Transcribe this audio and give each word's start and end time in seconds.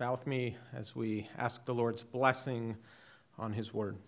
Bow 0.00 0.12
with 0.12 0.26
me 0.26 0.56
as 0.72 0.96
we 0.96 1.28
ask 1.36 1.66
the 1.66 1.74
Lord's 1.74 2.02
blessing 2.02 2.78
on 3.38 3.52
his 3.52 3.74
word. 3.74 3.98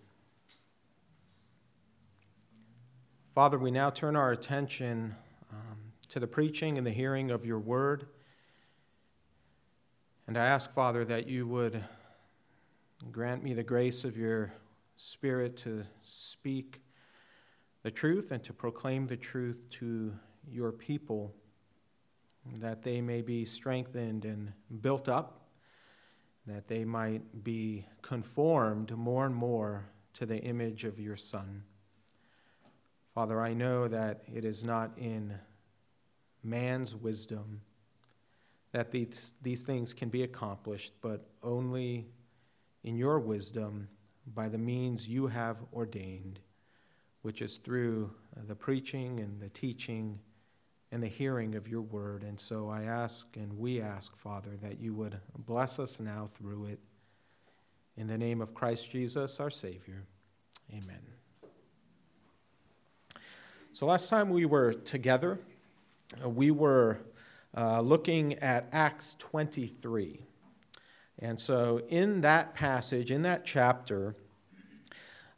Father, 3.35 3.59
we 3.59 3.69
now 3.69 3.91
turn 3.91 4.15
our 4.15 4.31
attention 4.31 5.13
um, 5.51 5.77
to 6.09 6.19
the 6.19 6.25
preaching 6.25 6.79
and 6.79 6.87
the 6.87 6.91
hearing 6.91 7.29
of 7.29 7.45
your 7.45 7.59
word. 7.59 8.07
And 10.25 10.35
I 10.35 10.47
ask, 10.47 10.73
Father, 10.73 11.05
that 11.05 11.27
you 11.27 11.45
would 11.45 11.83
grant 13.11 13.43
me 13.43 13.53
the 13.53 13.61
grace 13.61 14.03
of 14.03 14.17
your 14.17 14.51
spirit 14.97 15.57
to 15.57 15.83
speak 16.01 16.81
the 17.83 17.91
truth 17.91 18.31
and 18.31 18.43
to 18.45 18.51
proclaim 18.51 19.05
the 19.05 19.17
truth 19.17 19.61
to 19.73 20.11
your 20.49 20.71
people, 20.71 21.35
that 22.57 22.81
they 22.81 22.99
may 22.99 23.21
be 23.21 23.45
strengthened 23.45 24.25
and 24.25 24.53
built 24.81 25.07
up 25.07 25.41
that 26.45 26.67
they 26.67 26.83
might 26.83 27.43
be 27.43 27.85
conformed 28.01 28.95
more 28.97 29.25
and 29.25 29.35
more 29.35 29.85
to 30.13 30.25
the 30.25 30.39
image 30.39 30.83
of 30.83 30.99
your 30.99 31.15
Son. 31.15 31.63
Father, 33.13 33.39
I 33.39 33.53
know 33.53 33.87
that 33.87 34.23
it 34.33 34.43
is 34.43 34.63
not 34.63 34.91
in 34.97 35.37
man's 36.43 36.95
wisdom 36.95 37.61
that 38.73 38.91
these, 38.91 39.33
these 39.41 39.61
things 39.61 39.93
can 39.93 40.09
be 40.09 40.23
accomplished, 40.23 40.93
but 41.01 41.27
only 41.43 42.07
in 42.83 42.97
your 42.97 43.19
wisdom 43.19 43.87
by 44.33 44.49
the 44.49 44.57
means 44.57 45.07
you 45.07 45.27
have 45.27 45.57
ordained, 45.71 46.39
which 47.21 47.41
is 47.41 47.57
through 47.59 48.11
the 48.47 48.55
preaching 48.55 49.19
and 49.19 49.39
the 49.39 49.49
teaching 49.49 50.19
and 50.93 51.01
the 51.01 51.07
hearing 51.07 51.55
of 51.55 51.67
your 51.67 51.81
word. 51.81 52.21
And 52.21 52.39
so 52.39 52.69
I 52.69 52.83
ask 52.83 53.25
and 53.35 53.57
we 53.57 53.81
ask, 53.81 54.15
Father, 54.15 54.51
that 54.61 54.79
you 54.79 54.93
would 54.93 55.19
bless 55.35 55.79
us 55.79 55.99
now 55.99 56.27
through 56.27 56.65
it. 56.65 56.79
In 57.97 58.05
the 58.05 58.17
name 58.17 58.41
of 58.41 58.53
Christ 58.53 58.91
Jesus, 58.91 59.39
our 59.39 59.49
Savior. 59.49 60.03
Amen. 60.71 61.01
So 63.73 63.87
last 63.87 64.07
time 64.07 64.29
we 64.29 64.45
were 64.45 64.71
together, 64.71 65.39
uh, 66.23 66.29
we 66.29 66.51
were 66.51 66.99
uh, 67.57 67.81
looking 67.81 68.33
at 68.35 68.67
Acts 68.71 69.15
23. 69.17 70.19
And 71.17 71.41
so 71.41 71.81
in 71.89 72.21
that 72.21 72.53
passage, 72.53 73.09
in 73.09 73.23
that 73.23 73.45
chapter, 73.45 74.15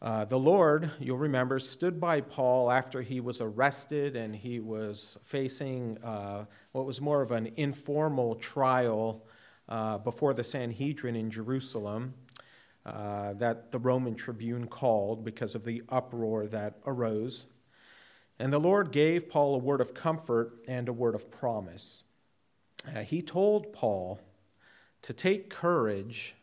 uh, 0.05 0.23
the 0.23 0.37
Lord, 0.37 0.91
you'll 0.99 1.17
remember, 1.17 1.57
stood 1.57 1.99
by 1.99 2.21
Paul 2.21 2.69
after 2.69 3.01
he 3.01 3.19
was 3.19 3.41
arrested 3.41 4.15
and 4.15 4.35
he 4.35 4.59
was 4.59 5.17
facing 5.23 5.97
uh, 6.03 6.45
what 6.73 6.85
was 6.85 7.01
more 7.01 7.23
of 7.23 7.31
an 7.31 7.51
informal 7.55 8.35
trial 8.35 9.25
uh, 9.67 9.97
before 9.97 10.35
the 10.35 10.43
Sanhedrin 10.43 11.15
in 11.15 11.31
Jerusalem 11.31 12.13
uh, 12.85 13.33
that 13.33 13.71
the 13.71 13.79
Roman 13.79 14.13
tribune 14.13 14.67
called 14.67 15.25
because 15.25 15.55
of 15.55 15.63
the 15.63 15.81
uproar 15.89 16.45
that 16.49 16.75
arose. 16.85 17.47
And 18.37 18.53
the 18.53 18.59
Lord 18.59 18.91
gave 18.91 19.27
Paul 19.27 19.55
a 19.55 19.57
word 19.57 19.81
of 19.81 19.95
comfort 19.95 20.59
and 20.67 20.87
a 20.87 20.93
word 20.93 21.15
of 21.15 21.31
promise. 21.31 22.03
Uh, 22.87 22.99
he 22.99 23.23
told 23.23 23.73
Paul 23.73 24.19
to 25.01 25.13
take 25.13 25.49
courage 25.49 26.35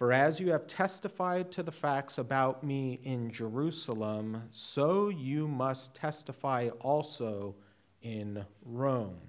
for 0.00 0.14
as 0.14 0.40
you 0.40 0.50
have 0.50 0.66
testified 0.66 1.52
to 1.52 1.62
the 1.62 1.70
facts 1.70 2.16
about 2.16 2.64
me 2.64 2.98
in 3.02 3.30
Jerusalem, 3.30 4.44
so 4.50 5.10
you 5.10 5.46
must 5.46 5.94
testify 5.94 6.70
also 6.80 7.54
in 8.00 8.46
Rome. 8.64 9.20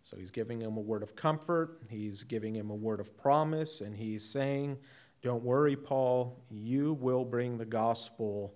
So 0.00 0.16
he's 0.16 0.30
giving 0.30 0.62
him 0.62 0.78
a 0.78 0.80
word 0.80 1.02
of 1.02 1.16
comfort, 1.16 1.82
he's 1.90 2.22
giving 2.22 2.56
him 2.56 2.70
a 2.70 2.74
word 2.74 2.98
of 2.98 3.14
promise, 3.18 3.82
and 3.82 3.94
he's 3.94 4.24
saying, 4.24 4.78
Don't 5.20 5.44
worry, 5.44 5.76
Paul, 5.76 6.42
you 6.50 6.94
will 6.94 7.26
bring 7.26 7.58
the 7.58 7.66
gospel 7.66 8.54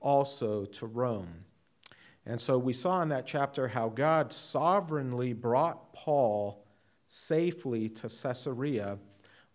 also 0.00 0.64
to 0.64 0.86
Rome. 0.86 1.44
And 2.24 2.40
so 2.40 2.56
we 2.56 2.72
saw 2.72 3.02
in 3.02 3.10
that 3.10 3.26
chapter 3.26 3.68
how 3.68 3.90
God 3.90 4.32
sovereignly 4.32 5.34
brought 5.34 5.92
Paul 5.92 6.64
safely 7.08 7.90
to 7.90 8.08
Caesarea 8.08 8.96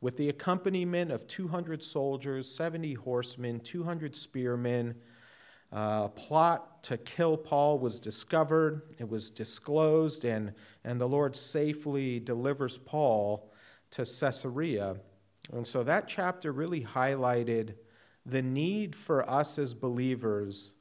with 0.01 0.17
the 0.17 0.29
accompaniment 0.29 1.11
of 1.11 1.27
200 1.27 1.83
soldiers, 1.83 2.49
70 2.49 2.93
horsemen, 2.93 3.59
200 3.59 4.15
spearmen. 4.15 4.95
Uh, 5.71 6.03
a 6.05 6.09
plot 6.09 6.83
to 6.83 6.97
kill 6.97 7.37
Paul 7.37 7.77
was 7.79 7.99
discovered, 7.99 8.81
it 8.97 9.07
was 9.07 9.29
disclosed, 9.29 10.25
and, 10.25 10.53
and 10.83 10.99
the 10.99 11.07
Lord 11.07 11.35
safely 11.35 12.19
delivers 12.19 12.77
Paul 12.77 13.51
to 13.91 14.05
Caesarea. 14.05 14.97
And 15.51 15.67
so 15.67 15.83
that 15.83 16.07
chapter 16.07 16.51
really 16.51 16.81
highlighted 16.81 17.75
the 18.25 18.41
need 18.41 18.95
for 18.95 19.29
us 19.29 19.59
as 19.59 19.73
believers 19.73 20.71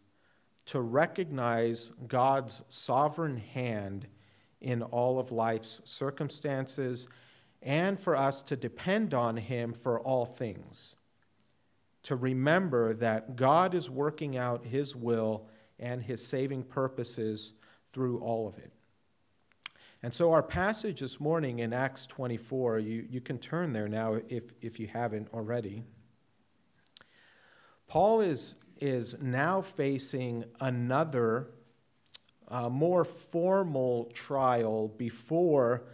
to 0.66 0.80
recognize 0.80 1.90
God's 2.06 2.62
sovereign 2.68 3.38
hand 3.38 4.06
in 4.60 4.82
all 4.82 5.18
of 5.18 5.32
life's 5.32 5.80
circumstances 5.84 7.08
and 7.62 7.98
for 7.98 8.16
us 8.16 8.42
to 8.42 8.56
depend 8.56 9.14
on 9.14 9.36
Him 9.36 9.72
for 9.72 10.00
all 10.00 10.24
things. 10.24 10.94
To 12.04 12.16
remember 12.16 12.94
that 12.94 13.36
God 13.36 13.74
is 13.74 13.90
working 13.90 14.36
out 14.36 14.66
His 14.66 14.94
will 14.94 15.48
and 15.78 16.02
His 16.02 16.24
saving 16.24 16.64
purposes 16.64 17.54
through 17.92 18.18
all 18.20 18.46
of 18.48 18.58
it. 18.58 18.72
And 20.02 20.14
so, 20.14 20.30
our 20.30 20.44
passage 20.44 21.00
this 21.00 21.18
morning 21.18 21.58
in 21.58 21.72
Acts 21.72 22.06
24, 22.06 22.78
you, 22.78 23.06
you 23.10 23.20
can 23.20 23.38
turn 23.38 23.72
there 23.72 23.88
now 23.88 24.20
if, 24.28 24.44
if 24.60 24.78
you 24.78 24.86
haven't 24.86 25.28
already. 25.34 25.82
Paul 27.88 28.20
is, 28.20 28.54
is 28.80 29.20
now 29.20 29.60
facing 29.60 30.44
another, 30.60 31.48
uh, 32.46 32.68
more 32.68 33.04
formal 33.04 34.04
trial 34.14 34.86
before 34.86 35.88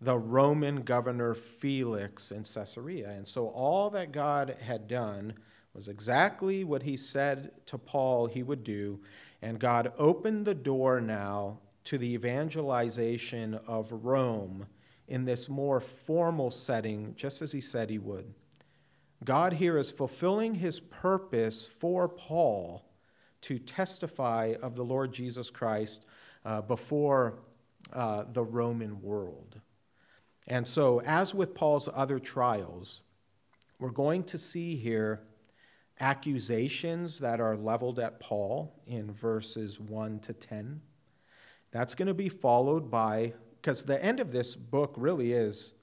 the 0.00 0.18
Roman 0.18 0.82
governor 0.82 1.34
Felix 1.34 2.30
in 2.30 2.44
Caesarea. 2.44 3.10
And 3.10 3.26
so 3.26 3.48
all 3.48 3.90
that 3.90 4.12
God 4.12 4.56
had 4.60 4.86
done 4.86 5.34
was 5.74 5.88
exactly 5.88 6.64
what 6.64 6.82
he 6.82 6.96
said 6.96 7.50
to 7.66 7.78
Paul 7.78 8.26
he 8.26 8.42
would 8.42 8.64
do. 8.64 9.00
And 9.42 9.58
God 9.58 9.92
opened 9.98 10.44
the 10.44 10.54
door 10.54 11.00
now 11.00 11.60
to 11.84 11.98
the 11.98 12.12
evangelization 12.12 13.54
of 13.66 13.90
Rome 13.92 14.66
in 15.06 15.24
this 15.24 15.48
more 15.48 15.80
formal 15.80 16.50
setting, 16.50 17.14
just 17.16 17.40
as 17.40 17.52
he 17.52 17.60
said 17.60 17.90
he 17.90 17.98
would. 17.98 18.34
God 19.24 19.54
here 19.54 19.78
is 19.78 19.90
fulfilling 19.90 20.56
his 20.56 20.80
purpose 20.80 21.66
for 21.66 22.08
Paul 22.08 22.84
to 23.42 23.58
testify 23.58 24.54
of 24.62 24.76
the 24.76 24.84
Lord 24.84 25.12
Jesus 25.12 25.50
Christ 25.50 26.04
uh, 26.44 26.60
before 26.60 27.40
uh, 27.92 28.24
the 28.32 28.44
Roman 28.44 29.00
world. 29.00 29.47
And 30.48 30.66
so, 30.66 31.02
as 31.02 31.34
with 31.34 31.54
Paul's 31.54 31.90
other 31.94 32.18
trials, 32.18 33.02
we're 33.78 33.90
going 33.90 34.24
to 34.24 34.38
see 34.38 34.76
here 34.76 35.20
accusations 36.00 37.18
that 37.18 37.38
are 37.38 37.54
leveled 37.54 37.98
at 37.98 38.18
Paul 38.18 38.80
in 38.86 39.12
verses 39.12 39.78
1 39.78 40.20
to 40.20 40.32
10. 40.32 40.80
That's 41.70 41.94
going 41.94 42.08
to 42.08 42.14
be 42.14 42.30
followed 42.30 42.90
by, 42.90 43.34
because 43.60 43.84
the 43.84 44.02
end 44.02 44.20
of 44.20 44.32
this 44.32 44.54
book 44.54 44.94
really 44.96 45.32
is 45.32 45.74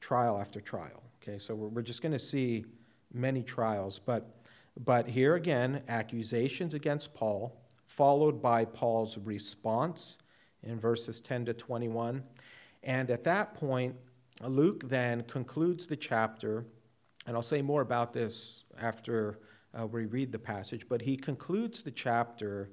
trial 0.00 0.38
after 0.38 0.60
trial. 0.60 1.02
Okay, 1.22 1.38
so 1.38 1.54
we're, 1.54 1.82
just 1.82 2.02
going 2.02 2.12
to 2.12 2.18
see 2.18 2.66
many 3.12 3.42
trials. 3.42 3.98
But, 3.98 4.42
but 4.78 5.08
here 5.08 5.34
again, 5.34 5.82
accusations 5.88 6.74
against 6.74 7.14
Paul, 7.14 7.58
followed 7.86 8.42
by 8.42 8.66
Paul's 8.66 9.16
response 9.16 10.18
in 10.62 10.78
verses 10.78 11.20
10 11.20 11.46
to 11.46 11.54
21. 11.54 12.22
And 12.82 13.10
at 13.10 13.24
that 13.24 13.54
point, 13.54 13.96
Luke 14.48 14.88
then 14.88 15.22
concludes 15.24 15.86
the 15.86 15.96
chapter, 15.96 16.64
and 17.26 17.36
I'll 17.36 17.42
say 17.42 17.60
more 17.60 17.82
about 17.82 18.12
this 18.12 18.64
after 18.80 19.38
uh, 19.78 19.86
we 19.86 20.06
read 20.06 20.32
the 20.32 20.38
passage, 20.38 20.88
but 20.88 21.02
he 21.02 21.16
concludes 21.16 21.82
the 21.82 21.90
chapter 21.90 22.70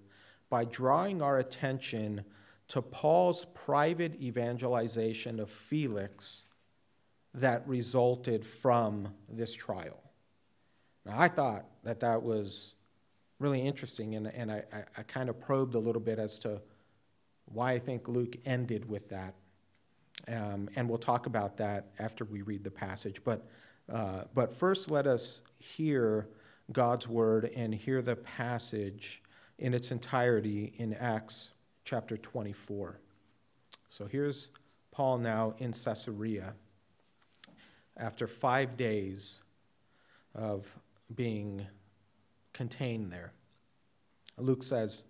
by 0.50 0.64
drawing 0.64 1.22
our 1.22 1.38
attention 1.38 2.24
to 2.70 2.82
Paul's 2.82 3.46
private 3.54 4.16
evangelization 4.22 5.40
of 5.40 5.50
Felix 5.50 6.46
that 7.34 7.68
resulted 7.68 8.46
from 8.46 9.14
this 9.30 9.54
trial. 9.54 10.02
Now, 11.06 11.20
I 11.20 11.28
thought 11.28 11.66
that 11.84 12.00
that 12.00 12.24
was 12.24 12.76
really 13.40 13.62
interesting, 13.62 14.16
and, 14.16 14.28
and 14.28 14.52
I, 14.52 14.64
I, 14.74 14.84
I 14.98 15.04
kind 15.04 15.30
of 15.30 15.40
probed 15.40 15.76
a 15.76 15.80
little 15.80 16.02
bit 16.02 16.18
as 16.18 16.40
to 16.40 16.62
why 17.46 17.74
I 17.74 17.80
think 17.80 18.08
Luke 18.08 18.36
ended 18.46 18.90
with 18.90 19.10
that 19.10 19.36
um, 20.28 20.70
and 20.76 20.90
we'll 20.90 20.98
talk 20.98 21.26
about 21.26 21.58
that 21.58 21.88
after 22.00 22.26
we 22.26 22.42
read 22.42 22.64
the 22.64 22.72
passage. 22.72 23.24
But, 23.24 23.48
uh, 23.92 24.24
but 24.34 24.52
first, 24.52 24.92
let 24.92 25.08
us 25.08 25.42
hear 25.60 26.28
God's 26.72 27.08
word 27.08 27.46
and 27.56 27.74
hear 27.74 28.02
the 28.02 28.16
passage 28.16 29.22
in 29.58 29.74
its 29.74 29.92
entirety 29.92 30.74
in 30.78 30.94
Acts 30.94 31.52
chapter 31.86 32.18
24. 32.18 33.00
So 33.90 34.06
here's 34.06 34.50
Paul 34.92 35.20
now 35.20 35.54
in 35.60 35.74
Caesarea. 35.74 36.56
after 37.96 38.28
five 38.28 38.78
days 38.78 39.42
of 40.36 40.76
being 41.14 41.66
contained 42.54 43.12
there. 43.12 43.32
Luke 44.38 44.62
says, 44.62 45.04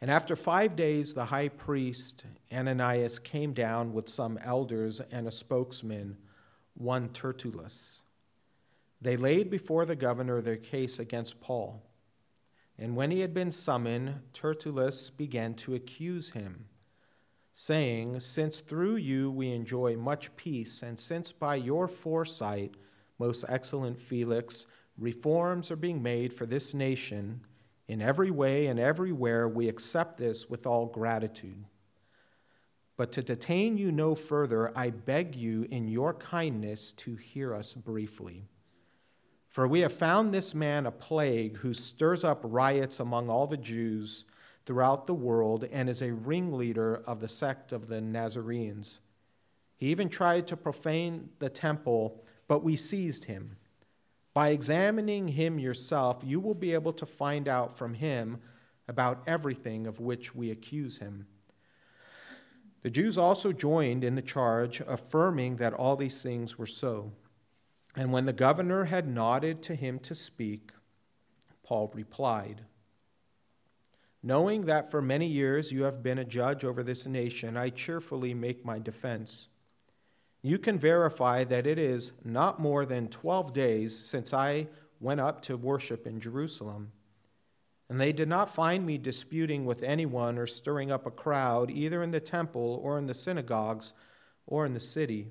And 0.00 0.10
after 0.10 0.34
five 0.34 0.76
days, 0.76 1.14
the 1.14 1.26
high 1.26 1.48
priest 1.48 2.24
Ananias 2.52 3.18
came 3.18 3.52
down 3.52 3.92
with 3.92 4.08
some 4.08 4.38
elders 4.42 5.00
and 5.10 5.26
a 5.26 5.30
spokesman, 5.30 6.16
one 6.74 7.10
Tertullus. 7.10 8.02
They 9.00 9.16
laid 9.16 9.50
before 9.50 9.84
the 9.84 9.96
governor 9.96 10.40
their 10.40 10.56
case 10.56 10.98
against 10.98 11.40
Paul. 11.40 11.82
And 12.78 12.96
when 12.96 13.10
he 13.10 13.20
had 13.20 13.34
been 13.34 13.52
summoned, 13.52 14.20
Tertullus 14.32 15.10
began 15.10 15.54
to 15.54 15.74
accuse 15.74 16.30
him 16.30 16.66
saying, 17.60 18.18
Since 18.20 18.60
through 18.60 18.96
you 18.96 19.30
we 19.30 19.52
enjoy 19.52 19.96
much 19.96 20.34
peace, 20.36 20.82
and 20.82 20.98
since 20.98 21.30
by 21.30 21.56
your 21.56 21.88
foresight, 21.88 22.74
most 23.18 23.44
excellent 23.48 23.98
Felix, 23.98 24.64
reforms 24.96 25.70
are 25.70 25.76
being 25.76 26.02
made 26.02 26.32
for 26.32 26.46
this 26.46 26.72
nation, 26.72 27.42
in 27.90 28.00
every 28.00 28.30
way 28.30 28.68
and 28.68 28.78
everywhere 28.78 29.48
we 29.48 29.68
accept 29.68 30.16
this 30.16 30.48
with 30.48 30.64
all 30.64 30.86
gratitude. 30.86 31.64
But 32.96 33.10
to 33.12 33.22
detain 33.22 33.76
you 33.78 33.90
no 33.90 34.14
further, 34.14 34.70
I 34.78 34.90
beg 34.90 35.34
you 35.34 35.66
in 35.68 35.88
your 35.88 36.14
kindness 36.14 36.92
to 36.98 37.16
hear 37.16 37.52
us 37.52 37.74
briefly. 37.74 38.44
For 39.48 39.66
we 39.66 39.80
have 39.80 39.92
found 39.92 40.32
this 40.32 40.54
man 40.54 40.86
a 40.86 40.92
plague 40.92 41.56
who 41.56 41.74
stirs 41.74 42.22
up 42.22 42.42
riots 42.44 43.00
among 43.00 43.28
all 43.28 43.48
the 43.48 43.56
Jews 43.56 44.24
throughout 44.64 45.08
the 45.08 45.14
world 45.14 45.64
and 45.72 45.88
is 45.88 46.00
a 46.00 46.12
ringleader 46.12 47.02
of 47.08 47.18
the 47.18 47.26
sect 47.26 47.72
of 47.72 47.88
the 47.88 48.00
Nazarenes. 48.00 49.00
He 49.74 49.88
even 49.88 50.08
tried 50.08 50.46
to 50.46 50.56
profane 50.56 51.30
the 51.40 51.50
temple, 51.50 52.22
but 52.46 52.62
we 52.62 52.76
seized 52.76 53.24
him. 53.24 53.56
By 54.32 54.50
examining 54.50 55.28
him 55.28 55.58
yourself, 55.58 56.22
you 56.24 56.40
will 56.40 56.54
be 56.54 56.72
able 56.72 56.92
to 56.94 57.06
find 57.06 57.48
out 57.48 57.76
from 57.76 57.94
him 57.94 58.38
about 58.86 59.22
everything 59.26 59.86
of 59.86 60.00
which 60.00 60.34
we 60.34 60.50
accuse 60.50 60.98
him. 60.98 61.26
The 62.82 62.90
Jews 62.90 63.18
also 63.18 63.52
joined 63.52 64.04
in 64.04 64.14
the 64.14 64.22
charge, 64.22 64.80
affirming 64.86 65.56
that 65.56 65.74
all 65.74 65.96
these 65.96 66.22
things 66.22 66.56
were 66.56 66.66
so. 66.66 67.12
And 67.94 68.12
when 68.12 68.24
the 68.24 68.32
governor 68.32 68.84
had 68.84 69.06
nodded 69.06 69.62
to 69.64 69.74
him 69.74 69.98
to 70.00 70.14
speak, 70.14 70.72
Paul 71.62 71.90
replied, 71.94 72.62
Knowing 74.22 74.66
that 74.66 74.90
for 74.90 75.00
many 75.00 75.26
years 75.26 75.72
you 75.72 75.84
have 75.84 76.02
been 76.02 76.18
a 76.18 76.24
judge 76.24 76.64
over 76.64 76.82
this 76.82 77.06
nation, 77.06 77.56
I 77.56 77.70
cheerfully 77.70 78.34
make 78.34 78.64
my 78.64 78.78
defense. 78.78 79.48
You 80.42 80.58
can 80.58 80.78
verify 80.78 81.44
that 81.44 81.66
it 81.66 81.78
is 81.78 82.12
not 82.24 82.60
more 82.60 82.86
than 82.86 83.08
12 83.08 83.52
days 83.52 83.96
since 83.96 84.32
I 84.32 84.68
went 84.98 85.20
up 85.20 85.42
to 85.42 85.56
worship 85.56 86.06
in 86.06 86.20
Jerusalem. 86.20 86.92
And 87.88 88.00
they 88.00 88.12
did 88.12 88.28
not 88.28 88.54
find 88.54 88.86
me 88.86 88.98
disputing 88.98 89.64
with 89.64 89.82
anyone 89.82 90.38
or 90.38 90.46
stirring 90.46 90.92
up 90.92 91.06
a 91.06 91.10
crowd, 91.10 91.70
either 91.70 92.02
in 92.02 92.12
the 92.12 92.20
temple 92.20 92.80
or 92.82 92.98
in 92.98 93.06
the 93.06 93.14
synagogues 93.14 93.92
or 94.46 94.64
in 94.64 94.74
the 94.74 94.80
city. 94.80 95.28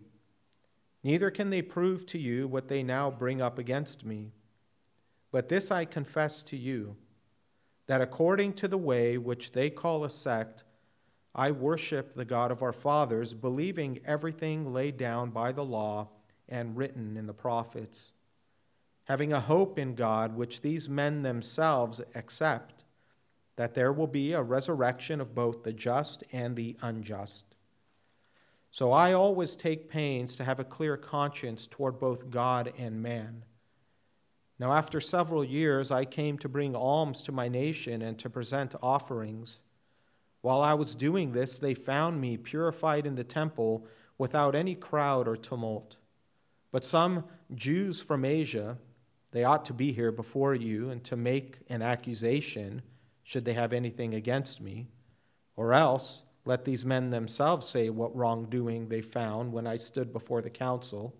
Neither 1.03 1.31
can 1.31 1.49
they 1.49 1.61
prove 1.61 2.05
to 2.07 2.19
you 2.19 2.47
what 2.47 2.67
they 2.67 2.83
now 2.83 3.09
bring 3.09 3.41
up 3.41 3.57
against 3.57 4.05
me. 4.05 4.33
But 5.31 5.47
this 5.47 5.71
I 5.71 5.85
confess 5.85 6.43
to 6.43 6.57
you 6.57 6.97
that 7.87 8.01
according 8.01 8.53
to 8.53 8.67
the 8.67 8.77
way 8.77 9.17
which 9.17 9.53
they 9.53 9.69
call 9.69 10.03
a 10.03 10.09
sect, 10.09 10.63
I 11.35 11.51
worship 11.51 12.15
the 12.15 12.25
God 12.25 12.51
of 12.51 12.61
our 12.61 12.73
fathers, 12.73 13.33
believing 13.33 13.99
everything 14.05 14.73
laid 14.73 14.97
down 14.97 15.29
by 15.29 15.51
the 15.51 15.63
law 15.63 16.09
and 16.47 16.75
written 16.75 17.15
in 17.15 17.27
the 17.27 17.33
prophets, 17.33 18.13
having 19.05 19.31
a 19.31 19.39
hope 19.39 19.77
in 19.77 19.95
God 19.95 20.35
which 20.35 20.61
these 20.61 20.89
men 20.89 21.21
themselves 21.21 22.01
accept, 22.15 22.83
that 23.55 23.75
there 23.75 23.93
will 23.93 24.07
be 24.07 24.33
a 24.33 24.41
resurrection 24.41 25.21
of 25.21 25.35
both 25.35 25.63
the 25.63 25.73
just 25.73 26.23
and 26.31 26.55
the 26.55 26.75
unjust. 26.81 27.55
So 28.71 28.91
I 28.91 29.13
always 29.13 29.55
take 29.55 29.89
pains 29.89 30.35
to 30.35 30.43
have 30.43 30.59
a 30.59 30.63
clear 30.63 30.95
conscience 30.95 31.67
toward 31.67 31.99
both 31.99 32.29
God 32.29 32.71
and 32.77 33.01
man. 33.01 33.45
Now, 34.59 34.73
after 34.73 34.99
several 34.99 35.43
years, 35.43 35.89
I 35.89 36.05
came 36.05 36.37
to 36.39 36.49
bring 36.49 36.75
alms 36.75 37.21
to 37.23 37.31
my 37.31 37.47
nation 37.47 38.01
and 38.01 38.19
to 38.19 38.29
present 38.29 38.75
offerings. 38.83 39.61
While 40.41 40.61
I 40.61 40.73
was 40.73 40.95
doing 40.95 41.33
this, 41.33 41.57
they 41.57 41.73
found 41.73 42.21
me 42.21 42.37
purified 42.37 43.05
in 43.05 43.15
the 43.15 43.23
temple 43.23 43.85
without 44.17 44.55
any 44.55 44.75
crowd 44.75 45.27
or 45.27 45.35
tumult. 45.35 45.97
But 46.71 46.85
some 46.85 47.25
Jews 47.53 48.01
from 48.01 48.23
Asia, 48.23 48.77
they 49.31 49.43
ought 49.43 49.65
to 49.65 49.73
be 49.73 49.91
here 49.91 50.11
before 50.11 50.55
you 50.55 50.89
and 50.89 51.03
to 51.05 51.15
make 51.15 51.59
an 51.69 51.81
accusation 51.81 52.81
should 53.23 53.45
they 53.45 53.53
have 53.53 53.73
anything 53.73 54.13
against 54.13 54.61
me. 54.61 54.87
Or 55.55 55.73
else, 55.73 56.23
let 56.45 56.65
these 56.65 56.85
men 56.85 57.09
themselves 57.09 57.67
say 57.67 57.89
what 57.89 58.15
wrongdoing 58.15 58.87
they 58.87 59.01
found 59.01 59.51
when 59.51 59.67
I 59.67 59.75
stood 59.75 60.13
before 60.13 60.41
the 60.41 60.49
council. 60.49 61.15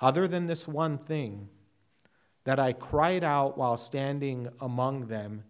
Other 0.00 0.28
than 0.28 0.46
this 0.46 0.68
one 0.68 0.96
thing, 0.96 1.48
that 2.44 2.58
I 2.58 2.72
cried 2.72 3.24
out 3.24 3.58
while 3.58 3.76
standing 3.76 4.48
among 4.60 5.08
them, 5.08 5.44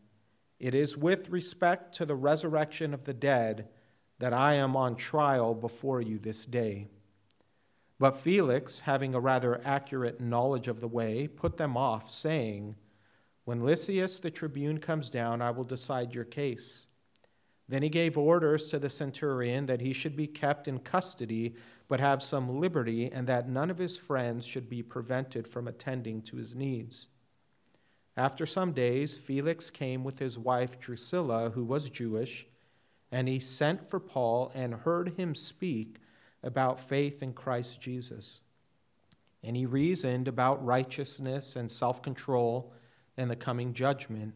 It 0.59 0.75
is 0.75 0.97
with 0.97 1.31
respect 1.31 1.95
to 1.97 2.07
the 2.07 2.17
resurrection 2.17 2.93
of 2.93 3.05
the 3.05 3.15
dead 3.15 3.69
that 4.19 4.33
I 4.33 4.55
am 4.55 4.77
on 4.77 4.97
trial 4.97 5.55
before 5.55 6.01
you 6.01 6.19
this 6.19 6.45
day. 6.45 6.89
But 7.99 8.17
Felix, 8.17 8.81
having 8.81 9.15
a 9.15 9.21
rather 9.21 9.61
accurate 9.65 10.21
knowledge 10.21 10.69
of 10.69 10.81
the 10.81 10.89
way, 10.89 11.27
put 11.29 11.57
them 11.57 11.77
off, 11.77 12.11
saying, 12.11 12.77
When 13.45 13.63
Lysias 13.63 14.21
the 14.21 14.31
tribune 14.31 14.79
comes 14.79 15.11
down, 15.11 15.43
I 15.43 15.51
will 15.51 15.65
decide 15.65 16.15
your 16.15 16.25
case. 16.25 16.87
Then 17.69 17.83
he 17.83 17.89
gave 17.89 18.17
orders 18.17 18.69
to 18.69 18.79
the 18.79 18.89
centurion 18.89 19.67
that 19.67 19.81
he 19.81 19.93
should 19.93 20.17
be 20.17 20.27
kept 20.27 20.67
in 20.67 20.79
custody 20.79 21.55
but 21.89 22.01
have 22.01 22.23
some 22.23 22.61
liberty, 22.61 23.11
and 23.11 23.27
that 23.27 23.49
none 23.49 23.71
of 23.71 23.79
his 23.79 23.97
friends 23.97 24.47
should 24.47 24.69
be 24.69 24.83
prevented 24.83 25.49
from 25.49 25.67
attending 25.67 26.21
to 26.21 26.37
his 26.37 26.55
needs. 26.55 27.09
After 28.19 28.47
some 28.47 28.73
days, 28.73 29.17
Felix 29.17 29.71
came 29.71 30.03
with 30.03 30.19
his 30.19 30.37
wife 30.37 30.81
Drusilla, 30.81 31.51
who 31.51 31.65
was 31.65 31.89
Jewish, 31.89 32.49
and 33.13 33.29
he 33.29 33.39
sent 33.39 33.89
for 33.89 34.01
Paul 34.01 34.51
and 34.57 34.75
heard 34.75 35.11
him 35.11 35.37
speak 35.37 35.99
about 36.43 36.81
faith 36.81 37.23
in 37.23 37.33
Christ 37.33 37.81
Jesus. 37.81 38.41
And 39.45 39.57
he 39.57 39.67
reasoned 39.67 40.27
about 40.27 40.65
righteousness 40.65 41.55
and 41.55 41.71
self 41.71 42.03
control 42.03 42.73
and 43.17 43.31
the 43.31 43.37
coming 43.37 43.73
judgment. 43.73 44.35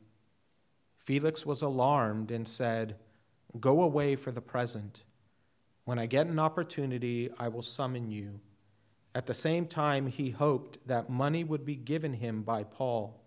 Felix 0.97 1.45
was 1.45 1.61
alarmed 1.61 2.31
and 2.31 2.47
said, 2.47 2.95
Go 3.59 3.83
away 3.83 4.15
for 4.15 4.31
the 4.31 4.41
present. 4.41 5.03
When 5.87 5.99
I 5.99 6.07
get 6.07 6.29
an 6.29 6.39
opportunity, 6.39 7.31
I 7.37 7.49
will 7.49 7.63
summon 7.63 8.13
you. 8.13 8.39
At 9.13 9.27
the 9.27 9.35
same 9.35 9.67
time, 9.67 10.07
he 10.07 10.31
hoped 10.31 10.87
that 10.87 11.11
money 11.11 11.43
would 11.43 11.65
be 11.65 11.75
given 11.75 12.15
him 12.15 12.43
by 12.43 12.63
Paul. 12.63 13.19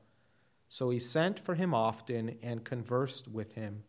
So 0.69 0.89
he 0.89 0.99
sent 0.99 1.39
for 1.39 1.55
him 1.55 1.73
often 1.73 2.37
and 2.41 2.63
conversed 2.63 3.27
with 3.27 3.53
him. 3.53 3.83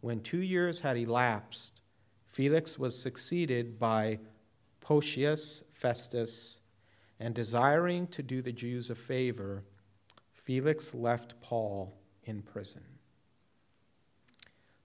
When 0.00 0.20
two 0.20 0.42
years 0.42 0.80
had 0.80 0.96
elapsed, 0.96 1.80
Felix 2.26 2.78
was 2.78 3.00
succeeded 3.00 3.78
by 3.78 4.20
Porcius 4.80 5.64
Festus, 5.72 6.60
and 7.20 7.34
desiring 7.34 8.06
to 8.08 8.22
do 8.22 8.40
the 8.40 8.52
Jews 8.52 8.90
a 8.90 8.94
favor, 8.94 9.64
Felix 10.32 10.94
left 10.94 11.40
Paul 11.40 11.94
in 12.24 12.42
prison. 12.42 12.84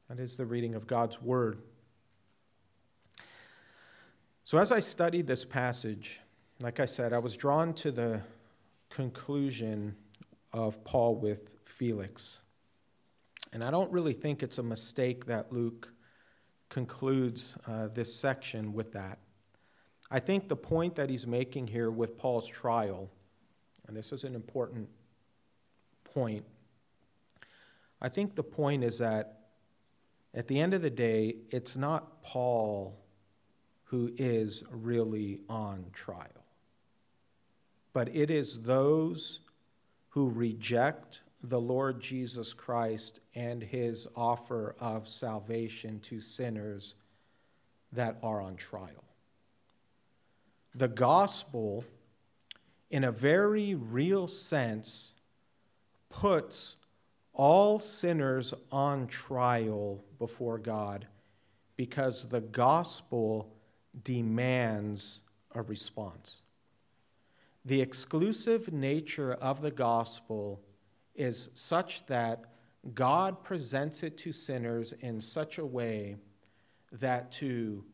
That 0.09 0.19
is 0.19 0.35
the 0.35 0.45
reading 0.45 0.75
of 0.75 0.87
God's 0.87 1.21
word. 1.21 1.59
So, 4.43 4.57
as 4.57 4.71
I 4.71 4.79
studied 4.79 5.25
this 5.25 5.45
passage, 5.45 6.19
like 6.61 6.79
I 6.79 6.85
said, 6.85 7.13
I 7.13 7.19
was 7.19 7.37
drawn 7.37 7.73
to 7.75 7.91
the 7.91 8.21
conclusion 8.89 9.95
of 10.53 10.83
Paul 10.83 11.15
with 11.15 11.55
Felix. 11.65 12.39
And 13.51 13.63
I 13.63 13.71
don't 13.71 13.91
really 13.91 14.13
think 14.13 14.43
it's 14.43 14.57
a 14.57 14.63
mistake 14.63 15.25
that 15.25 15.51
Luke 15.51 15.91
concludes 16.69 17.55
uh, 17.67 17.87
this 17.87 18.15
section 18.15 18.73
with 18.73 18.93
that. 18.93 19.19
I 20.09 20.19
think 20.19 20.47
the 20.47 20.55
point 20.55 20.95
that 20.95 21.09
he's 21.09 21.25
making 21.25 21.67
here 21.67 21.89
with 21.89 22.17
Paul's 22.17 22.47
trial, 22.47 23.09
and 23.87 23.97
this 23.97 24.11
is 24.11 24.23
an 24.23 24.35
important 24.35 24.89
point, 26.03 26.45
I 28.01 28.09
think 28.09 28.35
the 28.35 28.43
point 28.43 28.83
is 28.83 28.99
that 28.99 29.39
at 30.33 30.47
the 30.47 30.59
end 30.59 30.73
of 30.73 30.81
the 30.81 30.89
day, 30.89 31.35
it's 31.51 31.75
not 31.75 32.21
Paul 32.23 32.99
who 33.85 34.11
is 34.17 34.63
really 34.71 35.41
on 35.47 35.85
trial. 35.93 36.43
But 37.93 38.09
it 38.15 38.31
is 38.31 38.63
those 38.63 39.41
who 40.13 40.29
reject 40.29 41.21
the 41.41 41.59
Lord 41.59 41.99
Jesus 41.99 42.53
Christ 42.53 43.19
and 43.33 43.63
his 43.63 44.07
offer 44.15 44.75
of 44.79 45.07
salvation 45.07 45.99
to 46.01 46.19
sinners 46.19 46.93
that 47.91 48.19
are 48.21 48.39
on 48.39 48.55
trial. 48.55 49.03
the 50.75 50.87
gospel, 50.87 51.83
in 52.89 53.03
a 53.03 53.11
very 53.11 53.75
real 53.75 54.27
sense, 54.27 55.13
puts 56.09 56.77
all 57.33 57.79
sinners 57.79 58.53
on 58.71 59.07
trial 59.07 60.03
before 60.19 60.59
God 60.59 61.07
because 61.75 62.27
the 62.29 62.41
gospel 62.41 63.51
demands 64.03 65.21
a 65.55 65.61
response. 65.61 66.41
The 67.65 67.81
exclusive 67.81 68.73
nature 68.73 69.33
of 69.33 69.61
the 69.61 69.71
gospel 69.71 70.61
is 71.15 71.49
such 71.53 72.05
that 72.07 72.45
God 72.93 73.43
presents 73.43 74.03
it 74.03 74.17
to 74.19 74.33
sinners 74.33 74.93
in 74.99 75.21
such 75.21 75.57
a 75.57 75.65
way 75.65 76.17
that 76.91 77.31
to 77.33 77.85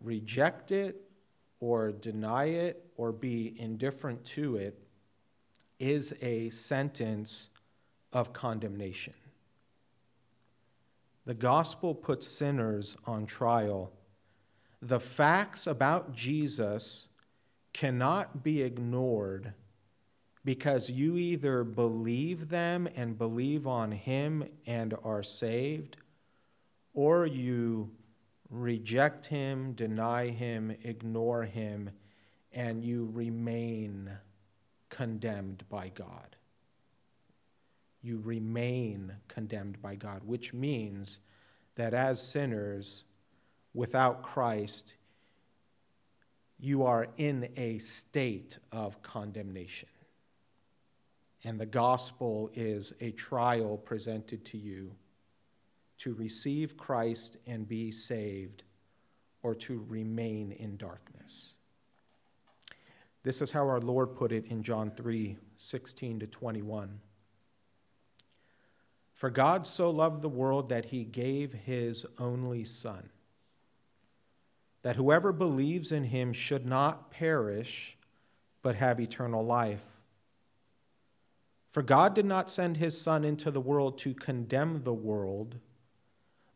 reject 0.00 0.70
it 0.70 1.00
or 1.60 1.92
deny 1.92 2.44
it 2.46 2.84
or 2.96 3.12
be 3.12 3.54
indifferent 3.58 4.24
to 4.24 4.56
it 4.56 4.78
is 5.78 6.14
a 6.20 6.50
sentence 6.50 7.48
of 8.12 8.32
condemnation. 8.32 9.14
The 11.24 11.34
gospel 11.34 11.94
puts 11.94 12.28
sinners 12.28 12.96
on 13.04 13.26
trial. 13.26 13.92
The 14.80 15.00
facts 15.00 15.66
about 15.66 16.14
Jesus 16.14 17.08
cannot 17.76 18.42
be 18.42 18.62
ignored 18.62 19.52
because 20.46 20.88
you 20.88 21.18
either 21.18 21.62
believe 21.62 22.48
them 22.48 22.88
and 22.96 23.18
believe 23.18 23.66
on 23.66 23.92
Him 23.92 24.44
and 24.64 24.94
are 25.04 25.22
saved, 25.22 25.98
or 26.94 27.26
you 27.26 27.90
reject 28.48 29.26
Him, 29.26 29.74
deny 29.74 30.28
Him, 30.28 30.74
ignore 30.84 31.42
Him, 31.42 31.90
and 32.50 32.82
you 32.82 33.10
remain 33.12 34.10
condemned 34.88 35.64
by 35.68 35.90
God. 35.90 36.36
You 38.00 38.22
remain 38.24 39.16
condemned 39.28 39.82
by 39.82 39.96
God, 39.96 40.22
which 40.24 40.54
means 40.54 41.18
that 41.74 41.92
as 41.92 42.26
sinners 42.26 43.04
without 43.74 44.22
Christ, 44.22 44.94
you 46.58 46.84
are 46.84 47.08
in 47.16 47.48
a 47.56 47.78
state 47.78 48.58
of 48.72 49.02
condemnation. 49.02 49.88
And 51.44 51.60
the 51.60 51.66
gospel 51.66 52.50
is 52.54 52.92
a 53.00 53.12
trial 53.12 53.76
presented 53.76 54.44
to 54.46 54.58
you 54.58 54.96
to 55.98 56.14
receive 56.14 56.76
Christ 56.76 57.36
and 57.46 57.68
be 57.68 57.90
saved 57.90 58.64
or 59.42 59.54
to 59.54 59.84
remain 59.88 60.52
in 60.52 60.76
darkness. 60.76 61.54
This 63.22 63.42
is 63.42 63.52
how 63.52 63.66
our 63.68 63.80
Lord 63.80 64.14
put 64.14 64.32
it 64.32 64.46
in 64.46 64.62
John 64.62 64.90
3 64.90 65.36
16 65.56 66.20
to 66.20 66.26
21. 66.26 67.00
For 69.14 69.30
God 69.30 69.66
so 69.66 69.90
loved 69.90 70.20
the 70.20 70.28
world 70.28 70.68
that 70.68 70.86
he 70.86 71.04
gave 71.04 71.52
his 71.52 72.04
only 72.18 72.64
Son, 72.64 73.08
that 74.86 74.94
whoever 74.94 75.32
believes 75.32 75.90
in 75.90 76.04
him 76.04 76.32
should 76.32 76.64
not 76.64 77.10
perish, 77.10 77.98
but 78.62 78.76
have 78.76 79.00
eternal 79.00 79.44
life. 79.44 79.84
For 81.72 81.82
God 81.82 82.14
did 82.14 82.24
not 82.24 82.52
send 82.52 82.76
his 82.76 82.96
Son 82.96 83.24
into 83.24 83.50
the 83.50 83.60
world 83.60 83.98
to 83.98 84.14
condemn 84.14 84.84
the 84.84 84.94
world, 84.94 85.56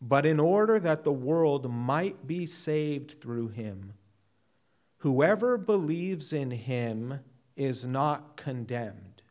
but 0.01 0.25
in 0.25 0.39
order 0.39 0.79
that 0.79 1.03
the 1.03 1.11
world 1.11 1.69
might 1.69 2.29
be 2.29 2.47
saved 2.47 3.21
through 3.21 3.49
him. 3.49 3.95
Whoever 4.99 5.59
believes 5.59 6.33
in 6.33 6.53
him 6.53 7.19
is 7.57 7.85
not 7.85 8.37
condemned, 8.37 9.23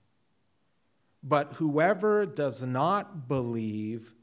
but 1.24 1.54
whoever 1.54 2.26
does 2.26 2.64
not 2.64 3.30
believe 3.30 4.14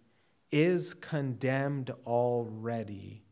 is 0.53 0.93
condemned 0.93 1.93
already 2.05 3.23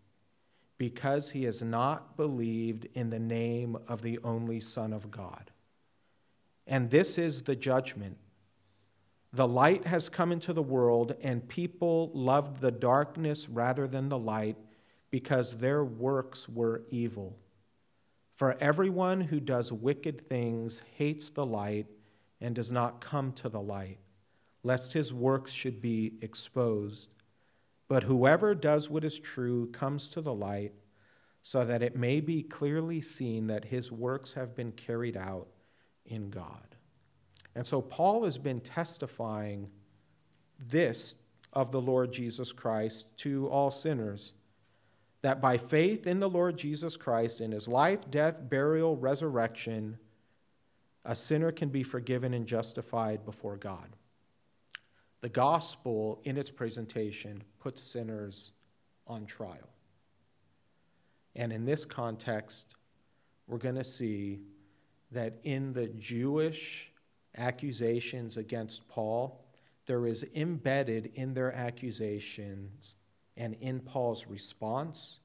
because 0.77 1.31
he 1.31 1.45
has 1.45 1.63
not 1.63 2.17
believed 2.17 2.89
in 2.95 3.11
the 3.11 3.19
name 3.19 3.77
of 3.87 4.03
the 4.03 4.19
only 4.25 4.61
Son 4.61 4.93
of 4.93 5.11
God. 5.11 5.51
And 6.67 6.91
this 6.91 7.19
is 7.19 7.43
the 7.43 7.57
judgment. 7.57 8.17
The 9.33 9.49
light 9.49 9.87
has 9.87 10.09
come 10.09 10.33
into 10.33 10.53
the 10.53 10.63
world, 10.63 11.15
and 11.21 11.49
people 11.49 12.11
loved 12.15 12.61
the 12.61 12.71
darkness 12.71 13.49
rather 13.49 13.87
than 13.87 14.09
the 14.09 14.19
light 14.19 14.57
because 15.11 15.59
their 15.59 15.85
works 15.85 16.49
were 16.49 16.83
evil. 16.91 17.37
For 18.35 18.57
everyone 18.61 19.23
who 19.23 19.39
does 19.39 19.71
wicked 19.73 20.27
things 20.27 20.83
hates 20.97 21.31
the 21.31 21.47
light 21.47 21.87
and 22.41 22.55
does 22.55 22.71
not 22.71 23.01
come 23.01 23.33
to 23.33 23.49
the 23.49 23.61
light, 23.61 23.99
lest 24.63 24.93
his 24.93 25.13
works 25.15 25.53
should 25.53 25.81
be 25.81 26.15
exposed. 26.21 27.14
But 27.95 28.03
whoever 28.03 28.57
does 28.57 28.91
what 28.91 29.05
is 29.05 29.21
true 29.21 29.71
comes 29.71 30.09
to 30.09 30.21
the 30.21 30.35
light, 30.35 30.73
so 31.45 31.65
that 31.65 31.81
it 31.81 31.95
may 31.95 32.19
be 32.19 32.43
clearly 32.43 33.01
seen 33.01 33.47
that 33.47 33.67
his 33.67 33.93
works 33.93 34.33
have 34.33 34.57
been 34.57 34.73
carried 34.73 35.17
out 35.17 35.47
in 36.05 36.29
God. 36.29 36.75
And 37.55 37.65
so 37.69 37.81
Paul 37.81 38.25
has 38.25 38.37
been 38.37 38.59
testifying 38.59 39.71
this 40.59 41.15
of 41.53 41.71
the 41.71 41.81
Lord 41.81 42.13
Jesus 42.13 42.53
Christ 42.53 43.07
to 43.19 43.47
all 43.47 43.71
sinners 43.71 44.33
that 45.23 45.41
by 45.41 45.57
faith 45.57 46.05
in 46.05 46.19
the 46.19 46.29
Lord 46.29 46.59
Jesus 46.59 46.97
Christ, 46.97 47.41
in 47.41 47.53
his 47.53 47.69
life, 47.69 48.11
death, 48.11 48.41
burial, 48.51 48.97
resurrection, 48.97 49.99
a 51.05 51.15
sinner 51.15 51.53
can 51.53 51.69
be 51.69 51.85
forgiven 51.85 52.35
and 52.35 52.49
justified 52.49 53.25
before 53.25 53.57
God. 53.57 53.95
The 55.25 55.31
gospel, 55.31 56.21
in 56.25 56.37
its 56.37 56.51
presentation, 56.51 57.45
puts 57.59 57.81
sinners 57.81 58.53
on 59.07 59.25
trial. 59.25 59.71
And 61.35 61.51
in 61.51 61.65
this 61.65 61.87
context, 61.87 62.75
we're 63.47 63.57
going 63.57 63.77
to 63.77 63.85
see 63.85 64.43
that 65.13 65.39
in 65.43 65.73
the 65.73 65.87
Jewish 65.87 66.93
accusations 67.39 68.37
against 68.37 68.87
Paul, 68.87 69.43
there 69.87 70.07
is 70.07 70.27
embedded 70.35 71.13
in 71.15 71.33
their 71.33 71.55
accusations 71.55 72.95
and 73.35 73.55
in 73.63 73.81
Paul's 73.81 74.27
response, 74.27 75.21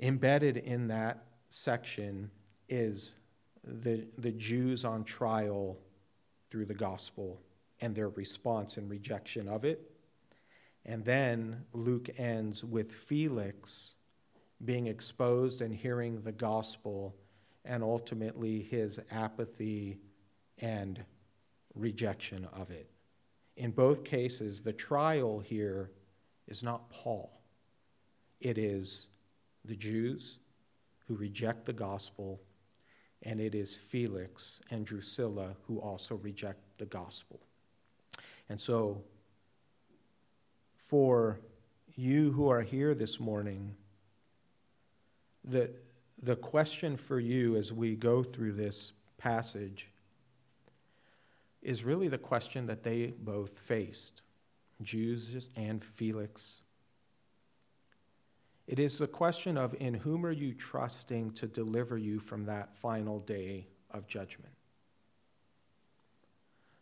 embedded 0.00 0.56
in 0.56 0.88
that 0.88 1.26
section 1.50 2.30
is 2.70 3.16
the, 3.62 4.06
the 4.16 4.32
Jews 4.32 4.86
on 4.86 5.04
trial 5.04 5.76
through 6.48 6.64
the 6.64 6.72
gospel 6.72 7.38
and 7.80 7.94
their 7.94 8.08
response 8.10 8.76
and 8.76 8.90
rejection 8.90 9.48
of 9.48 9.64
it. 9.64 9.90
And 10.84 11.04
then 11.04 11.64
Luke 11.72 12.08
ends 12.18 12.64
with 12.64 12.92
Felix 12.92 13.96
being 14.64 14.86
exposed 14.86 15.60
and 15.60 15.74
hearing 15.74 16.22
the 16.22 16.32
gospel, 16.32 17.16
and 17.64 17.82
ultimately 17.82 18.62
his 18.62 19.00
apathy 19.10 19.98
and 20.58 21.04
rejection 21.74 22.46
of 22.52 22.70
it. 22.70 22.90
In 23.56 23.70
both 23.70 24.04
cases, 24.04 24.60
the 24.60 24.72
trial 24.72 25.40
here 25.40 25.90
is 26.46 26.62
not 26.62 26.90
Paul, 26.90 27.40
it 28.40 28.58
is 28.58 29.08
the 29.64 29.76
Jews 29.76 30.38
who 31.06 31.16
reject 31.16 31.66
the 31.66 31.72
gospel, 31.72 32.40
and 33.22 33.40
it 33.40 33.54
is 33.54 33.76
Felix 33.76 34.60
and 34.70 34.86
Drusilla 34.86 35.56
who 35.66 35.78
also 35.78 36.16
reject 36.16 36.60
the 36.78 36.86
gospel. 36.86 37.40
And 38.50 38.60
so, 38.60 39.04
for 40.76 41.38
you 41.94 42.32
who 42.32 42.48
are 42.48 42.62
here 42.62 42.96
this 42.96 43.20
morning, 43.20 43.76
the, 45.44 45.70
the 46.20 46.34
question 46.34 46.96
for 46.96 47.20
you 47.20 47.54
as 47.54 47.72
we 47.72 47.94
go 47.94 48.24
through 48.24 48.54
this 48.54 48.92
passage 49.18 49.86
is 51.62 51.84
really 51.84 52.08
the 52.08 52.18
question 52.18 52.66
that 52.66 52.82
they 52.82 53.14
both 53.20 53.56
faced 53.56 54.22
Jews 54.82 55.46
and 55.54 55.82
Felix. 55.82 56.60
It 58.66 58.80
is 58.80 58.98
the 58.98 59.06
question 59.06 59.56
of 59.56 59.76
in 59.78 59.94
whom 59.94 60.26
are 60.26 60.32
you 60.32 60.54
trusting 60.54 61.34
to 61.34 61.46
deliver 61.46 61.96
you 61.96 62.18
from 62.18 62.46
that 62.46 62.76
final 62.76 63.20
day 63.20 63.68
of 63.92 64.08
judgment? 64.08 64.54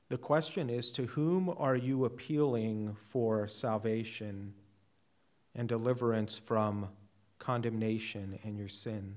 The 0.09 0.19
question 0.19 0.71
is 0.71 0.91
to 0.93 1.07
whom 1.07 1.55
are 1.59 1.77
you 1.77 2.07
appealing 2.07 2.97
for 3.11 3.47
salvation 3.47 4.55
and 5.55 5.69
deliverance 5.69 6.39
from 6.39 6.89
condemnation 7.39 8.39
and 8.43 8.57
your 8.57 8.69
sin? 8.69 9.17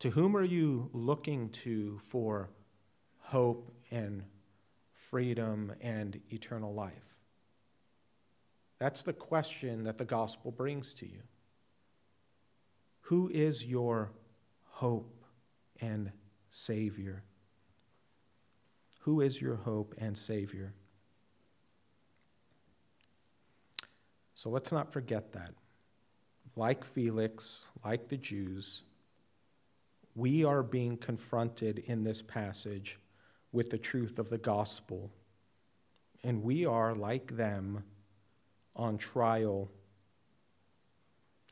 To 0.00 0.10
whom 0.10 0.36
are 0.36 0.44
you 0.44 0.90
looking 0.92 1.48
to 1.50 1.98
for 1.98 2.50
hope 3.18 3.74
and 3.90 4.22
freedom 4.92 5.72
and 5.80 6.20
eternal 6.30 6.72
life? 6.72 7.16
That's 8.78 9.02
the 9.02 9.12
question 9.12 9.84
that 9.84 9.98
the 9.98 10.04
gospel 10.04 10.52
brings 10.52 10.94
to 10.94 11.06
you. 11.06 11.22
Who 13.02 13.28
is 13.28 13.64
your 13.64 14.12
hope 14.64 15.24
and 15.80 16.12
Savior? 16.48 17.24
Who 19.06 19.20
is 19.20 19.40
your 19.40 19.54
hope 19.54 19.94
and 19.98 20.18
Savior? 20.18 20.74
So 24.34 24.50
let's 24.50 24.72
not 24.72 24.92
forget 24.92 25.32
that. 25.32 25.54
Like 26.56 26.84
Felix, 26.84 27.66
like 27.84 28.08
the 28.08 28.16
Jews, 28.16 28.82
we 30.16 30.44
are 30.44 30.64
being 30.64 30.96
confronted 30.96 31.78
in 31.78 32.02
this 32.02 32.20
passage 32.20 32.98
with 33.52 33.70
the 33.70 33.78
truth 33.78 34.18
of 34.18 34.28
the 34.28 34.38
gospel. 34.38 35.12
And 36.24 36.42
we 36.42 36.66
are, 36.66 36.92
like 36.92 37.36
them, 37.36 37.84
on 38.74 38.98
trial. 38.98 39.70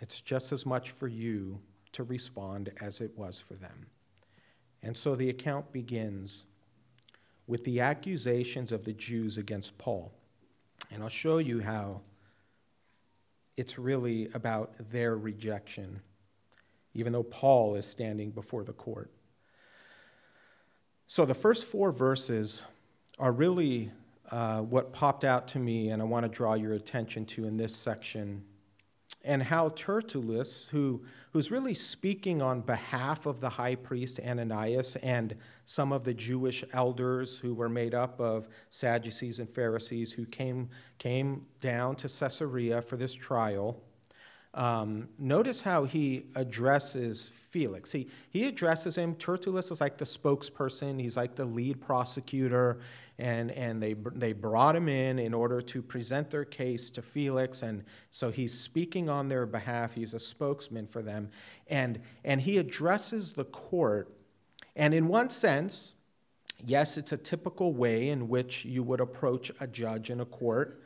It's 0.01 0.21
just 0.21 0.51
as 0.51 0.67
much 0.67 0.91
for 0.91 1.07
you 1.07 1.61
to 1.93 2.03
respond 2.03 2.73
as 2.81 3.01
it 3.01 3.17
was 3.17 3.39
for 3.39 3.55
them. 3.55 3.87
And 4.83 4.97
so 4.97 5.15
the 5.15 5.31
account 5.31 5.71
begins 5.71 6.47
with 7.47 7.65
the 7.65 7.81
accusations 7.81 8.73
of 8.73 8.85
the 8.85 8.93
Jews 8.93 9.39
against 9.39 9.77
Paul. 9.79 10.13
And 10.91 11.03
I'll 11.03 11.09
show 11.09 11.39
you 11.39 11.61
how 11.61 12.01
it's 13.57 13.79
really 13.79 14.29
about 14.35 14.75
their 14.91 15.17
rejection, 15.17 16.01
even 16.95 17.13
though 17.13 17.23
Paul 17.23 17.77
is 17.77 17.87
standing 17.87 18.31
before 18.31 18.65
the 18.65 18.73
court. 18.73 19.11
So 21.07 21.25
the 21.25 21.35
first 21.35 21.67
four 21.67 21.93
verses 21.93 22.63
are 23.19 23.33
really 23.33 23.91
uh, 24.31 24.61
what 24.63 24.93
popped 24.93 25.25
out 25.25 25.49
to 25.49 25.59
me, 25.59 25.91
and 25.91 26.01
I 26.01 26.05
want 26.07 26.25
to 26.25 26.29
draw 26.29 26.55
your 26.55 26.73
attention 26.73 27.27
to 27.27 27.45
in 27.45 27.57
this 27.57 27.77
section 27.77 28.45
and 29.25 29.43
how 29.43 29.71
Tertullus, 29.71 30.69
who, 30.69 31.03
who's 31.33 31.51
really 31.51 31.75
speaking 31.75 32.43
on 32.43 32.61
behalf 32.61 33.25
of 33.25 33.41
the 33.41 33.49
high 33.49 33.75
priest 33.75 34.21
Ananias 34.25 34.97
and 34.97 35.35
some 35.65 35.93
of 35.93 36.05
the 36.05 36.13
Jewish 36.13 36.63
elders 36.73 37.39
who 37.39 37.55
were 37.55 37.71
made 37.71 37.95
up 37.95 38.21
of 38.21 38.49
Sadducees 38.69 39.39
and 39.39 39.49
Pharisees 39.49 40.13
who 40.13 40.27
came, 40.27 40.69
came 40.99 41.47
down 41.61 41.97
to 41.97 42.09
Caesarea 42.09 42.83
for 42.83 42.97
this 42.97 43.15
trial, 43.15 43.83
um, 44.55 45.09
notice 45.19 45.63
how 45.63 45.85
he 45.85 46.27
addresses 46.35 47.31
Felix. 47.51 47.93
He, 47.93 48.09
he 48.31 48.47
addresses 48.47 48.97
him. 48.97 49.15
Tertullus 49.17 49.71
is 49.71 49.81
like 49.81 49.99
the 49.99 50.05
spokesperson, 50.05 51.01
he's 51.01 51.17
like 51.17 51.35
the 51.35 51.45
lead 51.45 51.81
prosecutor 51.81 52.79
and, 53.19 53.53
and 53.53 53.81
they, 53.83 53.95
they 53.95 54.33
brought 54.33 54.75
him 54.75 54.89
in 54.89 55.19
in 55.19 55.35
order 55.35 55.61
to 55.61 55.83
present 55.83 56.31
their 56.31 56.45
case 56.45 56.91
to 56.91 57.03
Felix. 57.03 57.63
And 57.63 57.85
so 58.11 58.31
he's 58.31 58.59
speaking 58.59 59.09
on 59.09 59.29
their 59.29 59.47
behalf. 59.47 59.95
He's 59.95 60.15
a 60.15 60.19
spokesman 60.19 60.87
for 60.87 61.01
them. 61.01 61.31
And, 61.69 62.01
and 62.25 62.41
he 62.41 62.59
addresses 62.59 63.35
the 63.35 63.45
court. 63.45 64.11
And 64.75 64.93
in 64.93 65.07
one 65.07 65.31
sense, 65.31 65.95
yes, 66.65 66.97
it's 66.97 67.13
a 67.13 67.17
typical 67.17 67.73
way 67.73 68.09
in 68.09 68.29
which 68.29 68.65
you 68.65 68.83
would 68.83 69.01
approach 69.01 69.53
a 69.61 69.67
judge 69.69 70.11
in 70.11 70.21
a 70.21 70.27
court 70.27 70.83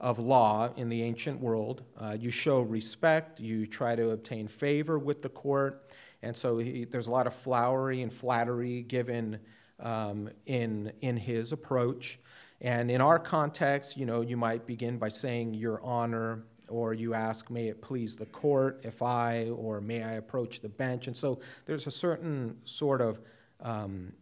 of 0.00 0.18
law 0.18 0.72
in 0.76 0.88
the 0.88 1.02
ancient 1.02 1.40
world. 1.40 1.82
Uh, 1.98 2.16
you 2.18 2.30
show 2.30 2.62
respect, 2.62 3.38
you 3.38 3.66
try 3.66 3.94
to 3.94 4.10
obtain 4.10 4.48
favor 4.48 4.98
with 4.98 5.22
the 5.22 5.28
court. 5.28 5.90
And 6.22 6.36
so 6.36 6.58
he, 6.58 6.84
there's 6.84 7.06
a 7.06 7.10
lot 7.10 7.26
of 7.26 7.34
flowery 7.34 8.02
and 8.02 8.12
flattery 8.12 8.82
given 8.82 9.40
um, 9.78 10.30
in, 10.46 10.92
in 11.02 11.16
his 11.16 11.52
approach. 11.52 12.18
And 12.62 12.90
in 12.90 13.00
our 13.00 13.18
context, 13.18 13.96
you 13.96 14.06
know, 14.06 14.20
you 14.20 14.36
might 14.36 14.66
begin 14.66 14.98
by 14.98 15.08
saying, 15.08 15.54
Your 15.54 15.80
Honor, 15.82 16.44
or 16.68 16.92
you 16.92 17.14
ask, 17.14 17.50
May 17.50 17.68
it 17.68 17.80
please 17.80 18.16
the 18.16 18.26
court 18.26 18.80
if 18.84 19.02
I, 19.02 19.48
or 19.50 19.80
may 19.80 20.02
I 20.02 20.12
approach 20.12 20.60
the 20.60 20.68
bench? 20.68 21.06
And 21.06 21.16
so 21.16 21.40
there's 21.66 21.86
a 21.86 21.90
certain 21.90 22.58
sort 22.64 23.00
of 23.00 23.20
um, 23.60 24.12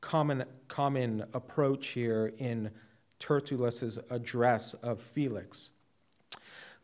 common, 0.00 0.44
common 0.68 1.24
approach 1.32 1.88
here 1.88 2.32
in 2.38 2.70
Tertullus's 3.18 3.98
address 4.10 4.74
of 4.74 5.00
Felix. 5.00 5.70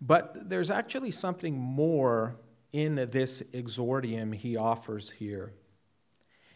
But 0.01 0.49
there's 0.49 0.71
actually 0.71 1.11
something 1.11 1.59
more 1.59 2.37
in 2.73 2.97
this 3.13 3.43
exordium 3.53 4.35
he 4.35 4.57
offers 4.57 5.11
here. 5.11 5.53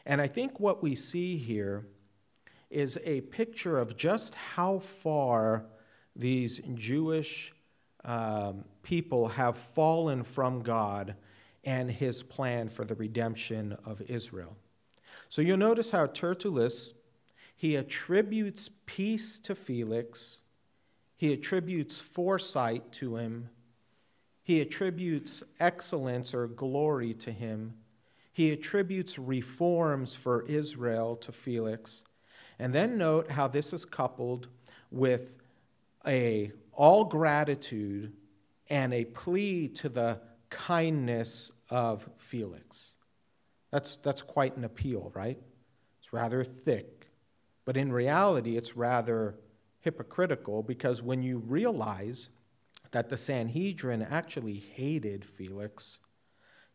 And 0.05 0.21
I 0.21 0.27
think 0.27 0.59
what 0.59 0.83
we 0.83 0.95
see 0.95 1.37
here 1.37 1.87
is 2.71 2.99
a 3.05 3.21
picture 3.23 3.79
of 3.79 3.97
just 3.97 4.35
how 4.35 4.79
far 4.79 5.67
these 6.15 6.61
Jewish 6.75 7.53
um, 8.05 8.65
people 8.83 9.29
have 9.29 9.57
fallen 9.57 10.23
from 10.23 10.63
God 10.63 11.17
and 11.65 11.91
his 11.91 12.23
plan 12.23 12.69
for 12.69 12.85
the 12.85 12.95
redemption 12.95 13.77
of 13.85 14.01
Israel. 14.03 14.57
So 15.29 15.43
you'll 15.43 15.57
notice 15.57 15.91
how 15.91 16.07
Tertullus 16.07 16.93
he 17.57 17.75
attributes 17.75 18.69
peace 18.85 19.39
to 19.41 19.55
Felix, 19.55 20.43
he 21.17 21.33
attributes 21.33 22.01
foresight 22.01 22.93
to 22.93 23.17
him, 23.17 23.49
he 24.43 24.61
attributes 24.61 25.43
excellence 25.59 26.35
or 26.35 26.47
glory 26.47 27.15
to 27.15 27.33
him, 27.33 27.75
he 28.33 28.53
attributes 28.53 29.19
reforms 29.19 30.15
for 30.15 30.43
Israel 30.43 31.17
to 31.17 31.33
Felix. 31.33 32.03
And 32.59 32.75
then 32.75 32.99
note 32.99 33.31
how 33.31 33.49
this 33.49 33.73
is 33.73 33.85
coupled 33.85 34.49
with 34.91 35.35
a 36.07 36.53
all 36.73 37.05
gratitude 37.05 38.13
and 38.69 38.93
a 38.93 39.05
plea 39.07 39.69
to 39.69 39.89
the 39.89 40.21
kindness 40.51 41.51
of 41.71 42.09
Felix. 42.19 42.93
That's, 43.71 43.97
that's 43.97 44.23
quite 44.23 44.57
an 44.57 44.65
appeal, 44.65 45.11
right? 45.15 45.39
It's 46.01 46.13
rather 46.13 46.45
thick. 46.45 46.96
But 47.67 47.77
in 47.77 47.93
reality, 47.93 48.57
it's 48.57 48.77
rather 48.77 49.35
hypocritical 49.81 50.63
because 50.63 51.03
when 51.03 51.23
you 51.23 51.39
realize 51.39 52.31
that 52.93 53.11
the 53.11 53.17
Sanhedrin 53.19 54.01
actually 54.01 54.55
hated 54.55 55.25
Felix, 55.25 55.99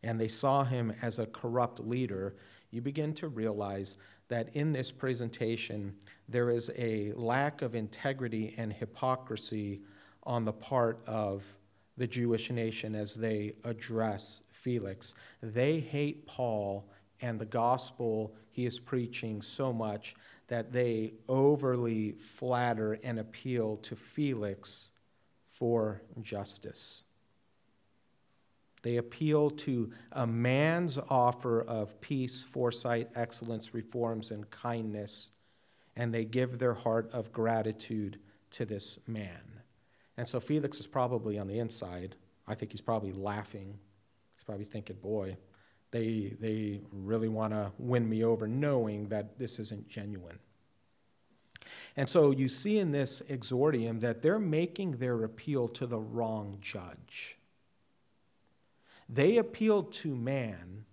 and 0.02 0.20
they 0.20 0.28
saw 0.28 0.64
him 0.64 0.92
as 1.02 1.18
a 1.18 1.26
corrupt 1.26 1.80
leader, 1.80 2.36
you 2.70 2.80
begin 2.80 3.14
to 3.14 3.28
realize 3.28 3.96
that 4.28 4.54
in 4.54 4.72
this 4.72 4.90
presentation, 4.90 5.94
there 6.28 6.50
is 6.50 6.70
a 6.76 7.12
lack 7.14 7.62
of 7.62 7.74
integrity 7.74 8.54
and 8.56 8.72
hypocrisy 8.72 9.82
on 10.24 10.44
the 10.44 10.52
part 10.52 11.02
of 11.06 11.56
the 11.96 12.06
Jewish 12.06 12.50
nation 12.50 12.94
as 12.94 13.14
they 13.14 13.54
address 13.64 14.42
Felix. 14.50 15.14
They 15.42 15.80
hate 15.80 16.26
Paul 16.26 16.88
and 17.20 17.38
the 17.38 17.46
gospel 17.46 18.34
he 18.50 18.66
is 18.66 18.78
preaching 18.78 19.42
so 19.42 19.72
much 19.72 20.14
that 20.52 20.70
they 20.70 21.14
overly 21.30 22.12
flatter 22.12 22.98
and 23.02 23.18
appeal 23.18 23.78
to 23.78 23.96
Felix 23.96 24.90
for 25.50 26.02
justice. 26.20 27.04
They 28.82 28.98
appeal 28.98 29.48
to 29.48 29.92
a 30.12 30.26
man's 30.26 30.98
offer 31.08 31.62
of 31.62 32.02
peace, 32.02 32.42
foresight, 32.42 33.08
excellence, 33.14 33.72
reforms, 33.72 34.30
and 34.30 34.50
kindness, 34.50 35.30
and 35.96 36.12
they 36.12 36.26
give 36.26 36.58
their 36.58 36.74
heart 36.74 37.08
of 37.14 37.32
gratitude 37.32 38.18
to 38.50 38.66
this 38.66 38.98
man. 39.06 39.62
And 40.18 40.28
so 40.28 40.38
Felix 40.38 40.78
is 40.80 40.86
probably 40.86 41.38
on 41.38 41.48
the 41.48 41.58
inside. 41.58 42.14
I 42.46 42.56
think 42.56 42.72
he's 42.72 42.82
probably 42.82 43.12
laughing. 43.12 43.78
He's 44.34 44.44
probably 44.44 44.66
thinking, 44.66 44.96
boy, 44.96 45.38
they, 45.92 46.34
they 46.40 46.80
really 46.90 47.28
want 47.28 47.52
to 47.52 47.70
win 47.78 48.08
me 48.08 48.24
over, 48.24 48.48
knowing 48.48 49.08
that 49.08 49.38
this 49.38 49.58
isn't 49.58 49.88
genuine. 49.88 50.38
And 51.96 52.08
so 52.08 52.30
you 52.30 52.48
see 52.48 52.78
in 52.78 52.90
this 52.90 53.22
exordium 53.28 54.00
that 54.00 54.22
they're 54.22 54.38
making 54.38 54.92
their 54.92 55.22
appeal 55.22 55.68
to 55.68 55.86
the 55.86 55.98
wrong 55.98 56.58
judge. 56.60 57.38
They 59.08 59.36
appeal 59.36 59.82
to 59.82 60.16
man, 60.16 60.86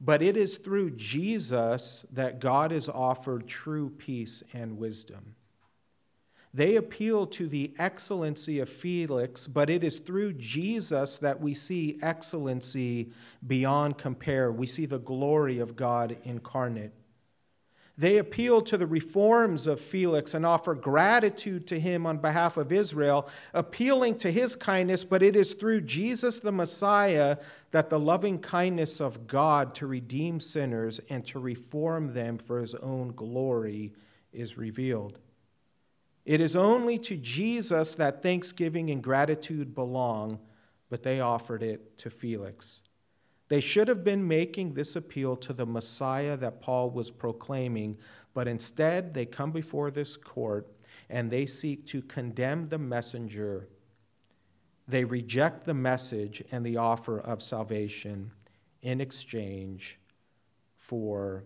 but 0.00 0.22
it 0.22 0.36
is 0.36 0.58
through 0.58 0.92
Jesus 0.92 2.04
that 2.12 2.38
God 2.38 2.70
is 2.70 2.88
offered 2.88 3.48
true 3.48 3.90
peace 3.90 4.42
and 4.52 4.78
wisdom. 4.78 5.34
They 6.56 6.76
appeal 6.76 7.26
to 7.26 7.48
the 7.48 7.74
excellency 7.78 8.60
of 8.60 8.70
Felix, 8.70 9.46
but 9.46 9.68
it 9.68 9.84
is 9.84 9.98
through 9.98 10.32
Jesus 10.32 11.18
that 11.18 11.38
we 11.38 11.52
see 11.52 11.98
excellency 12.00 13.12
beyond 13.46 13.98
compare. 13.98 14.50
We 14.50 14.66
see 14.66 14.86
the 14.86 14.98
glory 14.98 15.58
of 15.58 15.76
God 15.76 16.16
incarnate. 16.24 16.92
They 17.98 18.16
appeal 18.16 18.62
to 18.62 18.78
the 18.78 18.86
reforms 18.86 19.66
of 19.66 19.82
Felix 19.82 20.32
and 20.32 20.46
offer 20.46 20.74
gratitude 20.74 21.66
to 21.66 21.78
him 21.78 22.06
on 22.06 22.16
behalf 22.16 22.56
of 22.56 22.72
Israel, 22.72 23.28
appealing 23.52 24.16
to 24.18 24.32
his 24.32 24.56
kindness, 24.56 25.04
but 25.04 25.22
it 25.22 25.36
is 25.36 25.52
through 25.52 25.82
Jesus 25.82 26.40
the 26.40 26.52
Messiah 26.52 27.36
that 27.70 27.90
the 27.90 28.00
loving 28.00 28.38
kindness 28.38 28.98
of 28.98 29.26
God 29.26 29.74
to 29.74 29.86
redeem 29.86 30.40
sinners 30.40 31.02
and 31.10 31.26
to 31.26 31.38
reform 31.38 32.14
them 32.14 32.38
for 32.38 32.60
his 32.60 32.74
own 32.76 33.08
glory 33.08 33.92
is 34.32 34.56
revealed. 34.56 35.18
It 36.26 36.40
is 36.40 36.56
only 36.56 36.98
to 36.98 37.16
Jesus 37.16 37.94
that 37.94 38.20
thanksgiving 38.20 38.90
and 38.90 39.00
gratitude 39.00 39.76
belong, 39.76 40.40
but 40.90 41.04
they 41.04 41.20
offered 41.20 41.62
it 41.62 41.96
to 41.98 42.10
Felix. 42.10 42.82
They 43.48 43.60
should 43.60 43.86
have 43.86 44.02
been 44.02 44.26
making 44.26 44.74
this 44.74 44.96
appeal 44.96 45.36
to 45.36 45.52
the 45.52 45.66
Messiah 45.66 46.36
that 46.38 46.60
Paul 46.60 46.90
was 46.90 47.12
proclaiming, 47.12 47.98
but 48.34 48.48
instead 48.48 49.14
they 49.14 49.24
come 49.24 49.52
before 49.52 49.92
this 49.92 50.16
court 50.16 50.68
and 51.08 51.30
they 51.30 51.46
seek 51.46 51.86
to 51.86 52.02
condemn 52.02 52.70
the 52.70 52.78
messenger. 52.78 53.68
They 54.88 55.04
reject 55.04 55.64
the 55.64 55.74
message 55.74 56.42
and 56.50 56.66
the 56.66 56.76
offer 56.76 57.20
of 57.20 57.40
salvation 57.40 58.32
in 58.82 59.00
exchange 59.00 60.00
for 60.74 61.44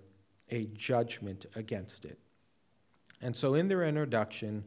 a 0.49 0.65
judgment 0.65 1.45
against 1.55 2.07
it. 2.07 2.19
And 3.21 3.37
so, 3.37 3.55
in 3.55 3.69
their 3.69 3.85
introduction, 3.85 4.65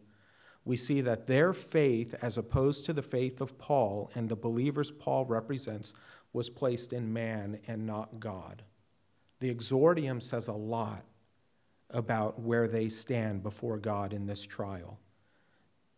we 0.66 0.78
see 0.78 1.02
that 1.02 1.28
their 1.28 1.54
faith, 1.54 2.16
as 2.22 2.38
opposed 2.38 2.86
to 2.86 2.94
the 2.94 3.02
faith 3.02 3.42
of 3.42 3.58
Paul 3.58 4.12
and 4.16 4.30
the 4.30 4.36
believers 4.36 4.92
Paul 4.92 5.26
represents, 5.26 5.94
was 6.32 6.50
placed 6.50 6.94
in 6.94 7.14
man 7.14 7.60
and 7.68 7.86
not 7.86 8.20
God. 8.20 8.64
The 9.40 9.54
exordium 9.54 10.22
says 10.22 10.48
a 10.48 10.54
lot 10.54 11.04
about 11.90 12.40
where 12.40 12.68
they 12.68 12.90
stand 12.90 13.44
before 13.44 13.78
God 13.78 14.14
in 14.14 14.26
this 14.26 14.46
trial. 14.46 15.00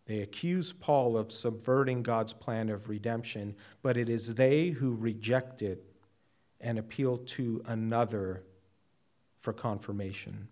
They 0.06 0.22
accuse 0.22 0.72
Paul 0.72 1.18
of 1.18 1.32
subverting 1.32 2.04
God's 2.04 2.34
plan 2.34 2.70
of 2.70 2.90
redemption, 2.90 3.56
but 3.82 3.98
it 3.98 4.10
is 4.10 4.36
they 4.36 4.70
who 4.70 4.94
reject 4.94 5.62
it 5.62 5.84
and 6.60 6.78
appeal 6.78 7.18
to 7.18 7.64
another 7.66 8.44
for 9.40 9.54
confirmation. 9.54 10.48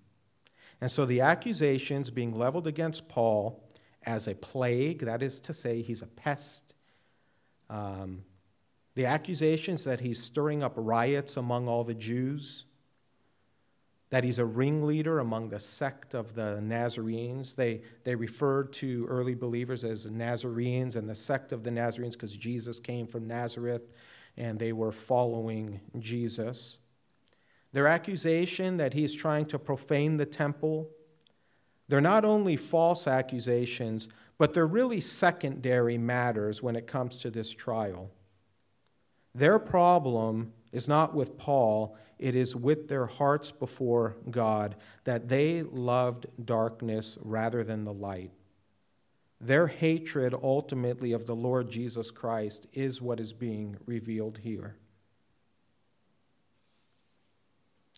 And 0.84 0.92
so 0.92 1.06
the 1.06 1.22
accusations 1.22 2.10
being 2.10 2.38
leveled 2.38 2.68
against 2.68 3.08
Paul 3.08 3.64
as 4.06 4.28
a 4.28 4.36
plague, 4.36 5.06
that 5.06 5.24
is 5.24 5.40
to 5.40 5.54
say, 5.54 5.82
he's 5.82 6.02
a 6.02 6.08
pest. 6.08 6.74
Um, 7.70 8.26
the 8.94 9.06
accusations 9.06 9.86
that 9.86 10.02
he's 10.02 10.22
stirring 10.22 10.62
up 10.62 10.74
riots 10.76 11.38
among 11.38 11.70
all 11.70 11.86
the 11.86 11.94
Jews, 11.94 12.66
that 14.10 14.26
he's 14.26 14.40
a 14.40 14.46
ringleader 14.46 15.20
among 15.20 15.48
the 15.48 15.60
sect 15.60 16.14
of 16.14 16.36
the 16.36 16.60
Nazarenes. 16.60 17.56
They, 17.56 17.84
they 18.04 18.16
referred 18.16 18.74
to 18.74 19.06
early 19.06 19.36
believers 19.36 19.86
as 19.86 20.06
Nazarenes 20.06 20.98
and 20.98 21.10
the 21.10 21.16
sect 21.16 21.54
of 21.54 21.64
the 21.64 21.72
Nazarenes 21.72 22.18
because 22.18 22.36
Jesus 22.36 22.78
came 22.82 23.08
from 23.08 23.26
Nazareth 23.26 23.90
and 24.36 24.60
they 24.60 24.74
were 24.74 24.92
following 24.92 25.80
Jesus. 25.98 26.80
Their 27.74 27.88
accusation 27.88 28.78
that 28.78 28.94
he's 28.94 29.14
trying 29.14 29.46
to 29.48 29.60
profane 29.60 30.18
the 30.18 30.26
temple, 30.26 30.90
they're 31.88 32.02
not 32.02 32.24
only 32.24 32.56
false 32.56 33.08
accusations, 33.08 34.08
but 34.38 34.54
they're 34.54 34.68
really 34.68 35.02
secondary 35.02 35.98
matters 35.98 36.62
when 36.62 36.76
it 36.76 36.88
comes 36.88 37.18
to 37.20 37.32
this 37.32 37.52
trial. 37.52 38.12
Their 39.36 39.58
problem 39.58 40.54
is 40.72 40.88
not 40.88 41.16
with 41.16 41.38
Paul, 41.38 41.98
it 42.20 42.36
is 42.36 42.56
with 42.56 42.88
their 42.88 43.08
hearts 43.08 43.52
before 43.52 44.18
God, 44.30 44.76
that 45.04 45.28
they 45.28 45.64
loved 45.64 46.28
darkness 46.44 47.18
rather 47.22 47.64
than 47.64 47.84
the 47.84 47.94
light. 47.94 48.32
Their 49.42 49.68
hatred 49.68 50.34
ultimately 50.42 51.12
of 51.12 51.26
the 51.26 51.36
Lord 51.36 51.70
Jesus 51.70 52.12
Christ 52.12 52.68
is 52.72 53.02
what 53.02 53.20
is 53.20 53.34
being 53.34 53.78
revealed 53.86 54.38
here. 54.38 54.78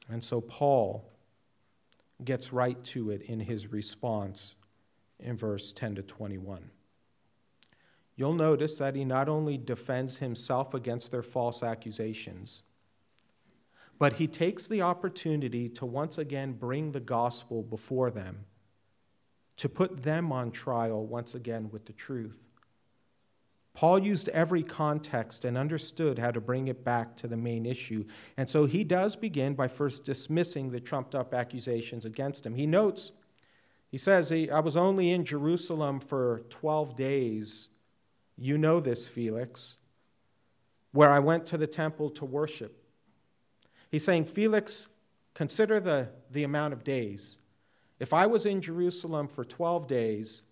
And 0.09 0.23
so 0.23 0.41
Paul 0.41 1.11
gets 2.23 2.53
right 2.53 2.81
to 2.85 3.09
it 3.09 3.21
in 3.23 3.41
his 3.41 3.71
response 3.71 4.55
in 5.19 5.37
verse 5.37 5.73
10 5.73 5.95
to 5.95 6.03
21. 6.03 6.69
You'll 8.15 8.33
notice 8.33 8.77
that 8.77 8.95
he 8.95 9.03
not 9.03 9.27
only 9.27 9.57
defends 9.57 10.17
himself 10.17 10.73
against 10.73 11.11
their 11.11 11.21
false 11.21 11.61
accusations, 11.61 12.63
but 13.97 14.13
he 14.13 14.27
takes 14.27 14.67
the 14.67 14.81
opportunity 14.81 15.69
to 15.69 15.85
once 15.85 16.17
again 16.17 16.53
bring 16.53 16.91
the 16.91 16.99
gospel 16.99 17.61
before 17.61 18.11
them, 18.11 18.45
to 19.57 19.69
put 19.69 20.03
them 20.03 20.31
on 20.31 20.51
trial 20.51 21.05
once 21.05 21.35
again 21.35 21.69
with 21.71 21.85
the 21.85 21.93
truth. 21.93 22.44
Paul 23.75 23.99
used 23.99 24.29
every 24.29 24.63
context 24.63 25.43
and 25.43 25.57
understood 25.57 26.17
how 26.17 26.31
to 26.31 26.39
bring 26.39 26.69
it 26.69 26.85
back 26.85 27.17
to 27.17 27.27
the 27.27 27.35
main 27.35 27.65
issue. 27.65 28.05
And 28.37 28.49
so 28.49 28.65
he 28.65 28.85
does 28.85 29.17
begin 29.17 29.53
by 29.53 29.67
first 29.67 30.05
dismissing 30.05 30.71
the 30.71 30.79
trumped 30.79 31.13
up 31.13 31.33
accusations 31.33 32.05
against 32.05 32.45
him. 32.45 32.55
He 32.55 32.65
notes, 32.65 33.11
he 33.91 33.97
says, 33.97 34.31
I 34.31 34.59
was 34.61 34.77
only 34.77 35.11
in 35.11 35.25
Jerusalem 35.25 35.99
for 35.99 36.43
12 36.49 36.95
days. 36.95 37.67
You 38.37 38.57
know 38.57 38.79
this, 38.79 39.09
Felix, 39.09 39.75
where 40.93 41.11
I 41.11 41.19
went 41.19 41.45
to 41.47 41.57
the 41.57 41.67
temple 41.67 42.09
to 42.11 42.25
worship. 42.25 42.81
He's 43.91 44.05
saying, 44.05 44.25
Felix, 44.25 44.87
consider 45.33 45.81
the, 45.81 46.09
the 46.31 46.43
amount 46.43 46.73
of 46.73 46.85
days. 46.85 47.39
If 47.99 48.13
I 48.13 48.25
was 48.25 48.45
in 48.45 48.61
Jerusalem 48.61 49.27
for 49.27 49.43
12 49.43 49.87
days 49.87 50.43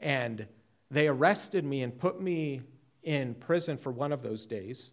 and 0.00 0.48
they 0.90 1.08
arrested 1.08 1.64
me 1.64 1.82
and 1.82 1.98
put 1.98 2.20
me 2.20 2.62
in 3.02 3.34
prison 3.34 3.76
for 3.76 3.92
one 3.92 4.12
of 4.12 4.22
those 4.22 4.46
days. 4.46 4.90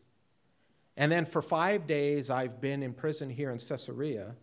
And 0.97 1.11
then 1.11 1.25
for 1.25 1.41
five 1.41 1.87
days, 1.87 2.29
I've 2.29 2.61
been 2.61 2.81
in 2.81 2.93
prison 2.93 3.29
here 3.29 3.51
in 3.51 3.59
Caesarea. 3.59 4.35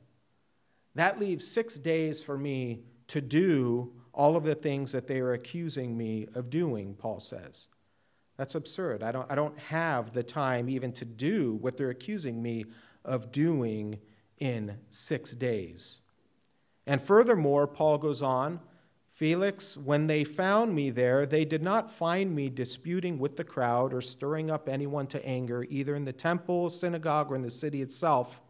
That 0.94 1.18
leaves 1.18 1.46
six 1.46 1.78
days 1.78 2.22
for 2.22 2.36
me 2.36 2.84
to 3.08 3.20
do 3.20 3.92
all 4.12 4.36
of 4.36 4.44
the 4.44 4.54
things 4.54 4.92
that 4.92 5.06
they 5.06 5.20
are 5.20 5.32
accusing 5.32 5.96
me 5.96 6.28
of 6.34 6.50
doing, 6.50 6.94
Paul 6.94 7.20
says. 7.20 7.68
That's 8.36 8.54
absurd. 8.54 9.02
I 9.02 9.12
don't, 9.12 9.30
I 9.30 9.34
don't 9.34 9.58
have 9.58 10.12
the 10.12 10.22
time 10.22 10.68
even 10.68 10.92
to 10.92 11.04
do 11.04 11.54
what 11.54 11.76
they're 11.76 11.90
accusing 11.90 12.42
me 12.42 12.66
of 13.04 13.32
doing 13.32 13.98
in 14.38 14.78
six 14.90 15.32
days. 15.32 16.00
And 16.86 17.00
furthermore, 17.00 17.66
Paul 17.66 17.98
goes 17.98 18.22
on 18.22 18.60
Felix, 19.22 19.76
when 19.76 20.08
they 20.08 20.24
found 20.24 20.74
me 20.74 20.90
there, 20.90 21.26
they 21.26 21.44
did 21.44 21.62
not 21.62 21.92
find 21.92 22.34
me 22.34 22.50
disputing 22.50 23.20
with 23.20 23.36
the 23.36 23.44
crowd 23.44 23.94
or 23.94 24.00
stirring 24.00 24.50
up 24.50 24.68
anyone 24.68 25.06
to 25.06 25.24
anger, 25.24 25.64
either 25.70 25.94
in 25.94 26.04
the 26.04 26.12
temple, 26.12 26.68
synagogue, 26.70 27.30
or 27.30 27.36
in 27.36 27.42
the 27.42 27.48
city 27.48 27.82
itself. 27.82 28.42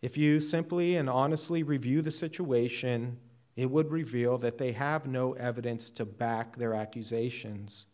If 0.00 0.16
you 0.16 0.40
simply 0.40 0.96
and 0.96 1.10
honestly 1.10 1.62
review 1.62 2.00
the 2.00 2.10
situation, 2.10 3.18
it 3.54 3.70
would 3.70 3.90
reveal 3.90 4.38
that 4.38 4.56
they 4.56 4.72
have 4.72 5.06
no 5.06 5.34
evidence 5.34 5.90
to 5.90 6.06
back 6.06 6.56
their 6.56 6.72
accusations. 6.72 7.84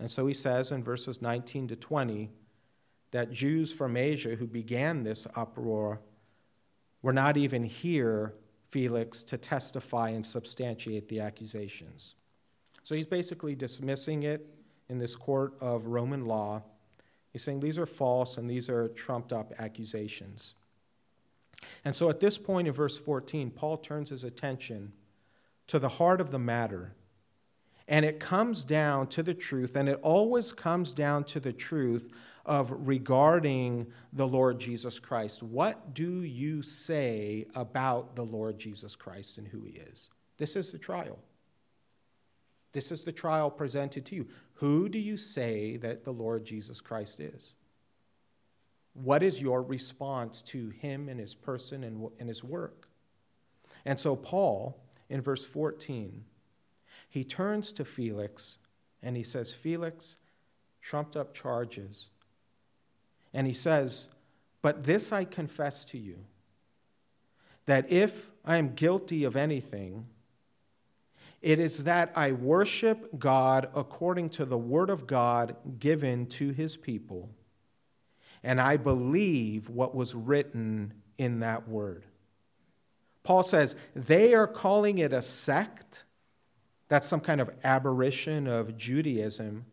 And 0.00 0.10
so 0.10 0.26
he 0.26 0.34
says 0.34 0.72
in 0.72 0.82
verses 0.82 1.22
19 1.22 1.68
to 1.68 1.76
20 1.76 2.28
that 3.12 3.30
Jews 3.30 3.72
from 3.72 3.96
Asia 3.96 4.34
who 4.34 4.48
began 4.48 5.04
this 5.04 5.28
uproar 5.36 6.00
were 7.02 7.12
not 7.12 7.36
even 7.36 7.62
here 7.62 8.34
Felix 8.72 9.22
to 9.22 9.36
testify 9.36 10.08
and 10.08 10.24
substantiate 10.24 11.08
the 11.08 11.20
accusations. 11.20 12.14
So 12.84 12.94
he's 12.94 13.06
basically 13.06 13.54
dismissing 13.54 14.22
it 14.22 14.46
in 14.88 14.98
this 14.98 15.14
court 15.14 15.52
of 15.60 15.86
Roman 15.86 16.24
law. 16.24 16.62
He's 17.30 17.44
saying 17.44 17.60
these 17.60 17.78
are 17.78 17.84
false 17.84 18.38
and 18.38 18.48
these 18.48 18.70
are 18.70 18.88
trumped 18.88 19.30
up 19.30 19.52
accusations. 19.58 20.54
And 21.84 21.94
so 21.94 22.08
at 22.08 22.20
this 22.20 22.38
point 22.38 22.66
in 22.66 22.72
verse 22.72 22.98
14, 22.98 23.50
Paul 23.50 23.76
turns 23.76 24.08
his 24.08 24.24
attention 24.24 24.92
to 25.66 25.78
the 25.78 25.90
heart 25.90 26.22
of 26.22 26.30
the 26.30 26.38
matter. 26.38 26.94
And 27.88 28.04
it 28.04 28.20
comes 28.20 28.64
down 28.64 29.08
to 29.08 29.22
the 29.22 29.34
truth, 29.34 29.76
and 29.76 29.88
it 29.88 29.98
always 30.02 30.52
comes 30.52 30.92
down 30.92 31.24
to 31.24 31.40
the 31.40 31.52
truth 31.52 32.08
of 32.44 32.72
regarding 32.86 33.86
the 34.12 34.26
Lord 34.26 34.58
Jesus 34.58 34.98
Christ. 34.98 35.42
What 35.42 35.94
do 35.94 36.22
you 36.22 36.62
say 36.62 37.46
about 37.54 38.16
the 38.16 38.24
Lord 38.24 38.58
Jesus 38.58 38.96
Christ 38.96 39.38
and 39.38 39.46
who 39.46 39.64
he 39.64 39.72
is? 39.72 40.10
This 40.38 40.56
is 40.56 40.72
the 40.72 40.78
trial. 40.78 41.18
This 42.72 42.90
is 42.90 43.04
the 43.04 43.12
trial 43.12 43.50
presented 43.50 44.06
to 44.06 44.16
you. 44.16 44.26
Who 44.54 44.88
do 44.88 44.98
you 44.98 45.16
say 45.16 45.76
that 45.78 46.04
the 46.04 46.12
Lord 46.12 46.44
Jesus 46.44 46.80
Christ 46.80 47.20
is? 47.20 47.54
What 48.94 49.22
is 49.22 49.40
your 49.40 49.62
response 49.62 50.42
to 50.42 50.70
him 50.70 51.08
and 51.08 51.18
his 51.18 51.34
person 51.34 51.84
and, 51.84 52.08
and 52.18 52.28
his 52.28 52.42
work? 52.42 52.88
And 53.84 53.98
so, 53.98 54.16
Paul, 54.16 54.82
in 55.08 55.20
verse 55.20 55.44
14, 55.44 56.24
he 57.12 57.24
turns 57.24 57.74
to 57.74 57.84
Felix 57.84 58.56
and 59.02 59.18
he 59.18 59.22
says, 59.22 59.52
Felix, 59.52 60.16
trumped 60.80 61.14
up 61.14 61.34
charges 61.34 62.08
and 63.34 63.46
he 63.46 63.52
says, 63.52 64.08
But 64.62 64.84
this 64.84 65.12
I 65.12 65.24
confess 65.24 65.84
to 65.86 65.98
you, 65.98 66.24
that 67.66 67.92
if 67.92 68.30
I 68.46 68.56
am 68.56 68.72
guilty 68.72 69.24
of 69.24 69.36
anything, 69.36 70.06
it 71.42 71.58
is 71.58 71.84
that 71.84 72.14
I 72.16 72.32
worship 72.32 73.18
God 73.18 73.68
according 73.74 74.30
to 74.30 74.46
the 74.46 74.56
word 74.56 74.88
of 74.88 75.06
God 75.06 75.54
given 75.78 76.24
to 76.28 76.48
his 76.48 76.78
people, 76.78 77.28
and 78.42 78.58
I 78.58 78.78
believe 78.78 79.68
what 79.68 79.94
was 79.94 80.14
written 80.14 80.94
in 81.18 81.40
that 81.40 81.68
word. 81.68 82.06
Paul 83.22 83.42
says 83.42 83.76
they 83.94 84.32
are 84.32 84.46
calling 84.46 84.96
it 84.96 85.12
a 85.12 85.20
sect. 85.20 86.04
That's 86.92 87.08
some 87.08 87.20
kind 87.20 87.40
of 87.40 87.48
aberration 87.64 88.46
of 88.46 88.76
Judaism. 88.76 89.64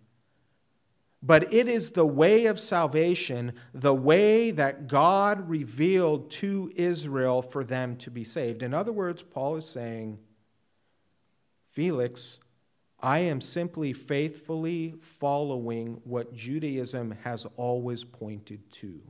but 1.22 1.52
it 1.54 1.68
is 1.68 1.92
the 1.92 2.06
way 2.06 2.46
of 2.46 2.60
salvation, 2.60 3.52
the 3.74 3.94
way 3.94 4.52
that 4.52 4.88
God 4.88 5.50
revealed 5.50 6.32
to 6.32 6.72
Israel 6.78 7.42
for 7.42 7.64
them 7.64 7.98
to 7.98 8.10
be 8.10 8.24
saved. 8.24 8.64
In 8.64 8.74
other 8.74 8.94
words, 8.94 9.22
Paul 9.22 9.58
is 9.58 9.68
saying, 9.68 10.20
Felix, 11.72 12.40
I 13.02 13.20
am 13.20 13.42
simply 13.42 13.92
faithfully 13.92 14.96
following 15.02 16.00
what 16.06 16.34
Judaism 16.34 17.18
has 17.24 17.46
always 17.58 18.06
pointed 18.06 18.72
to. 18.72 19.02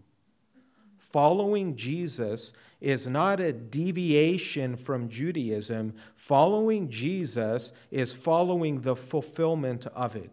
Following 0.97 1.75
Jesus 1.75 2.53
is 2.81 3.07
not 3.07 3.39
a 3.39 3.51
deviation 3.51 4.75
from 4.77 5.09
Judaism. 5.09 5.93
Following 6.15 6.89
Jesus 6.89 7.71
is 7.91 8.13
following 8.13 8.81
the 8.81 8.95
fulfillment 8.95 9.85
of 9.87 10.15
it. 10.15 10.31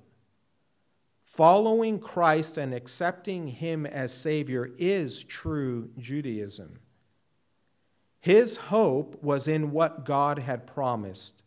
Following 1.22 1.98
Christ 1.98 2.56
and 2.56 2.72
accepting 2.72 3.48
Him 3.48 3.84
as 3.84 4.12
Savior 4.12 4.70
is 4.78 5.24
true 5.24 5.90
Judaism. 5.98 6.78
His 8.20 8.56
hope 8.56 9.22
was 9.22 9.46
in 9.46 9.70
what 9.70 10.04
God 10.04 10.38
had 10.38 10.66
promised. 10.66 11.42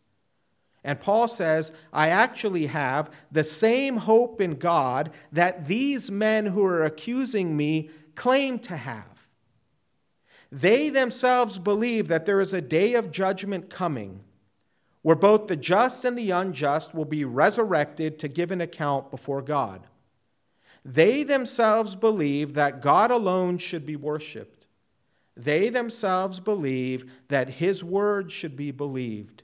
And 0.82 1.00
Paul 1.00 1.28
says, 1.28 1.72
I 1.92 2.08
actually 2.08 2.66
have 2.66 3.10
the 3.30 3.44
same 3.44 3.98
hope 3.98 4.40
in 4.40 4.54
God 4.54 5.10
that 5.32 5.66
these 5.66 6.10
men 6.10 6.46
who 6.46 6.64
are 6.64 6.84
accusing 6.84 7.56
me 7.56 7.90
claim 8.14 8.58
to 8.60 8.76
have. 8.76 9.09
They 10.52 10.90
themselves 10.90 11.58
believe 11.58 12.08
that 12.08 12.26
there 12.26 12.40
is 12.40 12.52
a 12.52 12.60
day 12.60 12.94
of 12.94 13.10
judgment 13.10 13.70
coming 13.70 14.24
where 15.02 15.16
both 15.16 15.46
the 15.46 15.56
just 15.56 16.04
and 16.04 16.18
the 16.18 16.30
unjust 16.30 16.94
will 16.94 17.04
be 17.04 17.24
resurrected 17.24 18.18
to 18.18 18.28
give 18.28 18.50
an 18.50 18.60
account 18.60 19.10
before 19.10 19.42
God. 19.42 19.86
They 20.84 21.22
themselves 21.22 21.94
believe 21.94 22.54
that 22.54 22.82
God 22.82 23.10
alone 23.10 23.58
should 23.58 23.86
be 23.86 23.96
worshiped. 23.96 24.66
They 25.36 25.68
themselves 25.68 26.40
believe 26.40 27.10
that 27.28 27.48
His 27.48 27.84
word 27.84 28.30
should 28.30 28.56
be 28.56 28.70
believed. 28.70 29.42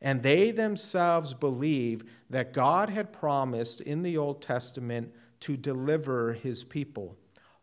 And 0.00 0.22
they 0.22 0.50
themselves 0.50 1.34
believe 1.34 2.04
that 2.28 2.52
God 2.52 2.90
had 2.90 3.12
promised 3.12 3.80
in 3.80 4.02
the 4.02 4.18
Old 4.18 4.42
Testament 4.42 5.14
to 5.40 5.56
deliver 5.56 6.32
His 6.32 6.64
people. 6.64 7.16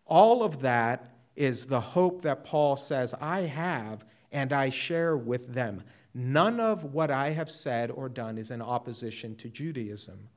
All 0.06 0.44
of 0.44 0.62
that 0.62 1.12
is 1.42 1.66
the 1.66 1.82
hope 1.82 2.22
that 2.22 2.44
Paul 2.44 2.78
says, 2.78 3.16
I 3.20 3.40
have 3.42 4.06
and 4.32 4.54
I 4.54 4.70
share 4.70 5.18
with 5.18 5.56
them. 5.56 5.82
None 6.14 6.60
of 6.60 6.84
what 6.94 7.10
I 7.10 7.32
have 7.32 7.50
said 7.50 7.90
or 7.90 8.10
done 8.10 8.38
is 8.38 8.52
in 8.52 8.62
opposition 8.62 9.36
to 9.38 9.50
Judaism. 9.50 10.30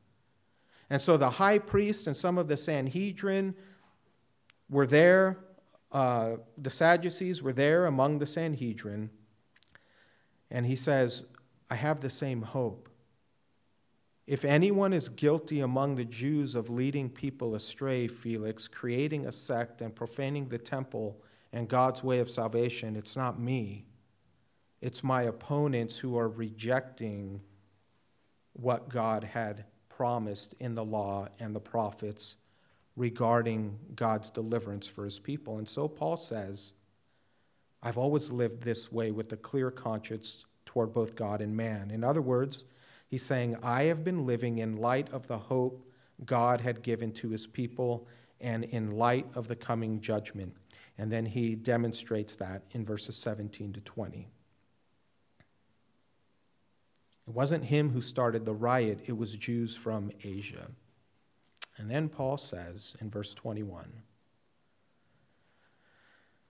And 0.88 1.03
so 1.03 1.19
the 1.19 1.29
high 1.29 1.59
priest 1.59 2.07
and 2.07 2.17
some 2.17 2.38
of 2.38 2.49
the 2.49 2.57
Sanhedrin 2.57 3.55
were 4.71 4.87
there. 4.87 5.45
Uh, 5.93 6.37
the 6.57 6.71
Sadducees 6.71 7.43
were 7.43 7.53
there 7.53 7.85
among 7.85 8.19
the 8.19 8.27
Sanhedrin. 8.27 9.11
And 10.51 10.64
he 10.64 10.75
says, 10.75 11.27
I 11.69 11.75
have 11.75 12.01
the 12.01 12.09
same 12.09 12.40
hope. 12.40 12.88
If 14.26 14.44
anyone 14.44 14.94
is 14.94 15.10
guilty 15.10 15.60
among 15.60 15.96
the 15.96 16.04
Jews 16.04 16.54
of 16.54 16.70
leading 16.70 17.10
people 17.10 17.54
astray, 17.54 18.08
Felix, 18.08 18.68
creating 18.68 19.26
a 19.26 19.32
sect 19.32 19.82
and 19.82 19.94
profaning 19.94 20.48
the 20.48 20.58
temple 20.58 21.20
and 21.52 21.68
God's 21.68 22.02
way 22.02 22.20
of 22.20 22.30
salvation, 22.30 22.96
it's 22.96 23.16
not 23.16 23.38
me. 23.38 23.84
It's 24.80 25.04
my 25.04 25.22
opponents 25.22 25.98
who 25.98 26.16
are 26.16 26.28
rejecting 26.28 27.42
what 28.54 28.88
God 28.88 29.24
had 29.24 29.64
promised 29.88 30.54
in 30.58 30.74
the 30.74 30.84
law 30.84 31.28
and 31.38 31.54
the 31.54 31.60
prophets 31.60 32.37
regarding 32.96 33.78
God's 33.94 34.30
deliverance 34.30 34.87
for 34.87 35.04
his 35.04 35.18
people. 35.18 35.58
And 35.58 35.68
so 35.68 35.87
Paul 35.87 36.16
says, 36.16 36.72
I've 37.82 37.98
always 37.98 38.30
lived 38.30 38.62
this 38.62 38.90
way 38.90 39.10
with 39.10 39.30
a 39.32 39.37
clear 39.37 39.70
conscience 39.70 40.46
toward 40.64 40.94
both 40.94 41.14
God 41.14 41.42
and 41.42 41.54
man. 41.56 41.90
In 41.90 42.02
other 42.02 42.22
words, 42.22 42.64
he's 43.14 43.24
saying, 43.24 43.57
I 43.62 43.85
have 43.85 44.03
been 44.03 44.27
living 44.27 44.59
in 44.59 44.77
light 44.77 45.12
of 45.12 45.29
the 45.29 45.38
hope 45.38 45.88
God 46.24 46.61
had 46.61 46.83
given 46.83 47.12
to 47.12 47.29
his 47.29 47.46
people 47.46 48.09
and 48.40 48.64
in 48.64 48.90
light 48.90 49.29
of 49.37 49.46
the 49.46 49.55
coming 49.55 50.00
judgment. 50.00 50.57
And 50.98 51.12
then 51.12 51.27
he 51.27 51.55
demonstrates 51.55 52.35
that 52.37 52.64
in 52.72 52.85
verses 52.85 53.16
17 53.16 53.72
to 53.74 53.81
20. 53.81 54.27
It 57.29 57.33
wasn't 57.33 57.66
him 57.66 57.90
who 57.90 58.03
started 58.03 58.44
the 58.44 58.53
riot, 58.53 58.98
it 59.07 59.16
was 59.16 59.37
Jews 59.37 59.77
from 59.77 60.11
Asia. 60.24 60.72
And 61.77 61.88
then 61.88 62.09
Paul 62.09 62.37
says 62.37 62.96
in 63.00 63.11
verse 63.11 63.33
21 63.33 64.03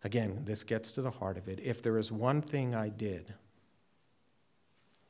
again, 0.03 0.45
this 0.47 0.65
gets 0.65 0.93
to 0.93 1.03
the 1.03 1.11
heart 1.11 1.37
of 1.37 1.47
it. 1.47 1.61
If 1.63 1.83
there 1.83 1.99
is 1.99 2.11
one 2.11 2.41
thing 2.41 2.75
I 2.75 2.89
did, 2.89 3.35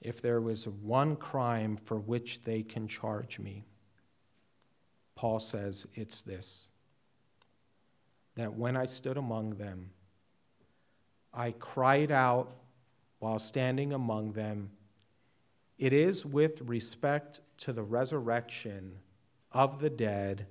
if 0.04 0.22
there 0.22 0.40
was 0.40 0.68
one 0.68 1.16
crime 1.16 1.76
for 1.76 1.98
which 1.98 2.44
they 2.44 2.62
can 2.62 2.86
charge 2.86 3.40
me, 3.40 3.64
Paul 5.16 5.40
says 5.40 5.86
it's 5.94 6.22
this 6.22 6.68
that 8.36 8.54
when 8.54 8.76
I 8.76 8.84
stood 8.84 9.16
among 9.16 9.50
them, 9.50 9.90
I 11.32 11.52
cried 11.52 12.10
out 12.10 12.56
while 13.20 13.38
standing 13.38 13.92
among 13.92 14.32
them 14.32 14.70
it 15.78 15.92
is 15.92 16.24
with 16.24 16.60
respect 16.62 17.40
to 17.58 17.72
the 17.72 17.82
resurrection 17.82 18.98
of 19.52 19.80
the 19.80 19.90
dead 19.90 20.46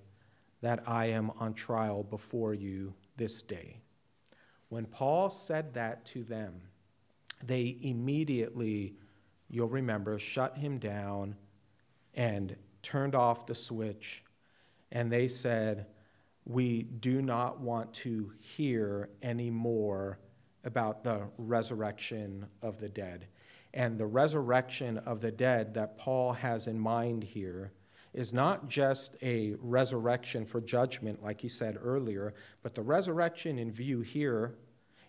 that 0.62 0.88
I 0.88 1.08
am 1.08 1.32
on 1.40 1.54
trial 1.54 2.04
before 2.04 2.54
you 2.54 2.94
this 3.18 3.42
day. 3.42 3.82
When 4.70 4.86
Paul 4.86 5.30
said 5.30 5.74
that 5.74 6.06
to 6.08 6.24
them, 6.24 6.62
they 7.42 7.78
immediately, 7.82 8.96
you'll 9.50 9.70
remember, 9.70 10.18
shut 10.20 10.58
him 10.58 10.80
down 10.80 11.36
and 12.14 12.56
turned 12.82 13.16
off 13.16 13.46
the 13.46 13.56
switch. 13.56 14.24
And 14.92 15.12
they 15.12 15.28
said, 15.28 15.88
We 16.46 16.84
do 16.84 17.22
not 17.22 17.60
want 17.60 17.94
to 17.96 18.34
hear 18.40 19.10
any 19.22 19.50
more 19.50 20.20
about 20.64 21.04
the 21.04 21.28
resurrection 21.38 22.48
of 22.62 22.80
the 22.80 22.90
dead. 22.90 23.28
And 23.74 23.98
the 23.98 24.06
resurrection 24.06 25.00
of 25.00 25.22
the 25.22 25.32
dead 25.32 25.74
that 25.74 25.98
Paul 25.98 26.34
has 26.34 26.68
in 26.68 26.80
mind 26.80 27.24
here 27.24 27.74
is 28.14 28.32
not 28.32 28.70
just 28.70 29.16
a 29.24 29.56
resurrection 29.60 30.46
for 30.46 30.62
judgment, 30.62 31.24
like 31.24 31.42
he 31.42 31.50
said 31.50 31.78
earlier, 31.82 32.36
but 32.62 32.76
the 32.76 32.84
resurrection 32.84 33.58
in 33.58 33.72
view 33.72 34.02
here 34.02 34.54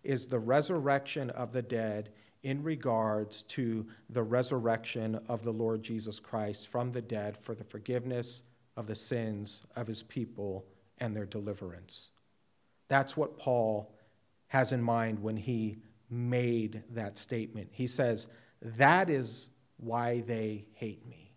is 0.03 0.27
the 0.27 0.38
resurrection 0.38 1.29
of 1.31 1.53
the 1.53 1.62
dead 1.62 2.11
in 2.44 2.62
regards 2.62 3.42
to 3.42 3.87
the 4.11 4.22
resurrection 4.22 5.18
of 5.28 5.42
the 5.42 5.52
Lord 5.52 5.83
Jesus 5.83 6.20
Christ 6.20 6.68
from 6.68 6.92
the 6.92 7.02
dead 7.02 7.38
for 7.38 7.54
the 7.54 7.64
forgiveness 7.64 8.42
of 8.76 8.87
the 8.87 8.94
sins 8.94 9.62
of 9.74 9.87
his 9.88 10.02
people 10.02 10.66
and 10.98 11.16
their 11.16 11.24
deliverance. 11.24 12.11
That's 12.88 13.16
what 13.16 13.38
Paul 13.38 13.92
has 14.48 14.72
in 14.72 14.83
mind 14.83 15.20
when 15.20 15.38
he 15.38 15.78
made 16.11 16.83
that 16.90 17.18
statement. 17.18 17.70
He 17.72 17.87
says, 17.87 18.28
that 18.61 19.09
is 19.09 19.48
why 19.78 20.20
they 20.20 20.66
hate 20.74 21.07
me. 21.07 21.33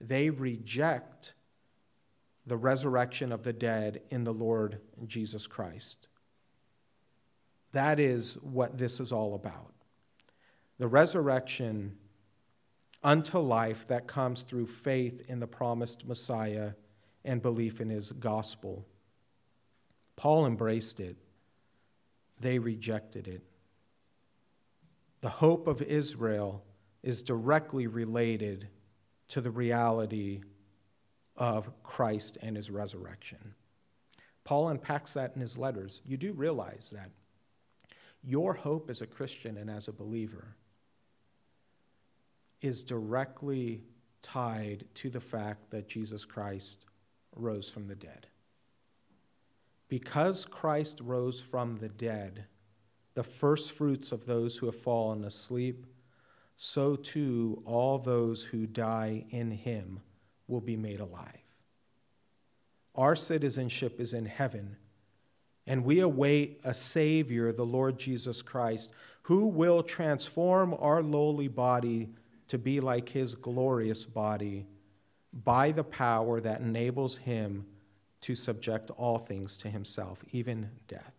They 0.00 0.28
reject 0.30 1.34
the 2.44 2.56
resurrection 2.56 3.30
of 3.30 3.44
the 3.44 3.52
dead 3.52 4.02
in 4.10 4.24
the 4.24 4.34
Lord 4.34 4.80
Jesus 5.06 5.46
Christ. 5.46 6.07
That 7.72 8.00
is 8.00 8.34
what 8.42 8.78
this 8.78 9.00
is 9.00 9.12
all 9.12 9.34
about. 9.34 9.72
The 10.78 10.88
resurrection 10.88 11.96
unto 13.02 13.38
life 13.38 13.86
that 13.88 14.06
comes 14.06 14.42
through 14.42 14.66
faith 14.66 15.22
in 15.28 15.40
the 15.40 15.46
promised 15.46 16.06
Messiah 16.06 16.72
and 17.24 17.42
belief 17.42 17.80
in 17.80 17.90
his 17.90 18.12
gospel. 18.12 18.86
Paul 20.16 20.46
embraced 20.46 20.98
it, 20.98 21.16
they 22.40 22.58
rejected 22.58 23.28
it 23.28 23.42
the 25.20 25.28
hope 25.28 25.66
of 25.66 25.82
Israel 25.82 26.64
is 27.02 27.22
directly 27.22 27.86
related 27.86 28.68
to 29.28 29.40
the 29.40 29.50
reality 29.50 30.40
of 31.36 31.70
Christ 31.82 32.38
and 32.40 32.56
his 32.56 32.70
resurrection. 32.70 33.54
Paul 34.44 34.68
unpacks 34.68 35.14
that 35.14 35.32
in 35.34 35.40
his 35.40 35.58
letters. 35.58 36.00
You 36.04 36.16
do 36.16 36.32
realize 36.32 36.92
that 36.94 37.10
your 38.22 38.54
hope 38.54 38.90
as 38.90 39.00
a 39.02 39.06
Christian 39.06 39.56
and 39.56 39.70
as 39.70 39.88
a 39.88 39.92
believer 39.92 40.56
is 42.60 42.82
directly 42.82 43.82
tied 44.22 44.84
to 44.94 45.10
the 45.10 45.20
fact 45.20 45.70
that 45.70 45.88
Jesus 45.88 46.24
Christ 46.24 46.84
rose 47.36 47.68
from 47.70 47.86
the 47.86 47.94
dead. 47.94 48.26
Because 49.88 50.44
Christ 50.44 51.00
rose 51.02 51.40
from 51.40 51.76
the 51.76 51.88
dead, 51.88 52.46
the 53.14 53.22
first 53.22 53.72
fruits 53.72 54.12
of 54.12 54.26
those 54.26 54.56
who 54.56 54.66
have 54.66 54.74
fallen 54.80 55.24
asleep, 55.24 55.86
so 56.56 56.96
too 56.96 57.62
all 57.64 57.98
those 57.98 58.42
who 58.44 58.66
die 58.66 59.24
in 59.30 59.52
him 59.52 60.00
will 60.48 60.60
be 60.60 60.76
made 60.76 61.00
alive. 61.00 61.38
our 62.94 63.14
citizenship 63.14 64.00
is 64.00 64.12
in 64.12 64.26
heaven, 64.26 64.76
and 65.68 65.84
we 65.84 66.00
await 66.00 66.60
a 66.64 66.72
Savior, 66.72 67.52
the 67.52 67.66
Lord 67.66 67.98
Jesus 67.98 68.40
Christ, 68.40 68.90
who 69.22 69.46
will 69.46 69.82
transform 69.82 70.74
our 70.80 71.02
lowly 71.02 71.46
body 71.46 72.08
to 72.48 72.56
be 72.56 72.80
like 72.80 73.10
his 73.10 73.34
glorious 73.34 74.06
body 74.06 74.66
by 75.32 75.70
the 75.70 75.84
power 75.84 76.40
that 76.40 76.62
enables 76.62 77.18
him 77.18 77.66
to 78.22 78.34
subject 78.34 78.90
all 78.96 79.18
things 79.18 79.58
to 79.58 79.68
himself, 79.68 80.24
even 80.32 80.70
death. 80.88 81.14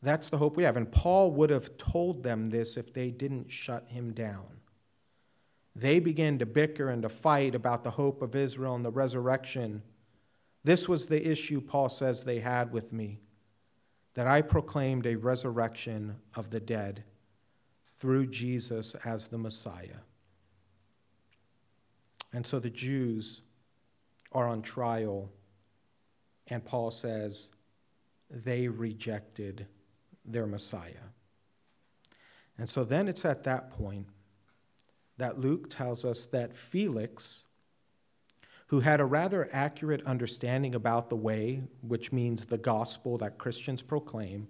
That's 0.00 0.30
the 0.30 0.38
hope 0.38 0.56
we 0.56 0.62
have. 0.62 0.76
And 0.76 0.90
Paul 0.90 1.32
would 1.32 1.50
have 1.50 1.76
told 1.76 2.22
them 2.22 2.50
this 2.50 2.76
if 2.76 2.94
they 2.94 3.10
didn't 3.10 3.50
shut 3.50 3.88
him 3.88 4.12
down. 4.12 4.60
They 5.74 5.98
began 5.98 6.38
to 6.38 6.46
bicker 6.46 6.88
and 6.88 7.02
to 7.02 7.08
fight 7.08 7.56
about 7.56 7.82
the 7.82 7.90
hope 7.90 8.22
of 8.22 8.36
Israel 8.36 8.76
and 8.76 8.84
the 8.84 8.90
resurrection. 8.90 9.82
This 10.62 10.88
was 10.88 11.06
the 11.06 11.26
issue 11.26 11.60
Paul 11.60 11.88
says 11.88 12.24
they 12.24 12.40
had 12.40 12.72
with 12.72 12.92
me 12.92 13.20
that 14.14 14.26
I 14.26 14.42
proclaimed 14.42 15.06
a 15.06 15.16
resurrection 15.16 16.16
of 16.34 16.50
the 16.50 16.60
dead 16.60 17.04
through 17.96 18.26
Jesus 18.26 18.94
as 19.04 19.28
the 19.28 19.38
Messiah. 19.38 20.00
And 22.32 22.46
so 22.46 22.58
the 22.58 22.70
Jews 22.70 23.42
are 24.32 24.48
on 24.48 24.62
trial, 24.62 25.30
and 26.48 26.64
Paul 26.64 26.90
says 26.90 27.48
they 28.30 28.68
rejected 28.68 29.66
their 30.24 30.46
Messiah. 30.46 31.10
And 32.56 32.68
so 32.68 32.84
then 32.84 33.08
it's 33.08 33.24
at 33.24 33.44
that 33.44 33.70
point 33.70 34.06
that 35.16 35.38
Luke 35.38 35.68
tells 35.68 36.04
us 36.04 36.26
that 36.26 36.54
Felix, 36.54 37.46
who 38.70 38.80
had 38.80 39.00
a 39.00 39.04
rather 39.04 39.48
accurate 39.52 40.04
understanding 40.06 40.74
about 40.74 41.10
the 41.10 41.16
way, 41.16 41.62
which 41.82 42.10
means 42.10 42.46
the 42.46 42.58
gospel 42.58 43.18
that 43.18 43.38
Christians 43.38 43.82
proclaim, 43.82 44.48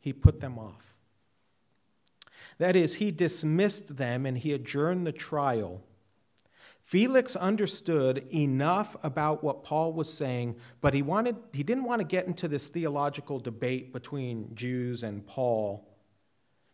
he 0.00 0.12
put 0.12 0.40
them 0.40 0.58
off. 0.58 0.94
That 2.58 2.76
is, 2.76 2.94
he 2.94 3.10
dismissed 3.10 3.96
them 3.96 4.24
and 4.24 4.38
he 4.38 4.52
adjourned 4.52 5.06
the 5.06 5.12
trial 5.12 5.82
Felix 6.88 7.36
understood 7.36 8.26
enough 8.32 8.96
about 9.04 9.44
what 9.44 9.62
Paul 9.62 9.92
was 9.92 10.10
saying, 10.10 10.56
but 10.80 10.94
he, 10.94 11.02
wanted, 11.02 11.36
he 11.52 11.62
didn't 11.62 11.84
want 11.84 12.00
to 12.00 12.04
get 12.06 12.26
into 12.26 12.48
this 12.48 12.70
theological 12.70 13.38
debate 13.38 13.92
between 13.92 14.54
Jews 14.54 15.02
and 15.02 15.26
Paul. 15.26 15.86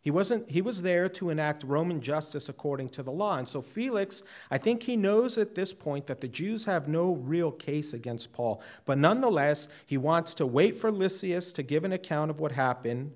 He, 0.05 0.11
wasn't, 0.11 0.51
he 0.51 0.61
was 0.61 0.83
there 0.83 1.09
to 1.09 1.31
enact 1.31 1.65
Roman 1.65 2.03
justice 2.03 2.51
according 2.51 2.91
to 2.91 3.03
the 3.03 3.11
law. 3.11 3.39
And 3.39 3.49
so 3.49 3.63
Felix, 3.63 4.23
I 4.51 4.59
think 4.59 4.83
he 4.83 4.99
knows 4.99 5.39
at 5.39 5.55
this 5.55 5.73
point 5.73 6.09
that 6.09 6.21
the 6.21 6.29
Jews 6.29 6.67
have 6.67 6.87
no 6.87 7.15
real 7.15 7.51
case 7.51 7.95
against 7.95 8.31
Paul. 8.31 8.63
But 8.85 8.99
nonetheless, 8.99 9.67
he 9.87 9.97
wants 9.97 10.35
to 10.35 10.47
wait 10.47 10.77
for 10.77 10.93
Lysias 10.93 11.53
to 11.55 11.63
give 11.63 11.85
an 11.85 11.93
account 11.93 12.31
of 12.31 12.39
what 12.39 12.53
happened. 12.53 13.13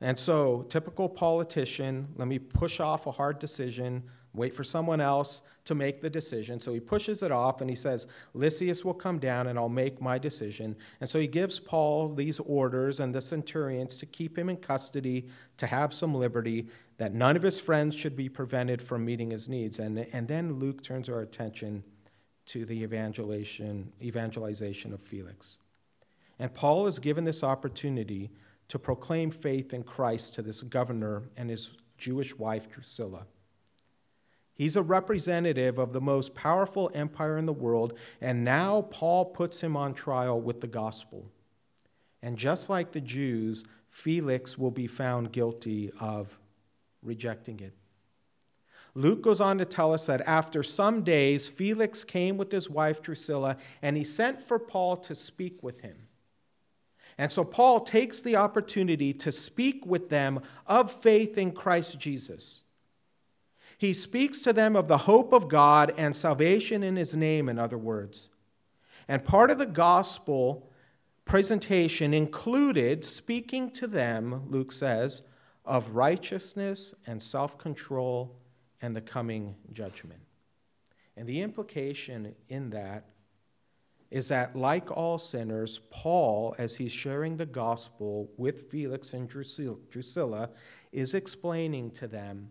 And 0.00 0.18
so, 0.18 0.62
typical 0.70 1.10
politician, 1.10 2.08
let 2.16 2.26
me 2.26 2.38
push 2.38 2.80
off 2.80 3.06
a 3.06 3.10
hard 3.10 3.38
decision 3.38 4.04
wait 4.34 4.54
for 4.54 4.64
someone 4.64 5.00
else 5.00 5.40
to 5.64 5.74
make 5.74 6.00
the 6.00 6.10
decision. 6.10 6.60
So 6.60 6.72
he 6.72 6.80
pushes 6.80 7.22
it 7.22 7.30
off 7.30 7.60
and 7.60 7.68
he 7.68 7.76
says, 7.76 8.06
Lysias 8.34 8.84
will 8.84 8.94
come 8.94 9.18
down 9.18 9.46
and 9.46 9.58
I'll 9.58 9.68
make 9.68 10.00
my 10.00 10.18
decision. 10.18 10.76
And 11.00 11.08
so 11.08 11.18
he 11.18 11.26
gives 11.26 11.60
Paul 11.60 12.14
these 12.14 12.38
orders 12.40 13.00
and 13.00 13.14
the 13.14 13.20
centurions 13.20 13.96
to 13.98 14.06
keep 14.06 14.38
him 14.38 14.48
in 14.48 14.56
custody, 14.56 15.28
to 15.58 15.66
have 15.66 15.92
some 15.92 16.14
liberty, 16.14 16.68
that 16.96 17.12
none 17.12 17.36
of 17.36 17.42
his 17.42 17.60
friends 17.60 17.94
should 17.94 18.16
be 18.16 18.28
prevented 18.28 18.80
from 18.80 19.04
meeting 19.04 19.30
his 19.30 19.48
needs. 19.48 19.78
And, 19.78 19.98
and 20.12 20.26
then 20.28 20.54
Luke 20.54 20.82
turns 20.82 21.08
our 21.08 21.20
attention 21.20 21.84
to 22.46 22.64
the 22.64 22.82
evangelization, 22.82 23.92
evangelization 24.02 24.94
of 24.94 25.02
Felix. 25.02 25.58
And 26.38 26.54
Paul 26.54 26.86
is 26.86 26.98
given 26.98 27.24
this 27.24 27.44
opportunity 27.44 28.30
to 28.68 28.78
proclaim 28.78 29.30
faith 29.30 29.72
in 29.72 29.82
Christ 29.82 30.34
to 30.34 30.42
this 30.42 30.62
governor 30.62 31.24
and 31.36 31.50
his 31.50 31.70
Jewish 31.98 32.36
wife, 32.38 32.70
Drusilla. 32.70 33.26
He's 34.58 34.74
a 34.74 34.82
representative 34.82 35.78
of 35.78 35.92
the 35.92 36.00
most 36.00 36.34
powerful 36.34 36.90
empire 36.92 37.38
in 37.38 37.46
the 37.46 37.52
world, 37.52 37.96
and 38.20 38.44
now 38.44 38.82
Paul 38.82 39.26
puts 39.26 39.60
him 39.60 39.76
on 39.76 39.94
trial 39.94 40.40
with 40.40 40.60
the 40.60 40.66
gospel. 40.66 41.30
And 42.20 42.36
just 42.36 42.68
like 42.68 42.90
the 42.90 43.00
Jews, 43.00 43.62
Felix 43.88 44.58
will 44.58 44.72
be 44.72 44.88
found 44.88 45.30
guilty 45.30 45.92
of 46.00 46.40
rejecting 47.04 47.60
it. 47.60 47.72
Luke 48.94 49.22
goes 49.22 49.40
on 49.40 49.58
to 49.58 49.64
tell 49.64 49.94
us 49.94 50.06
that 50.06 50.22
after 50.26 50.64
some 50.64 51.04
days, 51.04 51.46
Felix 51.46 52.02
came 52.02 52.36
with 52.36 52.50
his 52.50 52.68
wife 52.68 53.00
Drusilla, 53.00 53.58
and 53.80 53.96
he 53.96 54.02
sent 54.02 54.42
for 54.42 54.58
Paul 54.58 54.96
to 54.96 55.14
speak 55.14 55.62
with 55.62 55.82
him. 55.82 56.08
And 57.16 57.32
so 57.32 57.44
Paul 57.44 57.78
takes 57.78 58.18
the 58.18 58.34
opportunity 58.34 59.12
to 59.12 59.30
speak 59.30 59.86
with 59.86 60.08
them 60.08 60.40
of 60.66 60.90
faith 60.90 61.38
in 61.38 61.52
Christ 61.52 62.00
Jesus. 62.00 62.62
He 63.78 63.92
speaks 63.92 64.40
to 64.40 64.52
them 64.52 64.74
of 64.74 64.88
the 64.88 64.98
hope 64.98 65.32
of 65.32 65.48
God 65.48 65.94
and 65.96 66.14
salvation 66.14 66.82
in 66.82 66.96
his 66.96 67.14
name, 67.14 67.48
in 67.48 67.60
other 67.60 67.78
words. 67.78 68.28
And 69.06 69.24
part 69.24 69.50
of 69.50 69.58
the 69.58 69.66
gospel 69.66 70.68
presentation 71.24 72.12
included 72.12 73.04
speaking 73.04 73.70
to 73.70 73.86
them, 73.86 74.42
Luke 74.50 74.72
says, 74.72 75.22
of 75.64 75.90
righteousness 75.90 76.92
and 77.06 77.22
self 77.22 77.56
control 77.56 78.34
and 78.82 78.96
the 78.96 79.00
coming 79.00 79.54
judgment. 79.72 80.20
And 81.16 81.28
the 81.28 81.40
implication 81.40 82.34
in 82.48 82.70
that 82.70 83.04
is 84.10 84.28
that, 84.28 84.56
like 84.56 84.90
all 84.90 85.18
sinners, 85.18 85.80
Paul, 85.90 86.54
as 86.58 86.76
he's 86.76 86.92
sharing 86.92 87.36
the 87.36 87.46
gospel 87.46 88.30
with 88.36 88.70
Felix 88.70 89.12
and 89.12 89.28
Drusilla, 89.28 90.50
is 90.90 91.14
explaining 91.14 91.90
to 91.92 92.08
them 92.08 92.50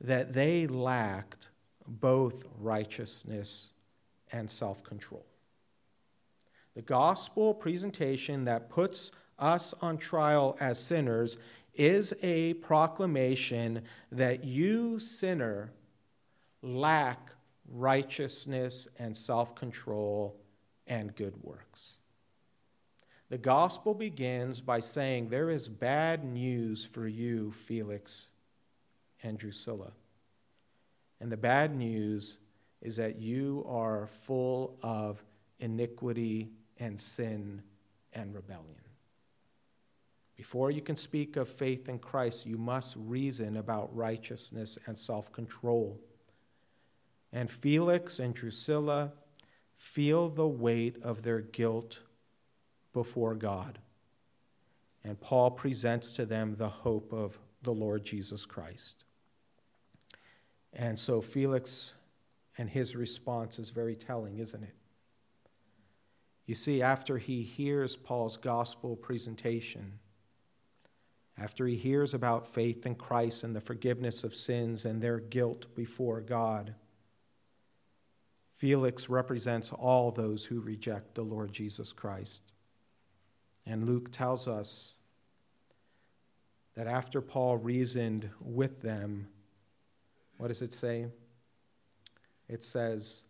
that 0.00 0.32
they 0.32 0.66
lacked 0.66 1.48
both 1.86 2.44
righteousness 2.58 3.72
and 4.32 4.50
self 4.50 4.82
control. 4.82 5.26
The 6.74 6.82
gospel 6.82 7.52
presentation 7.52 8.44
that 8.44 8.70
puts 8.70 9.10
us 9.38 9.74
on 9.80 9.98
trial 9.98 10.56
as 10.60 10.78
sinners 10.78 11.36
is 11.74 12.14
a 12.22 12.54
proclamation 12.54 13.82
that 14.12 14.44
you, 14.44 14.98
sinner, 14.98 15.72
lack 16.62 17.30
righteousness 17.68 18.88
and 18.98 19.16
self 19.16 19.54
control 19.54 20.36
and 20.86 21.14
good 21.14 21.34
works. 21.42 21.98
The 23.28 23.38
gospel 23.38 23.94
begins 23.94 24.60
by 24.60 24.80
saying, 24.80 25.28
There 25.28 25.50
is 25.50 25.68
bad 25.68 26.24
news 26.24 26.84
for 26.84 27.06
you, 27.06 27.52
Felix 27.52 28.30
and 29.22 29.38
Drusilla. 29.38 29.92
And 31.20 31.30
the 31.30 31.36
bad 31.36 31.74
news 31.74 32.38
is 32.80 32.96
that 32.96 33.20
you 33.20 33.64
are 33.68 34.06
full 34.06 34.78
of 34.82 35.22
iniquity 35.58 36.50
and 36.78 36.98
sin 36.98 37.62
and 38.12 38.34
rebellion. 38.34 38.80
Before 40.36 40.70
you 40.70 40.80
can 40.80 40.96
speak 40.96 41.36
of 41.36 41.48
faith 41.48 41.88
in 41.88 41.98
Christ, 41.98 42.46
you 42.46 42.56
must 42.56 42.96
reason 42.96 43.58
about 43.58 43.94
righteousness 43.94 44.78
and 44.86 44.98
self 44.98 45.30
control. 45.30 46.00
And 47.30 47.50
Felix 47.50 48.18
and 48.18 48.34
Drusilla 48.34 49.12
feel 49.76 50.30
the 50.30 50.48
weight 50.48 50.96
of 51.02 51.22
their 51.22 51.40
guilt 51.40 52.00
before 52.94 53.34
God. 53.34 53.80
And 55.04 55.20
Paul 55.20 55.50
presents 55.50 56.12
to 56.14 56.26
them 56.26 56.56
the 56.56 56.68
hope 56.68 57.12
of 57.12 57.38
the 57.62 57.72
Lord 57.72 58.04
Jesus 58.04 58.46
Christ. 58.46 59.04
And 60.80 60.98
so 60.98 61.20
Felix 61.20 61.92
and 62.56 62.70
his 62.70 62.96
response 62.96 63.58
is 63.58 63.68
very 63.68 63.94
telling, 63.94 64.38
isn't 64.38 64.62
it? 64.62 64.74
You 66.46 66.54
see, 66.54 66.80
after 66.80 67.18
he 67.18 67.42
hears 67.42 67.96
Paul's 67.96 68.38
gospel 68.38 68.96
presentation, 68.96 69.98
after 71.36 71.66
he 71.66 71.76
hears 71.76 72.14
about 72.14 72.48
faith 72.48 72.86
in 72.86 72.94
Christ 72.94 73.44
and 73.44 73.54
the 73.54 73.60
forgiveness 73.60 74.24
of 74.24 74.34
sins 74.34 74.86
and 74.86 75.02
their 75.02 75.20
guilt 75.20 75.66
before 75.74 76.22
God, 76.22 76.74
Felix 78.56 79.10
represents 79.10 79.74
all 79.74 80.10
those 80.10 80.46
who 80.46 80.60
reject 80.60 81.14
the 81.14 81.22
Lord 81.22 81.52
Jesus 81.52 81.92
Christ. 81.92 82.42
And 83.66 83.84
Luke 83.84 84.10
tells 84.10 84.48
us 84.48 84.94
that 86.74 86.86
after 86.86 87.20
Paul 87.20 87.58
reasoned 87.58 88.30
with 88.40 88.80
them, 88.80 89.28
what 90.40 90.48
does 90.48 90.62
it 90.62 90.72
say? 90.72 91.04
It 92.48 92.64
says, 92.64 93.24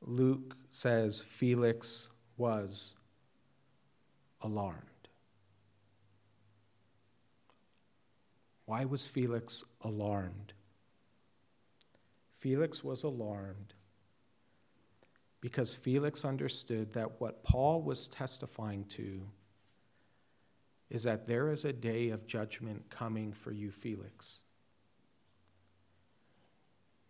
Luke 0.00 0.56
says 0.68 1.22
Felix 1.22 2.08
was 2.36 2.94
alarmed. 4.42 4.82
Why 8.64 8.84
was 8.84 9.06
Felix 9.06 9.62
alarmed? 9.82 10.54
Felix 12.40 12.82
was 12.82 13.04
alarmed 13.04 13.74
because 15.40 15.72
Felix 15.72 16.24
understood 16.24 16.94
that 16.94 17.20
what 17.20 17.44
Paul 17.44 17.80
was 17.80 18.08
testifying 18.08 18.84
to 18.86 19.22
is 20.90 21.04
that 21.04 21.26
there 21.26 21.52
is 21.52 21.64
a 21.64 21.72
day 21.72 22.08
of 22.08 22.26
judgment 22.26 22.90
coming 22.90 23.32
for 23.32 23.52
you, 23.52 23.70
Felix. 23.70 24.40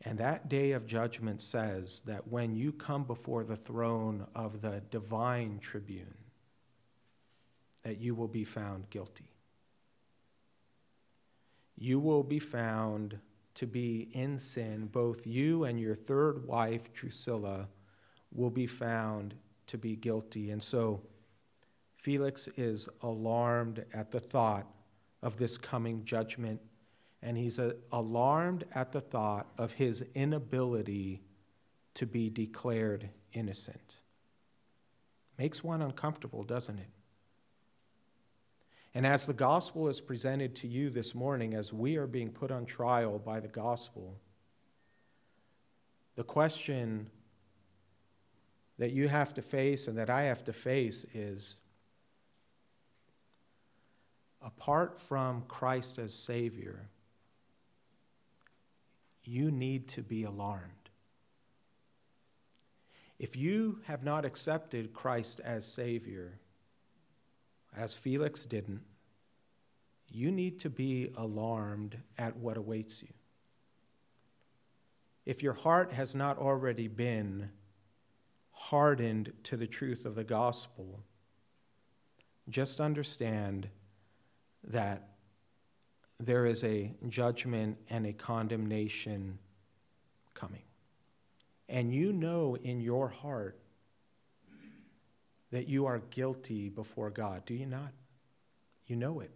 And 0.07 0.19
that 0.19 0.49
day 0.49 0.71
of 0.71 0.87
judgment 0.87 1.43
says 1.43 2.01
that 2.07 2.29
when 2.29 2.55
you 2.55 2.71
come 2.71 3.03
before 3.03 3.43
the 3.43 3.57
throne 3.57 4.29
of 4.37 4.63
the 4.63 4.81
divine 4.89 5.59
tribune, 5.59 6.15
that 7.83 7.99
you 7.99 8.15
will 8.15 8.29
be 8.29 8.45
found 8.45 8.89
guilty. 8.89 9.33
You 11.77 11.99
will 11.99 12.23
be 12.23 12.39
found 12.39 13.19
to 13.57 13.67
be 13.67 14.09
in 14.13 14.39
sin. 14.39 14.87
Both 14.87 15.27
you 15.27 15.65
and 15.65 15.81
your 15.81 15.97
third 15.97 16.47
wife, 16.47 16.93
Drusilla, 16.93 17.69
will 18.33 18.51
be 18.51 18.69
found 18.69 19.35
to 19.67 19.77
be 19.77 19.97
guilty. 19.97 20.53
And 20.53 20.63
so 20.63 21.03
Felix 21.97 22.49
is 22.57 22.89
alarmed 23.03 23.85
at 23.93 24.13
the 24.13 24.21
thought 24.21 24.69
of 25.21 25.37
this 25.37 25.59
coming 25.59 26.05
judgment 26.05 26.61
and 27.23 27.37
he's 27.37 27.59
uh, 27.59 27.73
alarmed 27.91 28.65
at 28.75 28.93
the 28.93 29.01
thought 29.01 29.51
of 29.59 29.73
his 29.73 30.05
inability 30.15 31.23
to 31.95 32.07
be 32.07 32.31
declared 32.31 33.11
innocent. 33.33 33.97
Makes 35.39 35.65
one 35.65 35.83
uncomfortable, 35.83 36.45
doesn't 36.45 36.79
it? 36.79 36.91
And 38.95 39.07
as 39.07 39.27
the 39.27 39.35
gospel 39.35 39.89
is 39.89 40.01
presented 40.01 40.57
to 40.57 40.69
you 40.69 40.89
this 40.89 41.15
morning, 41.15 41.53
as 41.53 41.73
we 41.73 41.97
are 41.97 42.07
being 42.07 42.31
put 42.31 42.51
on 42.51 42.65
trial 42.65 43.19
by 43.19 43.41
the 43.41 43.49
gospel, 43.49 44.19
the 46.15 46.25
question 46.25 47.11
that 48.79 48.93
you 48.93 49.09
have 49.09 49.35
to 49.35 49.43
face 49.43 49.87
and 49.87 49.99
that 49.99 50.09
I 50.09 50.23
have 50.23 50.45
to 50.45 50.53
face 50.53 51.05
is 51.13 51.59
apart 54.43 54.99
from 54.99 55.43
Christ 55.49 55.99
as 55.99 56.15
Savior, 56.15 56.89
you 59.27 59.51
need 59.51 59.89
to 59.89 60.03
be 60.03 60.25
alarmed. 60.25 60.73
If 63.19 63.37
you 63.37 63.81
have 63.85 64.03
not 64.03 64.25
accepted 64.25 64.93
Christ 64.93 65.41
as 65.43 65.65
Savior, 65.65 66.39
as 67.75 67.95
Felix 67.95 68.45
didn't, 68.45 68.83
you 70.09 70.31
need 70.31 70.61
to 70.61 70.71
be 70.71 71.11
alarmed 71.17 71.99
at 72.19 72.37
what 72.37 72.57
awaits 72.57 73.03
you. 73.03 73.09
If 75.25 75.43
your 75.43 75.55
heart 75.55 75.93
has 75.93 76.15
not 76.15 76.39
already 76.39 76.89
been 76.89 77.51
hardened 78.53 79.33
to 79.45 79.57
the 79.57 79.67
truth 79.67 80.07
of 80.07 80.15
the 80.15 80.25
gospel, 80.25 81.01
just 82.49 82.81
understand 82.81 83.69
that 84.63 85.16
there 86.19 86.47
is 86.47 86.65
a 86.65 86.95
judgment 87.09 87.79
and 87.91 88.07
a 88.07 88.13
condemnation 88.13 89.39
coming. 90.35 90.63
And 91.69 91.93
you 91.93 92.13
know 92.13 92.57
in 92.57 92.81
your 92.81 93.09
heart 93.09 93.59
that 95.51 95.69
you 95.69 95.87
are 95.87 95.99
guilty 96.11 96.69
before 96.69 97.11
God, 97.11 97.45
do 97.45 97.55
you 97.55 97.67
not? 97.67 97.93
You 98.87 98.97
know 98.97 99.21
it. 99.21 99.31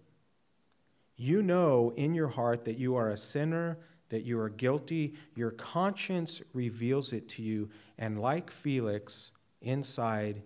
You 1.16 1.42
know 1.42 1.92
in 1.96 2.14
your 2.14 2.28
heart 2.28 2.64
that 2.64 2.78
you 2.78 2.96
are 2.96 3.10
a 3.10 3.16
sinner, 3.16 3.78
that 4.08 4.24
you 4.24 4.38
are 4.40 4.48
guilty. 4.48 5.14
Your 5.34 5.50
conscience 5.50 6.40
reveals 6.52 7.12
it 7.12 7.28
to 7.30 7.42
you. 7.42 7.70
And 7.98 8.20
like 8.20 8.50
Felix, 8.50 9.32
inside, 9.60 10.42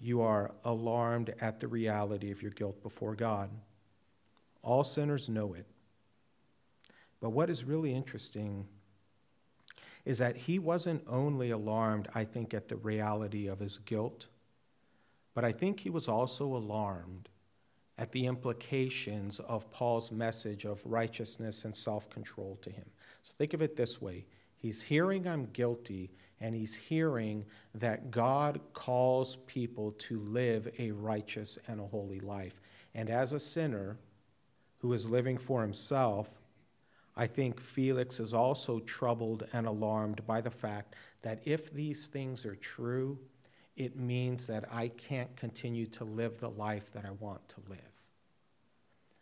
you 0.00 0.22
are 0.22 0.54
alarmed 0.64 1.34
at 1.40 1.60
the 1.60 1.68
reality 1.68 2.30
of 2.30 2.40
your 2.40 2.50
guilt 2.50 2.82
before 2.82 3.14
God. 3.14 3.50
All 4.62 4.84
sinners 4.84 5.28
know 5.28 5.54
it. 5.54 5.66
But 7.20 7.30
what 7.30 7.50
is 7.50 7.64
really 7.64 7.94
interesting 7.94 8.66
is 10.04 10.18
that 10.18 10.36
he 10.36 10.58
wasn't 10.58 11.04
only 11.06 11.50
alarmed, 11.50 12.08
I 12.14 12.24
think, 12.24 12.54
at 12.54 12.68
the 12.68 12.76
reality 12.76 13.46
of 13.46 13.60
his 13.60 13.78
guilt, 13.78 14.26
but 15.34 15.44
I 15.44 15.52
think 15.52 15.80
he 15.80 15.90
was 15.90 16.08
also 16.08 16.46
alarmed 16.46 17.28
at 17.98 18.12
the 18.12 18.26
implications 18.26 19.40
of 19.40 19.70
Paul's 19.70 20.10
message 20.10 20.64
of 20.64 20.84
righteousness 20.86 21.64
and 21.64 21.76
self 21.76 22.08
control 22.08 22.58
to 22.62 22.70
him. 22.70 22.86
So 23.22 23.34
think 23.36 23.52
of 23.52 23.60
it 23.60 23.76
this 23.76 24.00
way 24.00 24.26
He's 24.60 24.82
hearing 24.82 25.26
I'm 25.26 25.46
guilty, 25.46 26.10
and 26.38 26.54
he's 26.54 26.74
hearing 26.74 27.46
that 27.74 28.10
God 28.10 28.60
calls 28.74 29.36
people 29.46 29.92
to 29.92 30.20
live 30.20 30.68
a 30.78 30.90
righteous 30.90 31.58
and 31.66 31.80
a 31.80 31.86
holy 31.86 32.20
life. 32.20 32.60
And 32.94 33.08
as 33.08 33.32
a 33.32 33.40
sinner, 33.40 33.98
who 34.80 34.92
is 34.92 35.08
living 35.08 35.38
for 35.38 35.62
himself, 35.62 36.30
I 37.16 37.26
think 37.26 37.60
Felix 37.60 38.20
is 38.20 38.32
also 38.32 38.80
troubled 38.80 39.46
and 39.52 39.66
alarmed 39.66 40.26
by 40.26 40.40
the 40.40 40.50
fact 40.50 40.94
that 41.22 41.40
if 41.44 41.72
these 41.72 42.06
things 42.06 42.46
are 42.46 42.56
true, 42.56 43.18
it 43.76 43.96
means 43.96 44.46
that 44.46 44.64
I 44.72 44.88
can't 44.88 45.34
continue 45.36 45.86
to 45.86 46.04
live 46.04 46.38
the 46.38 46.50
life 46.50 46.92
that 46.92 47.04
I 47.04 47.10
want 47.12 47.48
to 47.50 47.56
live. 47.68 47.78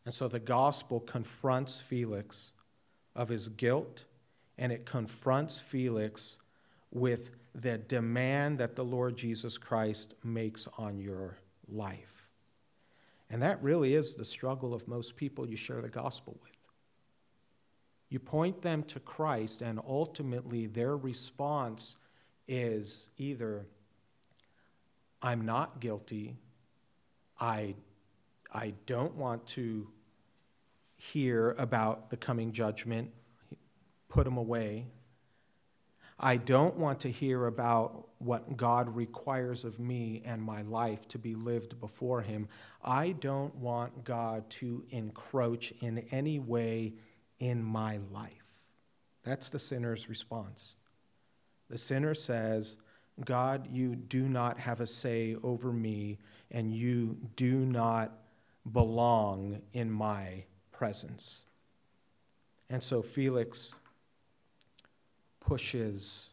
And 0.04 0.14
so 0.14 0.28
the 0.28 0.40
gospel 0.40 1.00
confronts 1.00 1.80
Felix 1.80 2.52
of 3.14 3.28
his 3.28 3.48
guilt, 3.48 4.04
and 4.56 4.72
it 4.72 4.86
confronts 4.86 5.58
Felix 5.58 6.38
with 6.90 7.30
the 7.54 7.78
demand 7.78 8.58
that 8.58 8.76
the 8.76 8.84
Lord 8.84 9.16
Jesus 9.16 9.58
Christ 9.58 10.14
makes 10.22 10.68
on 10.78 10.98
your 10.98 11.38
life. 11.68 12.17
And 13.30 13.42
that 13.42 13.62
really 13.62 13.94
is 13.94 14.14
the 14.14 14.24
struggle 14.24 14.72
of 14.72 14.88
most 14.88 15.16
people 15.16 15.48
you 15.48 15.56
share 15.56 15.82
the 15.82 15.88
gospel 15.88 16.38
with. 16.42 16.52
You 18.08 18.18
point 18.18 18.62
them 18.62 18.84
to 18.84 19.00
Christ, 19.00 19.60
and 19.60 19.78
ultimately 19.86 20.66
their 20.66 20.96
response 20.96 21.96
is 22.46 23.06
either, 23.18 23.66
I'm 25.20 25.44
not 25.44 25.80
guilty, 25.80 26.36
I, 27.38 27.74
I 28.52 28.72
don't 28.86 29.14
want 29.14 29.46
to 29.48 29.88
hear 30.96 31.50
about 31.58 32.08
the 32.08 32.16
coming 32.16 32.52
judgment, 32.52 33.10
put 34.08 34.24
them 34.24 34.38
away, 34.38 34.86
I 36.18 36.36
don't 36.38 36.76
want 36.76 37.00
to 37.00 37.10
hear 37.10 37.46
about 37.46 38.07
what 38.18 38.56
God 38.56 38.94
requires 38.94 39.64
of 39.64 39.78
me 39.78 40.22
and 40.24 40.42
my 40.42 40.62
life 40.62 41.06
to 41.08 41.18
be 41.18 41.34
lived 41.34 41.80
before 41.80 42.22
Him. 42.22 42.48
I 42.82 43.12
don't 43.12 43.54
want 43.56 44.04
God 44.04 44.48
to 44.50 44.84
encroach 44.90 45.72
in 45.80 45.98
any 46.10 46.38
way 46.38 46.94
in 47.38 47.62
my 47.62 47.98
life. 48.12 48.32
That's 49.24 49.50
the 49.50 49.58
sinner's 49.58 50.08
response. 50.08 50.74
The 51.70 51.78
sinner 51.78 52.14
says, 52.14 52.76
God, 53.24 53.68
you 53.70 53.94
do 53.94 54.28
not 54.28 54.58
have 54.58 54.80
a 54.80 54.86
say 54.86 55.36
over 55.42 55.72
me, 55.72 56.18
and 56.50 56.72
you 56.72 57.18
do 57.36 57.58
not 57.66 58.12
belong 58.70 59.60
in 59.72 59.90
my 59.90 60.44
presence. 60.72 61.44
And 62.70 62.82
so 62.82 63.02
Felix 63.02 63.74
pushes 65.40 66.30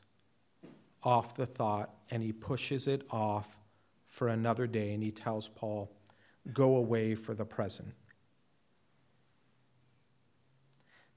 off 1.05 1.37
the 1.37 1.45
thought 1.45 1.93
and 2.09 2.21
he 2.23 2.33
pushes 2.33 2.87
it 2.87 3.05
off 3.11 3.59
for 4.07 4.27
another 4.27 4.67
day 4.67 4.93
and 4.93 5.03
he 5.03 5.11
tells 5.11 5.47
Paul, 5.47 5.91
Go 6.53 6.75
away 6.75 7.15
for 7.15 7.33
the 7.33 7.45
present. 7.45 7.93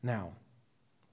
Now, 0.02 0.32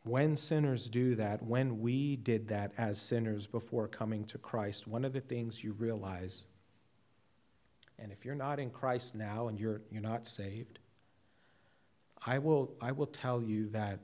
when 0.03 0.37
sinners 0.37 0.87
do 0.87 1.15
that, 1.15 1.43
when 1.43 1.81
we 1.81 2.15
did 2.15 2.47
that 2.49 2.71
as 2.77 3.01
sinners 3.01 3.47
before 3.47 3.87
coming 3.87 4.23
to 4.25 4.37
Christ, 4.37 4.87
one 4.87 5.03
of 5.03 5.13
the 5.13 5.19
things 5.19 5.63
you 5.63 5.73
realize, 5.73 6.45
and 7.97 8.11
if 8.11 8.23
you're 8.23 8.35
not 8.35 8.59
in 8.59 8.69
Christ 8.69 9.15
now 9.15 9.47
and 9.47 9.59
you're, 9.59 9.81
you're 9.91 10.01
not 10.01 10.27
saved, 10.27 10.79
I 12.25 12.37
will, 12.37 12.75
I 12.79 12.91
will 12.91 13.07
tell 13.07 13.41
you 13.41 13.67
that 13.69 13.99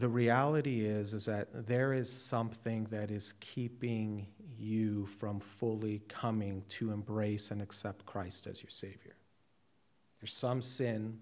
the 0.00 0.08
reality 0.08 0.84
is 0.84 1.12
is 1.12 1.26
that 1.26 1.66
there 1.66 1.92
is 1.92 2.10
something 2.10 2.84
that 2.90 3.10
is 3.10 3.34
keeping 3.40 4.26
you 4.58 5.06
from 5.06 5.40
fully 5.40 6.02
coming 6.08 6.64
to 6.68 6.90
embrace 6.90 7.50
and 7.50 7.62
accept 7.62 8.06
Christ 8.06 8.46
as 8.46 8.62
your 8.62 8.70
savior. 8.70 9.16
There's 10.20 10.32
some 10.32 10.62
sin 10.62 11.18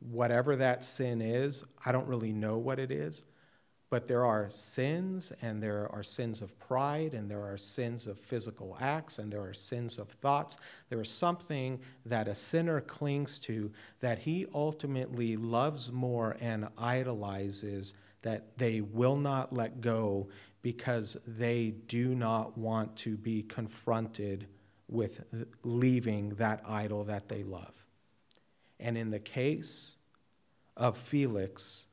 whatever 0.00 0.56
that 0.56 0.84
sin 0.84 1.20
is, 1.20 1.64
I 1.84 1.92
don't 1.92 2.06
really 2.06 2.32
know 2.32 2.58
what 2.58 2.78
it 2.78 2.90
is, 2.90 3.22
but 3.90 4.06
there 4.06 4.24
are 4.24 4.50
sins, 4.50 5.32
and 5.40 5.62
there 5.62 5.88
are 5.92 6.02
sins 6.02 6.42
of 6.42 6.58
pride, 6.58 7.14
and 7.14 7.30
there 7.30 7.42
are 7.42 7.56
sins 7.56 8.06
of 8.06 8.18
physical 8.18 8.76
acts, 8.80 9.18
and 9.18 9.32
there 9.32 9.40
are 9.40 9.54
sins 9.54 9.98
of 9.98 10.08
thoughts. 10.08 10.58
There 10.90 11.00
is 11.00 11.08
something 11.10 11.80
that 12.04 12.28
a 12.28 12.34
sinner 12.34 12.80
clings 12.82 13.38
to 13.40 13.70
that 14.00 14.20
he 14.20 14.46
ultimately 14.54 15.36
loves 15.36 15.90
more 15.90 16.36
and 16.40 16.68
idolizes 16.76 17.94
that 18.22 18.58
they 18.58 18.80
will 18.82 19.16
not 19.16 19.52
let 19.52 19.80
go 19.80 20.28
because 20.60 21.16
they 21.26 21.70
do 21.86 22.14
not 22.14 22.58
want 22.58 22.94
to 22.96 23.16
be 23.16 23.42
confronted 23.42 24.46
with 24.88 25.24
leaving 25.62 26.30
that 26.30 26.60
idol 26.66 27.04
that 27.04 27.28
they 27.28 27.42
love. 27.42 27.84
And 28.80 28.98
in 28.98 29.10
the 29.10 29.18
case 29.18 29.96
of 30.76 30.96
Felix, 30.96 31.86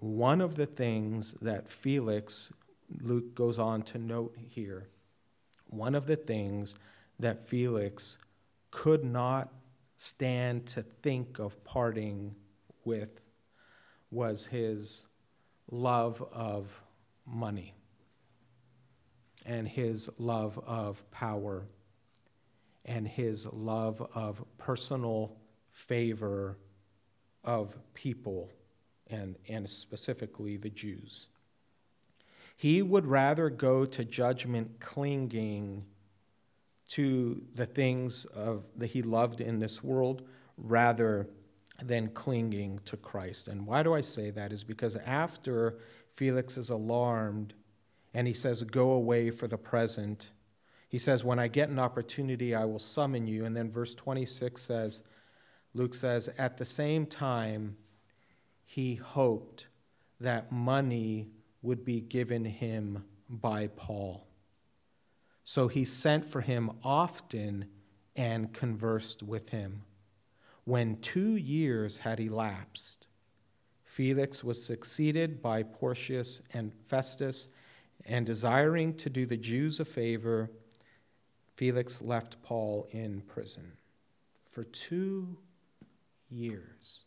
one 0.00 0.40
of 0.40 0.54
the 0.54 0.66
things 0.66 1.34
that 1.42 1.68
Felix, 1.68 2.52
Luke 3.00 3.34
goes 3.34 3.58
on 3.58 3.82
to 3.82 3.98
note 3.98 4.36
here, 4.38 4.88
one 5.66 5.94
of 5.94 6.06
the 6.06 6.16
things 6.16 6.76
that 7.18 7.44
Felix 7.44 8.16
could 8.70 9.04
not 9.04 9.52
stand 9.96 10.66
to 10.66 10.82
think 10.82 11.40
of 11.40 11.64
parting 11.64 12.36
with 12.84 13.20
was 14.10 14.46
his 14.46 15.06
love 15.70 16.22
of 16.32 16.80
money 17.26 17.74
and 19.44 19.66
his 19.66 20.08
love 20.16 20.60
of 20.64 21.10
power 21.10 21.66
and 22.84 23.08
his 23.08 23.46
love 23.52 24.00
of 24.14 24.44
personal 24.58 25.36
favor 25.72 26.56
of 27.44 27.76
people 27.94 28.50
and, 29.10 29.36
and 29.48 29.68
specifically 29.68 30.56
the 30.56 30.70
Jews. 30.70 31.28
He 32.56 32.82
would 32.82 33.06
rather 33.06 33.50
go 33.50 33.84
to 33.84 34.04
judgment 34.04 34.80
clinging 34.80 35.84
to 36.88 37.42
the 37.54 37.66
things 37.66 38.24
of, 38.24 38.64
that 38.76 38.88
he 38.88 39.02
loved 39.02 39.40
in 39.40 39.60
this 39.60 39.84
world 39.84 40.22
rather 40.56 41.28
than 41.80 42.08
clinging 42.08 42.80
to 42.86 42.96
Christ. 42.96 43.46
And 43.46 43.66
why 43.66 43.82
do 43.82 43.94
I 43.94 44.00
say 44.00 44.30
that? 44.30 44.52
Is 44.52 44.64
because 44.64 44.96
after 44.96 45.78
Felix 46.14 46.56
is 46.56 46.70
alarmed 46.70 47.54
and 48.12 48.26
he 48.26 48.32
says, 48.32 48.62
Go 48.64 48.92
away 48.92 49.30
for 49.30 49.46
the 49.46 49.58
present, 49.58 50.30
he 50.88 50.98
says, 50.98 51.22
When 51.22 51.38
I 51.38 51.46
get 51.48 51.68
an 51.68 51.78
opportunity, 51.78 52.54
I 52.54 52.64
will 52.64 52.78
summon 52.78 53.26
you. 53.26 53.44
And 53.44 53.56
then 53.56 53.70
verse 53.70 53.94
26 53.94 54.60
says, 54.60 55.02
Luke 55.74 55.94
says, 55.94 56.28
At 56.38 56.58
the 56.58 56.64
same 56.64 57.06
time, 57.06 57.76
he 58.70 58.96
hoped 58.96 59.66
that 60.20 60.52
money 60.52 61.30
would 61.62 61.86
be 61.86 62.02
given 62.02 62.44
him 62.44 63.02
by 63.26 63.66
Paul. 63.66 64.26
So 65.42 65.68
he 65.68 65.86
sent 65.86 66.26
for 66.26 66.42
him 66.42 66.72
often 66.84 67.70
and 68.14 68.52
conversed 68.52 69.22
with 69.22 69.48
him. 69.48 69.84
When 70.64 71.00
two 71.00 71.34
years 71.34 71.98
had 71.98 72.20
elapsed, 72.20 73.06
Felix 73.86 74.44
was 74.44 74.62
succeeded 74.62 75.40
by 75.40 75.62
Porcius 75.62 76.42
and 76.52 76.74
Festus, 76.88 77.48
and 78.04 78.26
desiring 78.26 78.94
to 78.98 79.08
do 79.08 79.24
the 79.24 79.38
Jews 79.38 79.80
a 79.80 79.86
favor, 79.86 80.50
Felix 81.56 82.02
left 82.02 82.42
Paul 82.42 82.86
in 82.90 83.22
prison. 83.22 83.78
For 84.50 84.64
two 84.64 85.38
years. 86.28 87.04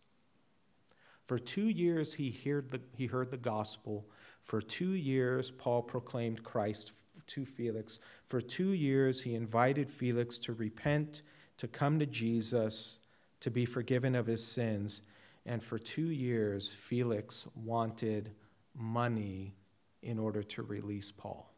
For 1.31 1.39
two 1.39 1.69
years, 1.69 2.15
he 2.15 2.29
heard, 2.43 2.71
the, 2.71 2.81
he 2.97 3.05
heard 3.05 3.31
the 3.31 3.37
gospel. 3.37 4.05
For 4.43 4.59
two 4.59 4.91
years, 4.91 5.49
Paul 5.49 5.81
proclaimed 5.81 6.43
Christ 6.43 6.91
to 7.27 7.45
Felix. 7.45 7.99
For 8.27 8.41
two 8.41 8.71
years, 8.71 9.21
he 9.21 9.35
invited 9.35 9.89
Felix 9.89 10.37
to 10.39 10.51
repent, 10.51 11.21
to 11.57 11.69
come 11.69 11.99
to 11.99 12.05
Jesus, 12.05 12.99
to 13.39 13.49
be 13.49 13.63
forgiven 13.63 14.13
of 14.13 14.25
his 14.25 14.45
sins. 14.45 14.99
And 15.45 15.63
for 15.63 15.79
two 15.79 16.09
years, 16.09 16.73
Felix 16.73 17.47
wanted 17.55 18.31
money 18.75 19.55
in 20.03 20.19
order 20.19 20.43
to 20.43 20.63
release 20.63 21.11
Paul. 21.11 21.49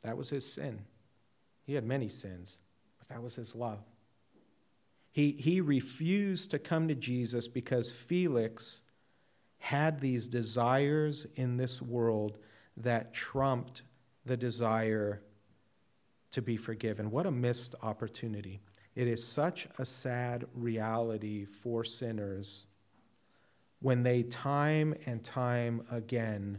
That 0.00 0.16
was 0.16 0.30
his 0.30 0.50
sin. 0.50 0.86
He 1.66 1.74
had 1.74 1.84
many 1.84 2.08
sins, 2.08 2.58
but 2.98 3.08
that 3.08 3.22
was 3.22 3.34
his 3.34 3.54
love. 3.54 3.84
He, 5.10 5.32
he 5.32 5.60
refused 5.60 6.50
to 6.50 6.58
come 6.58 6.88
to 6.88 6.94
Jesus 6.94 7.48
because 7.48 7.90
Felix 7.90 8.82
had 9.58 10.00
these 10.00 10.28
desires 10.28 11.26
in 11.34 11.56
this 11.56 11.82
world 11.82 12.38
that 12.76 13.12
trumped 13.12 13.82
the 14.24 14.36
desire 14.36 15.22
to 16.30 16.42
be 16.42 16.56
forgiven. 16.56 17.10
What 17.10 17.26
a 17.26 17.30
missed 17.30 17.74
opportunity. 17.82 18.60
It 18.94 19.08
is 19.08 19.26
such 19.26 19.66
a 19.78 19.84
sad 19.84 20.44
reality 20.54 21.44
for 21.44 21.84
sinners 21.84 22.66
when 23.80 24.02
they 24.02 24.22
time 24.22 24.94
and 25.06 25.22
time 25.22 25.82
again 25.90 26.58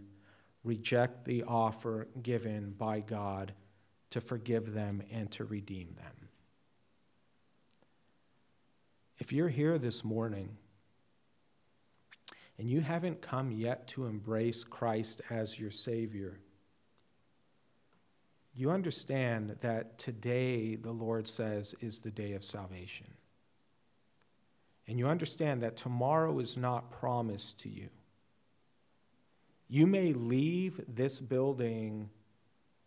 reject 0.63 1.25
the 1.25 1.43
offer 1.43 2.07
given 2.21 2.71
by 2.71 3.01
God 3.01 3.53
to 4.11 4.21
forgive 4.21 4.73
them 4.73 5.01
and 5.11 5.29
to 5.31 5.43
redeem 5.43 5.95
them. 5.95 6.18
If 9.19 9.33
you're 9.33 9.49
here 9.49 9.77
this 9.77 10.03
morning 10.03 10.57
and 12.57 12.69
you 12.69 12.79
haven't 12.79 13.21
come 13.21 13.51
yet 13.51 13.87
to 13.89 14.05
embrace 14.05 14.63
Christ 14.63 15.21
as 15.29 15.59
your 15.59 15.71
Savior, 15.71 16.39
you 18.55 18.71
understand 18.71 19.57
that 19.61 19.97
today, 19.97 20.75
the 20.75 20.93
Lord 20.93 21.27
says, 21.27 21.75
is 21.81 21.99
the 21.99 22.11
day 22.11 22.31
of 22.33 22.45
salvation. 22.45 23.07
And 24.87 24.97
you 24.97 25.07
understand 25.07 25.61
that 25.63 25.77
tomorrow 25.77 26.39
is 26.39 26.57
not 26.57 26.89
promised 26.89 27.59
to 27.61 27.69
you. 27.69 27.89
You 29.67 29.85
may 29.85 30.13
leave 30.13 30.81
this 30.87 31.19
building 31.19 32.09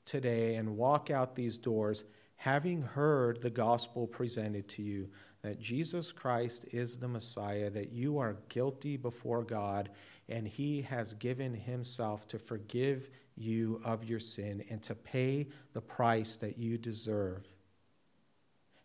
today 0.04 0.56
and 0.56 0.76
walk 0.76 1.10
out 1.10 1.36
these 1.36 1.58
doors 1.58 2.04
having 2.36 2.82
heard 2.82 3.40
the 3.40 3.50
gospel 3.50 4.06
presented 4.06 4.66
to 4.68 4.82
you 4.82 5.08
that 5.42 5.60
Jesus 5.60 6.12
Christ 6.12 6.66
is 6.72 6.96
the 6.96 7.08
Messiah, 7.08 7.68
that 7.70 7.92
you 7.92 8.18
are 8.18 8.36
guilty 8.48 8.96
before 8.96 9.42
God, 9.42 9.90
and 10.28 10.46
He 10.46 10.82
has 10.82 11.14
given 11.14 11.52
Himself 11.52 12.28
to 12.28 12.38
forgive 12.38 13.10
you 13.36 13.80
of 13.84 14.04
your 14.04 14.20
sin 14.20 14.64
and 14.70 14.82
to 14.84 14.94
pay 14.94 15.48
the 15.72 15.80
price 15.80 16.36
that 16.36 16.58
you 16.58 16.78
deserve. 16.78 17.44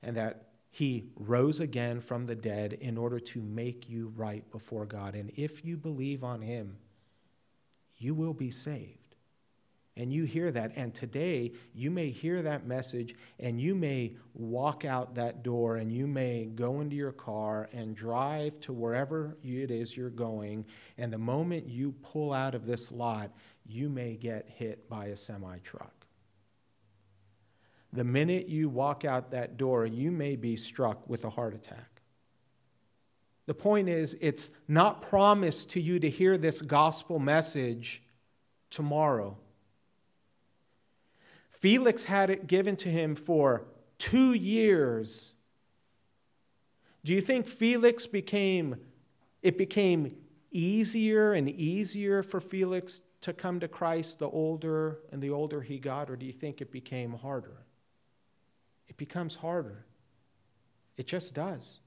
And 0.02 0.18
that 0.18 0.50
He 0.72 1.12
rose 1.16 1.60
again 1.60 2.00
from 2.00 2.26
the 2.26 2.36
dead 2.36 2.74
in 2.74 2.98
order 2.98 3.20
to 3.20 3.42
make 3.42 3.88
you 3.88 4.12
right 4.16 4.50
before 4.52 4.86
God. 4.86 5.14
And 5.14 5.32
if 5.36 5.64
you 5.64 5.78
believe 5.78 6.24
on 6.24 6.42
Him, 6.42 6.78
you 7.98 8.16
will 8.16 8.34
be 8.34 8.52
saved 8.52 8.97
and 9.98 10.14
you 10.14 10.24
hear 10.24 10.52
that. 10.52 10.72
And 10.76 10.94
today, 10.94 11.52
you 11.74 11.92
may 11.92 12.10
hear 12.10 12.42
that 12.44 12.66
message 12.66 13.16
and 13.40 13.60
you 13.60 13.76
may 13.76 14.16
walk 14.34 14.86
out 14.86 15.16
that 15.16 15.44
door 15.44 15.78
and 15.78 15.92
you 15.92 16.08
may 16.08 16.46
go 16.46 16.80
into 16.80 16.96
your 16.96 17.12
car 17.12 17.68
and 17.74 17.96
drive 17.96 18.60
to 18.62 18.74
wherever 18.74 19.38
it 19.44 19.72
is 19.72 19.98
you're 19.98 20.10
going. 20.10 20.66
And 20.98 21.12
the 21.12 21.18
moment 21.18 21.68
you 21.68 21.94
pull 22.04 22.32
out 22.32 22.56
of 22.56 22.66
this 22.66 22.92
lot, 22.92 23.32
you 23.66 23.90
may 23.90 24.16
get 24.16 24.48
hit 24.48 24.88
by 24.88 25.08
a 25.08 25.18
semi 25.18 25.58
truck. 25.60 26.06
The 27.92 28.04
minute 28.04 28.48
you 28.48 28.70
walk 28.70 29.06
out 29.06 29.32
that 29.32 29.58
door, 29.58 29.86
you 29.86 30.12
may 30.12 30.36
be 30.36 30.56
struck 30.56 31.10
with 31.10 31.26
a 31.26 31.30
heart 31.30 31.56
attack. 31.56 32.02
The 33.48 33.54
point 33.54 33.88
is, 33.88 34.16
it's 34.20 34.52
not 34.68 35.02
promised 35.02 35.72
to 35.72 35.82
you 35.82 36.00
to 36.00 36.10
hear 36.10 36.38
this 36.38 36.62
gospel 36.62 37.18
message 37.18 38.04
tomorrow. 38.70 39.38
Felix 41.60 42.04
had 42.04 42.30
it 42.30 42.46
given 42.46 42.76
to 42.78 42.90
him 42.90 43.16
for 43.16 43.66
two 43.98 44.34
years. 44.34 45.34
Do 47.04 47.14
you 47.14 47.22
think 47.22 47.48
Felix 47.48 48.06
became, 48.06 48.76
it 49.42 49.58
became 49.58 50.18
easier 50.52 51.34
and 51.34 51.50
easier 51.50 52.22
for 52.22 52.40
Felix 52.40 53.02
to 53.22 53.34
come 53.34 53.60
to 53.60 53.68
Christ 53.68 54.20
the 54.20 54.30
older 54.30 55.00
and 55.12 55.22
the 55.22 55.32
older 55.32 55.62
he 55.62 55.80
got, 55.80 56.12
or 56.12 56.16
do 56.16 56.26
you 56.26 56.34
think 56.34 56.62
it 56.62 56.72
became 56.72 57.14
harder? 57.14 57.66
It 58.88 58.98
becomes 58.98 59.36
harder. 59.36 59.86
It 60.96 61.08
just 61.08 61.34
does. 61.34 61.80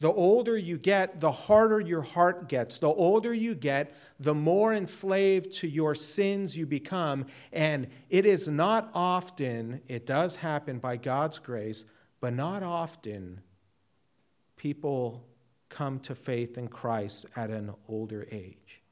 The 0.00 0.10
older 0.10 0.56
you 0.56 0.78
get, 0.78 1.20
the 1.20 1.30
harder 1.30 1.78
your 1.78 2.00
heart 2.00 2.48
gets. 2.48 2.78
The 2.78 2.88
older 2.88 3.34
you 3.34 3.54
get, 3.54 3.94
the 4.18 4.34
more 4.34 4.72
enslaved 4.72 5.52
to 5.56 5.68
your 5.68 5.94
sins 5.94 6.56
you 6.56 6.64
become. 6.64 7.26
And 7.52 7.88
it 8.08 8.24
is 8.24 8.48
not 8.48 8.90
often, 8.94 9.82
it 9.88 10.06
does 10.06 10.36
happen 10.36 10.78
by 10.78 10.96
God's 10.96 11.38
grace, 11.38 11.84
but 12.18 12.32
not 12.32 12.62
often 12.62 13.42
people 14.56 15.26
come 15.68 16.00
to 16.00 16.14
faith 16.14 16.56
in 16.56 16.68
Christ 16.68 17.26
at 17.36 17.50
an 17.50 17.74
older 17.86 18.26
age. 18.30 18.82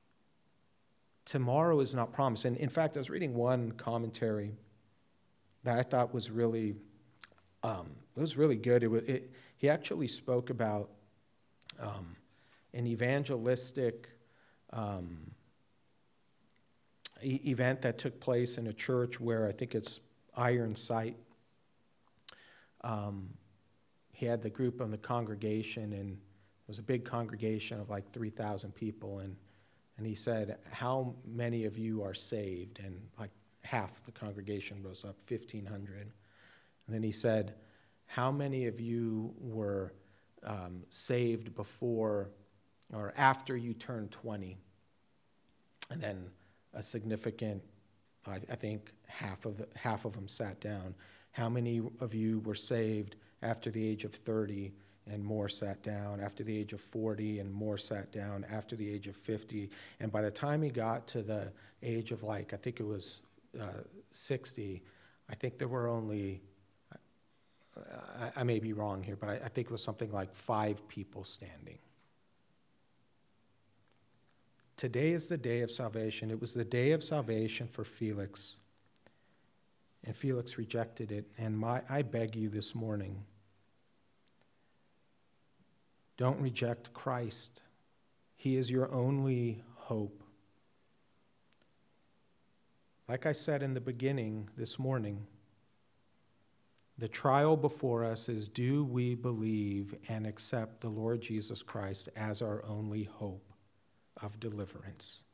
Tomorrow 1.25 1.81
is 1.81 1.95
not 1.95 2.13
promised. 2.13 2.45
And 2.45 2.57
in 2.59 2.69
fact, 2.69 2.97
I 2.97 3.01
was 3.01 3.09
reading 3.09 3.35
one 3.35 3.73
commentary 3.73 4.57
that 5.65 5.79
I 5.79 5.83
thought 5.83 6.13
was 6.13 6.31
really, 6.31 6.77
um, 7.63 7.97
it 8.15 8.21
was 8.21 8.37
really 8.37 8.57
good. 8.57 8.83
It 8.83 8.89
was, 8.89 9.05
it, 9.05 9.33
he 9.57 9.69
actually 9.69 10.07
spoke 10.09 10.51
about 10.51 10.91
um, 11.81 12.17
an 12.75 12.87
evangelistic 12.87 14.09
um, 14.73 15.31
e- 17.23 17.41
event 17.47 17.83
that 17.83 17.99
took 17.99 18.21
place 18.21 18.59
in 18.59 18.67
a 18.67 18.73
church 18.73 19.21
where 19.21 19.47
I 19.47 19.53
think 19.53 19.75
it's 19.75 20.01
Ironside. 20.37 21.15
Um, 22.83 23.31
he 24.13 24.27
had 24.27 24.43
the 24.43 24.51
group 24.51 24.81
of 24.81 24.91
the 24.91 24.99
congregation, 24.99 25.93
and 25.93 26.13
it 26.13 26.69
was 26.69 26.79
a 26.79 26.83
big 26.83 27.05
congregation 27.05 27.81
of 27.81 27.91
like 27.91 28.13
3,000 28.13 28.75
people. 28.75 29.21
And, 29.21 29.37
and 29.97 30.07
he 30.07 30.15
said, 30.15 30.59
How 30.71 31.15
many 31.27 31.65
of 31.65 31.79
you 31.79 32.03
are 32.03 32.15
saved? 32.15 32.81
And 32.85 33.01
like 33.19 33.31
half 33.63 34.03
the 34.05 34.13
congregation 34.13 34.83
rose 34.83 35.05
up, 35.05 35.17
1,500. 35.29 36.01
And 36.01 36.11
then 36.89 37.03
he 37.03 37.13
said, 37.13 37.55
How 38.07 38.31
many 38.31 38.67
of 38.67 38.81
you 38.81 39.35
were 39.39 39.93
um, 40.45 40.85
saved 40.91 41.55
before 41.55 42.31
or 42.93 43.13
after 43.17 43.57
you 43.57 43.75
turned 43.75 44.11
20? 44.11 44.59
And 45.91 46.01
then 46.01 46.31
a 46.75 46.83
significant, 46.83 47.63
I, 48.27 48.41
I 48.51 48.55
think 48.55 48.93
half 49.07 49.47
of, 49.47 49.59
the, 49.59 49.69
half 49.75 50.05
of 50.05 50.15
them 50.15 50.29
sat 50.29 50.61
down. 50.61 50.95
How 51.33 51.49
many 51.49 51.83
of 52.01 52.15
you 52.15 52.41
were 52.41 52.55
saved 52.55 53.17
after 53.43 53.71
the 53.71 53.87
age 53.87 54.05
of 54.05 54.13
30 54.15 54.73
and 55.11 55.25
more 55.25 55.49
sat 55.49 55.83
down, 55.83 56.21
after 56.21 56.45
the 56.45 56.57
age 56.57 56.73
of 56.73 56.81
40 56.81 57.41
and 57.41 57.53
more 57.53 57.79
sat 57.79 58.13
down, 58.13 58.45
after 58.51 58.77
the 58.77 58.89
age 58.89 59.07
of 59.07 59.17
50? 59.17 59.71
And 60.01 60.13
by 60.13 60.23
the 60.23 60.31
time 60.31 60.63
he 60.63 60.71
got 60.71 61.07
to 61.09 61.23
the 61.23 61.53
age 61.83 62.13
of 62.13 62.23
like, 62.23 62.53
I 62.53 62.57
think 62.57 62.81
it 62.81 62.87
was 62.87 63.23
uh, 63.59 63.83
60, 64.11 64.83
I 65.31 65.35
think 65.35 65.59
there 65.59 65.69
were 65.69 65.89
only, 65.89 66.43
I, 68.21 68.41
I 68.41 68.43
may 68.45 68.59
be 68.59 68.73
wrong 68.73 69.03
here, 69.03 69.17
but 69.17 69.29
I, 69.29 69.35
I 69.35 69.49
think 69.49 69.69
it 69.69 69.71
was 69.71 69.83
something 69.83 70.11
like 70.13 70.35
five 70.35 70.87
people 70.89 71.25
standing. 71.25 71.79
Today 74.77 75.13
is 75.13 75.29
the 75.29 75.37
day 75.37 75.63
of 75.63 75.71
salvation. 75.71 76.31
It 76.31 76.41
was 76.41 76.55
the 76.55 76.65
day 76.65 76.93
of 76.93 77.03
salvation 77.03 77.67
for 77.67 77.85
Felix. 77.85 78.59
And 80.05 80.15
Felix 80.15 80.57
rejected 80.57 81.11
it. 81.11 81.27
And 81.37 81.59
my, 81.59 81.83
I 81.89 82.03
beg 82.03 82.37
you 82.37 82.49
this 82.49 82.75
morning 82.75 83.25
don't 86.19 86.41
reject 86.41 86.93
Christ. 86.93 87.63
He 88.35 88.57
is 88.57 88.71
your 88.71 88.93
only 88.93 89.63
hope. 89.77 90.23
Like 93.09 93.25
I 93.25 93.33
said 93.33 93.63
in 93.63 93.73
the 93.73 93.81
beginning 93.81 94.51
this 94.57 94.79
morning, 94.79 95.27
the 96.99 97.09
trial 97.09 97.57
before 97.57 98.05
us 98.05 98.29
is 98.29 98.49
do 98.49 98.85
we 98.85 99.15
believe 99.15 99.95
and 100.09 100.27
accept 100.27 100.81
the 100.81 100.89
Lord 100.89 101.21
Jesus 101.21 101.63
Christ 101.63 102.09
as 102.17 102.43
our 102.43 102.65
only 102.65 103.05
hope? 103.05 103.49
of 104.23 104.41
deliverance. 104.41 105.25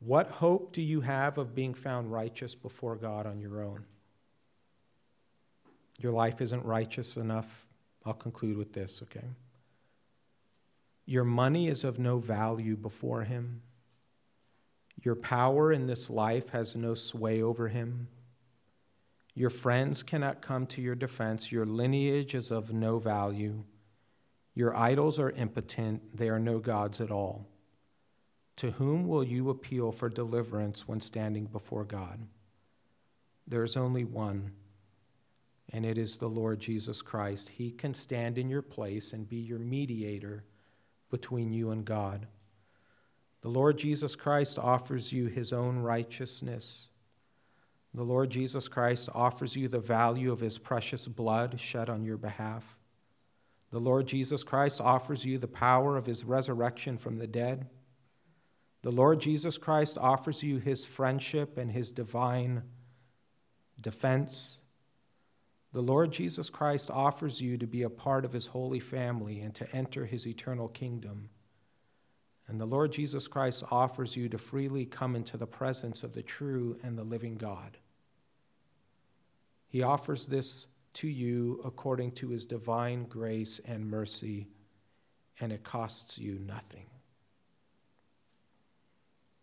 What 0.00 0.30
hope 0.30 0.72
do 0.72 0.82
you 0.82 1.00
have 1.00 1.38
of 1.38 1.54
being 1.54 1.74
found 1.74 2.12
righteous 2.12 2.54
before 2.54 2.96
God 2.96 3.26
on 3.26 3.40
your 3.40 3.62
own? 3.62 3.84
Your 6.00 6.12
life 6.12 6.40
isn't 6.40 6.64
righteous 6.64 7.16
enough. 7.16 7.66
I'll 8.06 8.14
conclude 8.14 8.56
with 8.56 8.72
this, 8.72 9.02
okay? 9.02 9.26
Your 11.04 11.24
money 11.24 11.68
is 11.68 11.82
of 11.82 11.98
no 11.98 12.18
value 12.18 12.76
before 12.76 13.22
Him. 13.22 13.62
Your 15.02 15.16
power 15.16 15.72
in 15.72 15.86
this 15.86 16.08
life 16.08 16.50
has 16.50 16.76
no 16.76 16.94
sway 16.94 17.42
over 17.42 17.68
Him. 17.68 18.08
Your 19.38 19.50
friends 19.50 20.02
cannot 20.02 20.42
come 20.42 20.66
to 20.66 20.82
your 20.82 20.96
defense. 20.96 21.52
Your 21.52 21.64
lineage 21.64 22.34
is 22.34 22.50
of 22.50 22.72
no 22.72 22.98
value. 22.98 23.62
Your 24.52 24.76
idols 24.76 25.20
are 25.20 25.30
impotent, 25.30 26.16
they 26.16 26.28
are 26.28 26.40
no 26.40 26.58
gods 26.58 27.00
at 27.00 27.12
all. 27.12 27.46
To 28.56 28.72
whom 28.72 29.06
will 29.06 29.22
you 29.22 29.48
appeal 29.48 29.92
for 29.92 30.08
deliverance 30.08 30.88
when 30.88 31.00
standing 31.00 31.44
before 31.46 31.84
God? 31.84 32.26
There 33.46 33.62
is 33.62 33.76
only 33.76 34.02
one, 34.02 34.54
and 35.72 35.86
it 35.86 35.98
is 35.98 36.16
the 36.16 36.28
Lord 36.28 36.58
Jesus 36.58 37.00
Christ. 37.00 37.50
He 37.50 37.70
can 37.70 37.94
stand 37.94 38.38
in 38.38 38.48
your 38.48 38.60
place 38.60 39.12
and 39.12 39.28
be 39.28 39.36
your 39.36 39.60
mediator 39.60 40.42
between 41.12 41.52
you 41.52 41.70
and 41.70 41.84
God. 41.84 42.26
The 43.42 43.50
Lord 43.50 43.78
Jesus 43.78 44.16
Christ 44.16 44.58
offers 44.58 45.12
you 45.12 45.26
his 45.26 45.52
own 45.52 45.78
righteousness. 45.78 46.88
The 47.94 48.04
Lord 48.04 48.30
Jesus 48.30 48.68
Christ 48.68 49.08
offers 49.14 49.56
you 49.56 49.68
the 49.68 49.80
value 49.80 50.30
of 50.30 50.40
his 50.40 50.58
precious 50.58 51.08
blood 51.08 51.58
shed 51.58 51.88
on 51.88 52.04
your 52.04 52.18
behalf. 52.18 52.76
The 53.70 53.80
Lord 53.80 54.06
Jesus 54.06 54.44
Christ 54.44 54.80
offers 54.80 55.24
you 55.24 55.38
the 55.38 55.48
power 55.48 55.96
of 55.96 56.06
his 56.06 56.24
resurrection 56.24 56.96
from 56.96 57.18
the 57.18 57.26
dead. 57.26 57.68
The 58.82 58.92
Lord 58.92 59.20
Jesus 59.20 59.58
Christ 59.58 59.98
offers 59.98 60.42
you 60.42 60.58
his 60.58 60.86
friendship 60.86 61.58
and 61.58 61.70
his 61.70 61.90
divine 61.90 62.62
defense. 63.80 64.60
The 65.72 65.82
Lord 65.82 66.12
Jesus 66.12 66.48
Christ 66.48 66.90
offers 66.90 67.40
you 67.40 67.58
to 67.58 67.66
be 67.66 67.82
a 67.82 67.90
part 67.90 68.24
of 68.24 68.32
his 68.32 68.48
holy 68.48 68.80
family 68.80 69.40
and 69.40 69.54
to 69.56 69.70
enter 69.76 70.06
his 70.06 70.26
eternal 70.26 70.68
kingdom. 70.68 71.28
And 72.48 72.58
the 72.58 72.66
Lord 72.66 72.92
Jesus 72.92 73.28
Christ 73.28 73.62
offers 73.70 74.16
you 74.16 74.30
to 74.30 74.38
freely 74.38 74.86
come 74.86 75.14
into 75.14 75.36
the 75.36 75.46
presence 75.46 76.02
of 76.02 76.14
the 76.14 76.22
true 76.22 76.78
and 76.82 76.96
the 76.96 77.04
living 77.04 77.36
God. 77.36 77.76
He 79.68 79.82
offers 79.82 80.26
this 80.26 80.66
to 80.94 81.08
you 81.08 81.60
according 81.62 82.12
to 82.12 82.30
his 82.30 82.46
divine 82.46 83.04
grace 83.04 83.60
and 83.66 83.86
mercy, 83.86 84.48
and 85.38 85.52
it 85.52 85.62
costs 85.62 86.18
you 86.18 86.38
nothing. 86.38 86.86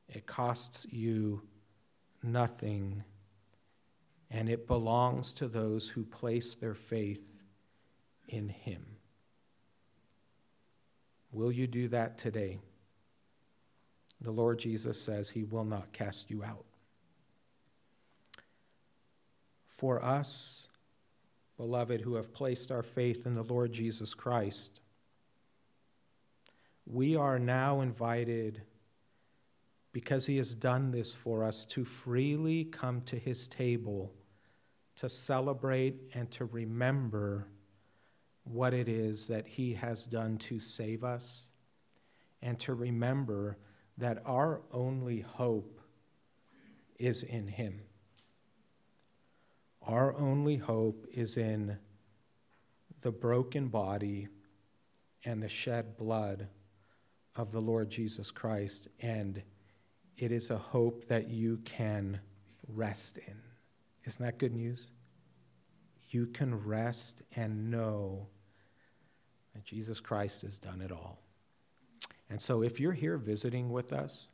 It 0.09 0.25
costs 0.25 0.87
you 0.89 1.43
nothing, 2.23 3.03
and 4.31 4.49
it 4.49 4.67
belongs 4.67 5.31
to 5.35 5.47
those 5.47 5.89
who 5.89 6.03
place 6.03 6.55
their 6.55 6.73
faith 6.73 7.43
in 8.27 8.49
him. 8.49 8.83
Will 11.31 11.51
you 11.51 11.67
do 11.67 11.87
that 11.89 12.17
today? 12.17 12.57
The 14.21 14.31
Lord 14.31 14.59
Jesus 14.59 15.01
says 15.01 15.29
he 15.29 15.43
will 15.43 15.65
not 15.65 15.91
cast 15.93 16.29
you 16.31 16.43
out. 16.43 16.65
For 19.67 20.03
us, 20.03 20.67
beloved, 21.57 22.01
who 22.01 22.15
have 22.15 22.33
placed 22.33 22.71
our 22.71 22.83
faith 22.83 23.25
in 23.25 23.33
the 23.33 23.43
Lord 23.43 23.73
Jesus 23.73 24.13
Christ, 24.13 24.79
we 26.85 27.15
are 27.15 27.39
now 27.39 27.81
invited, 27.81 28.61
because 29.91 30.25
he 30.27 30.37
has 30.37 30.55
done 30.55 30.91
this 30.91 31.13
for 31.13 31.43
us, 31.43 31.65
to 31.65 31.83
freely 31.83 32.63
come 32.63 33.01
to 33.01 33.17
his 33.17 33.47
table 33.47 34.13
to 34.95 35.09
celebrate 35.09 35.95
and 36.13 36.31
to 36.31 36.45
remember 36.45 37.47
what 38.43 38.73
it 38.73 38.87
is 38.87 39.27
that 39.27 39.47
he 39.47 39.73
has 39.73 40.05
done 40.05 40.37
to 40.37 40.59
save 40.59 41.03
us, 41.03 41.47
and 42.41 42.59
to 42.59 42.73
remember 42.73 43.57
that 43.97 44.21
our 44.25 44.61
only 44.71 45.21
hope 45.21 45.79
is 46.97 47.23
in 47.23 47.47
him. 47.47 47.81
Our 49.81 50.15
only 50.15 50.57
hope 50.57 51.05
is 51.11 51.37
in 51.37 51.77
the 53.01 53.11
broken 53.11 53.67
body 53.67 54.27
and 55.23 55.41
the 55.41 55.49
shed 55.49 55.97
blood 55.97 56.47
of 57.35 57.51
the 57.51 57.61
Lord 57.61 57.89
Jesus 57.89 58.31
Christ, 58.31 58.87
and 58.99 59.41
it 60.17 60.31
is 60.31 60.49
a 60.49 60.57
hope 60.57 61.05
that 61.07 61.29
you 61.29 61.57
can 61.65 62.19
rest 62.67 63.17
in. 63.17 63.41
Isn't 64.05 64.25
that 64.25 64.39
good 64.39 64.53
news? 64.53 64.91
You 66.09 66.27
can 66.27 66.55
rest 66.55 67.21
and 67.35 67.69
know 67.69 68.27
that 69.53 69.65
Jesus 69.65 69.99
Christ 69.99 70.43
has 70.43 70.59
done 70.59 70.81
it 70.81 70.91
all. 70.91 71.24
And 72.29 72.41
so, 72.41 72.61
if 72.61 72.79
you're 72.79 72.93
here 72.93 73.17
visiting 73.17 73.69
with 73.69 73.93
us 73.93 74.29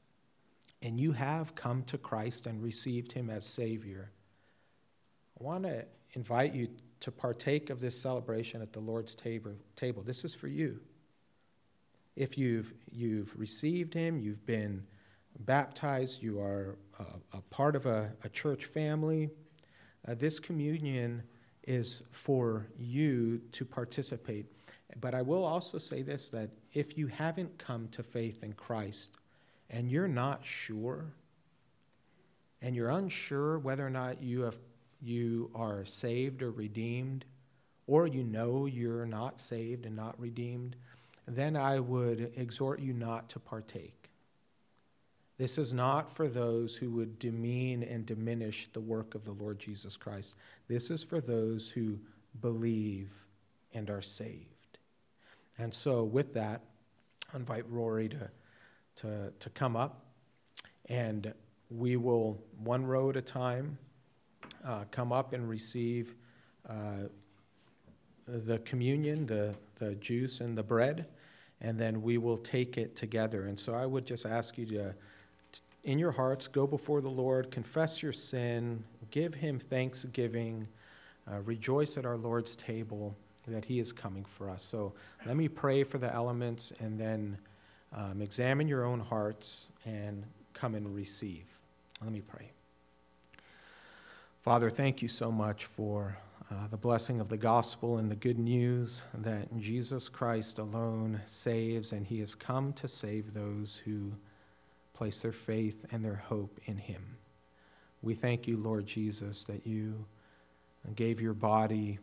and 0.82 1.00
you 1.00 1.12
have 1.14 1.56
come 1.56 1.84
to 1.84 1.98
Christ 1.98 2.48
and 2.48 2.62
received 2.62 3.12
Him 3.12 3.30
as 3.30 3.46
Savior, 3.46 4.12
I 5.39 5.44
want 5.44 5.64
to 5.64 5.86
invite 6.14 6.54
you 6.54 6.70
to 7.02 7.12
partake 7.12 7.70
of 7.70 7.82
this 7.82 8.00
celebration 8.00 8.62
at 8.62 8.74
the 8.74 8.80
Lord's 8.80 9.16
table. 9.16 10.04
This 10.04 10.24
is 10.24 10.34
for 10.34 10.48
you. 10.48 10.80
If 12.16 12.38
you've, 12.38 12.74
you've 12.92 13.38
received 13.38 13.94
Him, 13.94 14.20
you've 14.20 14.46
been 14.46 14.86
baptized, 15.39 16.22
you 16.22 16.39
are 16.39 16.78
a, 17.00 17.38
a 17.38 17.42
part 17.50 17.76
of 17.76 17.86
a, 17.86 18.14
a 18.24 18.30
church 18.30 18.66
family, 18.66 19.30
uh, 20.08 20.16
this 20.16 20.39
communion 20.39 21.24
is 21.64 22.04
for 22.12 22.68
you 22.78 23.39
to 23.52 23.66
participate. 23.66 24.46
But 25.00 25.16
I 25.16 25.22
will 25.22 25.44
also 25.44 25.78
say 25.78 26.02
this 26.02 26.30
that 26.30 26.50
if 26.74 26.98
you 26.98 27.08
haven't 27.08 27.58
come 27.58 27.88
to 27.89 28.04
faith 28.04 28.44
in 28.44 28.54
Christ 28.54 29.12
and 29.70 29.89
you're 29.89 30.08
not 30.08 30.46
sure, 30.46 31.14
and 32.62 32.76
you're 32.76 32.89
unsure 32.89 33.58
whether 33.58 33.86
or 33.86 33.89
not 33.89 34.22
you 34.22 34.42
have 34.42 34.60
you 35.02 35.50
are 35.56 35.84
saved 35.84 36.44
or 36.44 36.52
redeemed, 36.52 37.26
or 37.88 38.06
you 38.06 38.24
know 38.24 38.68
you're 38.68 39.06
not 39.06 39.42
saved 39.42 39.86
and 39.86 39.96
not 39.96 40.20
redeemed, 40.20 40.76
then 41.28 41.56
I 41.56 41.80
would 41.80 42.34
exhort 42.36 42.80
you 42.80 42.94
not 42.94 43.30
to 43.30 43.39
partake. 43.39 44.10
This 45.38 45.58
is 45.58 45.74
not 45.74 46.12
for 46.12 46.28
those 46.28 46.76
who 46.76 46.92
would 46.92 47.18
demean 47.18 47.82
and 47.82 48.06
diminish 48.06 48.70
the 48.72 48.80
work 48.80 49.16
of 49.16 49.26
the 49.26 49.32
Lord 49.32 49.58
Jesus 49.58 49.98
Christ. 49.98 50.36
This 50.68 50.92
is 50.92 51.04
for 51.04 51.20
those 51.20 51.68
who 51.68 51.98
believe 52.39 53.12
and 53.74 53.89
are 53.89 54.04
saved. 54.04 54.51
And 55.58 55.74
so, 55.74 56.04
with 56.04 56.34
that, 56.34 56.62
I 57.34 57.38
invite 57.38 57.70
Rory 57.70 58.10
to, 58.10 58.30
to, 58.97 59.34
to 59.39 59.49
come 59.52 59.76
up, 59.76 60.06
and 60.88 61.34
we 61.70 61.97
will, 61.97 62.41
one 62.64 62.86
row 62.86 63.10
at 63.10 63.18
a 63.18 63.22
time, 63.22 63.78
uh, 64.66 64.86
come 64.91 65.12
up 65.12 65.34
and 65.34 65.47
receive 65.47 66.16
uh, 66.68 67.08
the 68.28 68.60
communion, 68.60 69.26
the, 69.26 69.56
the 69.76 69.95
juice, 69.95 70.41
and 70.41 70.58
the 70.58 70.64
bread, 70.64 71.08
and 71.60 71.80
then 71.80 72.02
we 72.02 72.18
will 72.18 72.38
take 72.38 72.78
it 72.78 72.95
together. 72.95 73.45
And 73.45 73.60
so, 73.60 73.74
I 73.74 73.86
would 73.86 74.06
just 74.06 74.26
ask 74.26 74.58
you 74.58 74.66
to 74.68 74.95
in 75.84 75.97
your 75.97 76.12
hearts, 76.12 76.47
go 76.47 76.68
before 76.68 77.02
the 77.02 77.10
Lord, 77.10 77.49
confess 77.49 78.04
your 78.04 78.14
sin, 78.14 78.84
give 79.10 79.36
him 79.36 79.60
thanksgiving, 79.60 80.68
uh, 81.30 81.39
rejoice 81.41 81.97
at 81.97 82.06
our 82.06 82.18
Lord's 82.18 82.56
table 82.56 83.16
that 83.48 83.66
he 83.66 83.80
is 83.80 83.92
coming 83.92 84.26
for 84.26 84.50
us. 84.50 84.64
So 84.64 84.94
let 85.26 85.36
me 85.36 85.48
pray 85.48 85.84
for 85.84 85.98
the 85.98 86.14
elements 86.14 86.72
and 86.80 87.00
then 87.00 87.38
um, 87.96 88.22
examine 88.22 88.68
your 88.68 88.86
own 88.86 89.00
hearts 89.00 89.70
and 89.86 90.24
come 90.54 90.76
and 90.76 90.94
receive. 90.96 91.60
Let 92.02 92.12
me 92.12 92.22
pray. 92.22 92.52
Father, 94.42 94.70
thank 94.70 95.02
you 95.02 95.08
so 95.08 95.32
much 95.32 95.66
for 95.66 96.18
uh, 96.50 96.68
the 96.70 96.78
blessing 96.78 97.20
of 97.20 97.30
the 97.30 97.38
gospel 97.38 97.98
and 97.98 98.10
the 98.10 98.16
good 98.16 98.39
news 98.39 99.04
that 99.14 99.58
Jesus 99.58 100.10
Christ 100.10 100.60
alone 100.60 101.22
saves, 101.26 101.92
and 101.92 102.06
he 102.06 102.20
has 102.20 102.36
come 102.36 102.74
to 102.74 102.88
save 102.88 103.34
those 103.34 103.82
who 103.86 104.14
place 105.02 105.22
their 105.22 105.32
faith 105.32 105.84
and 105.92 106.06
their 106.06 106.24
hope 106.28 106.60
in 106.66 106.78
Him. 106.78 107.18
We 108.04 108.14
thank 108.14 108.48
you, 108.48 108.58
Lord 108.58 108.86
Jesus, 108.86 109.46
that 109.46 109.66
you 109.66 110.06
gave 110.94 111.20
your 111.20 111.34
body 111.34 111.98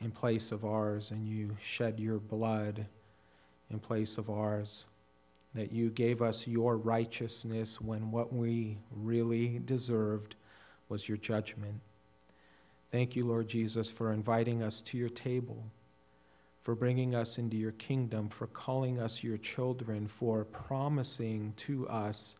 in 0.00 0.10
place 0.10 0.52
of 0.52 0.64
ours 0.64 1.10
and 1.10 1.26
you 1.26 1.56
shed 1.60 2.00
your 2.00 2.18
blood 2.18 2.86
in 3.70 3.78
place 3.78 4.18
of 4.18 4.28
ours, 4.30 4.86
that 5.54 5.72
you 5.72 5.90
gave 5.90 6.22
us 6.22 6.46
your 6.46 6.76
righteousness 6.76 7.80
when 7.80 8.10
what 8.10 8.32
we 8.32 8.78
really 8.90 9.60
deserved 9.64 10.34
was 10.88 11.08
your 11.08 11.18
judgment. 11.18 11.80
Thank 12.90 13.14
you, 13.14 13.26
Lord 13.26 13.48
Jesus, 13.48 13.90
for 13.90 14.12
inviting 14.12 14.62
us 14.62 14.80
to 14.82 14.98
your 14.98 15.08
table 15.08 15.64
for 16.60 16.74
bringing 16.74 17.14
us 17.14 17.38
into 17.38 17.56
your 17.56 17.72
kingdom, 17.72 18.28
for 18.28 18.46
calling 18.46 19.00
us 19.00 19.24
your 19.24 19.38
children, 19.38 20.06
for 20.06 20.44
promising 20.44 21.54
to 21.56 21.88
us 21.88 22.36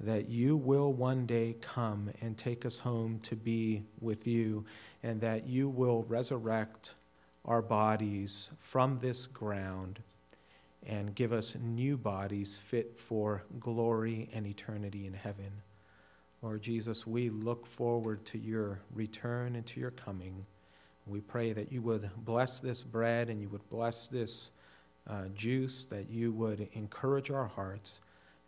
that 0.00 0.28
you 0.28 0.56
will 0.56 0.92
one 0.92 1.26
day 1.26 1.56
come 1.60 2.10
and 2.20 2.38
take 2.38 2.64
us 2.64 2.80
home 2.80 3.18
to 3.20 3.34
be 3.34 3.82
with 4.00 4.26
you, 4.26 4.64
and 5.02 5.20
that 5.20 5.48
you 5.48 5.68
will 5.68 6.04
resurrect 6.04 6.94
our 7.44 7.62
bodies 7.62 8.50
from 8.58 8.98
this 8.98 9.26
ground 9.26 10.00
and 10.86 11.14
give 11.14 11.32
us 11.32 11.56
new 11.60 11.96
bodies 11.96 12.56
fit 12.56 12.98
for 12.98 13.44
glory 13.58 14.28
and 14.32 14.46
eternity 14.46 15.06
in 15.06 15.14
heaven. 15.14 15.62
Lord 16.40 16.62
Jesus, 16.62 17.06
we 17.06 17.30
look 17.30 17.66
forward 17.66 18.24
to 18.26 18.38
your 18.38 18.80
return 18.94 19.56
and 19.56 19.66
to 19.66 19.80
your 19.80 19.90
coming. 19.90 20.46
We 21.06 21.20
pray 21.20 21.52
that 21.52 21.72
you 21.72 21.82
would 21.82 22.10
bless 22.16 22.60
this 22.60 22.84
bread 22.84 23.28
and 23.28 23.40
you 23.40 23.48
would 23.48 23.68
bless 23.68 24.08
this 24.08 24.52
uh, 25.08 25.28
juice, 25.34 25.86
that 25.86 26.10
you 26.10 26.32
would 26.32 26.68
encourage 26.74 27.30
our 27.30 27.46
hearts 27.46 28.00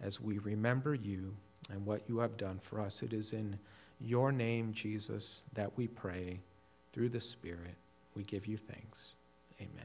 as 0.03 0.21
we 0.21 0.39
remember 0.39 0.95
you 0.95 1.37
and 1.71 1.85
what 1.87 2.09
you 2.09 2.19
have 2.19 2.37
done 2.37 2.59
for 2.61 2.81
us. 2.81 3.03
It 3.03 3.13
is 3.13 3.33
in 3.33 3.59
your 4.01 4.33
name, 4.33 4.73
Jesus, 4.73 5.43
that 5.53 5.77
we 5.77 5.87
pray 5.87 6.41
through 6.93 7.11
the 7.11 7.21
Spirit. 7.21 7.77
We 8.15 8.23
give 8.23 8.47
you 8.47 8.57
thanks. 8.57 9.15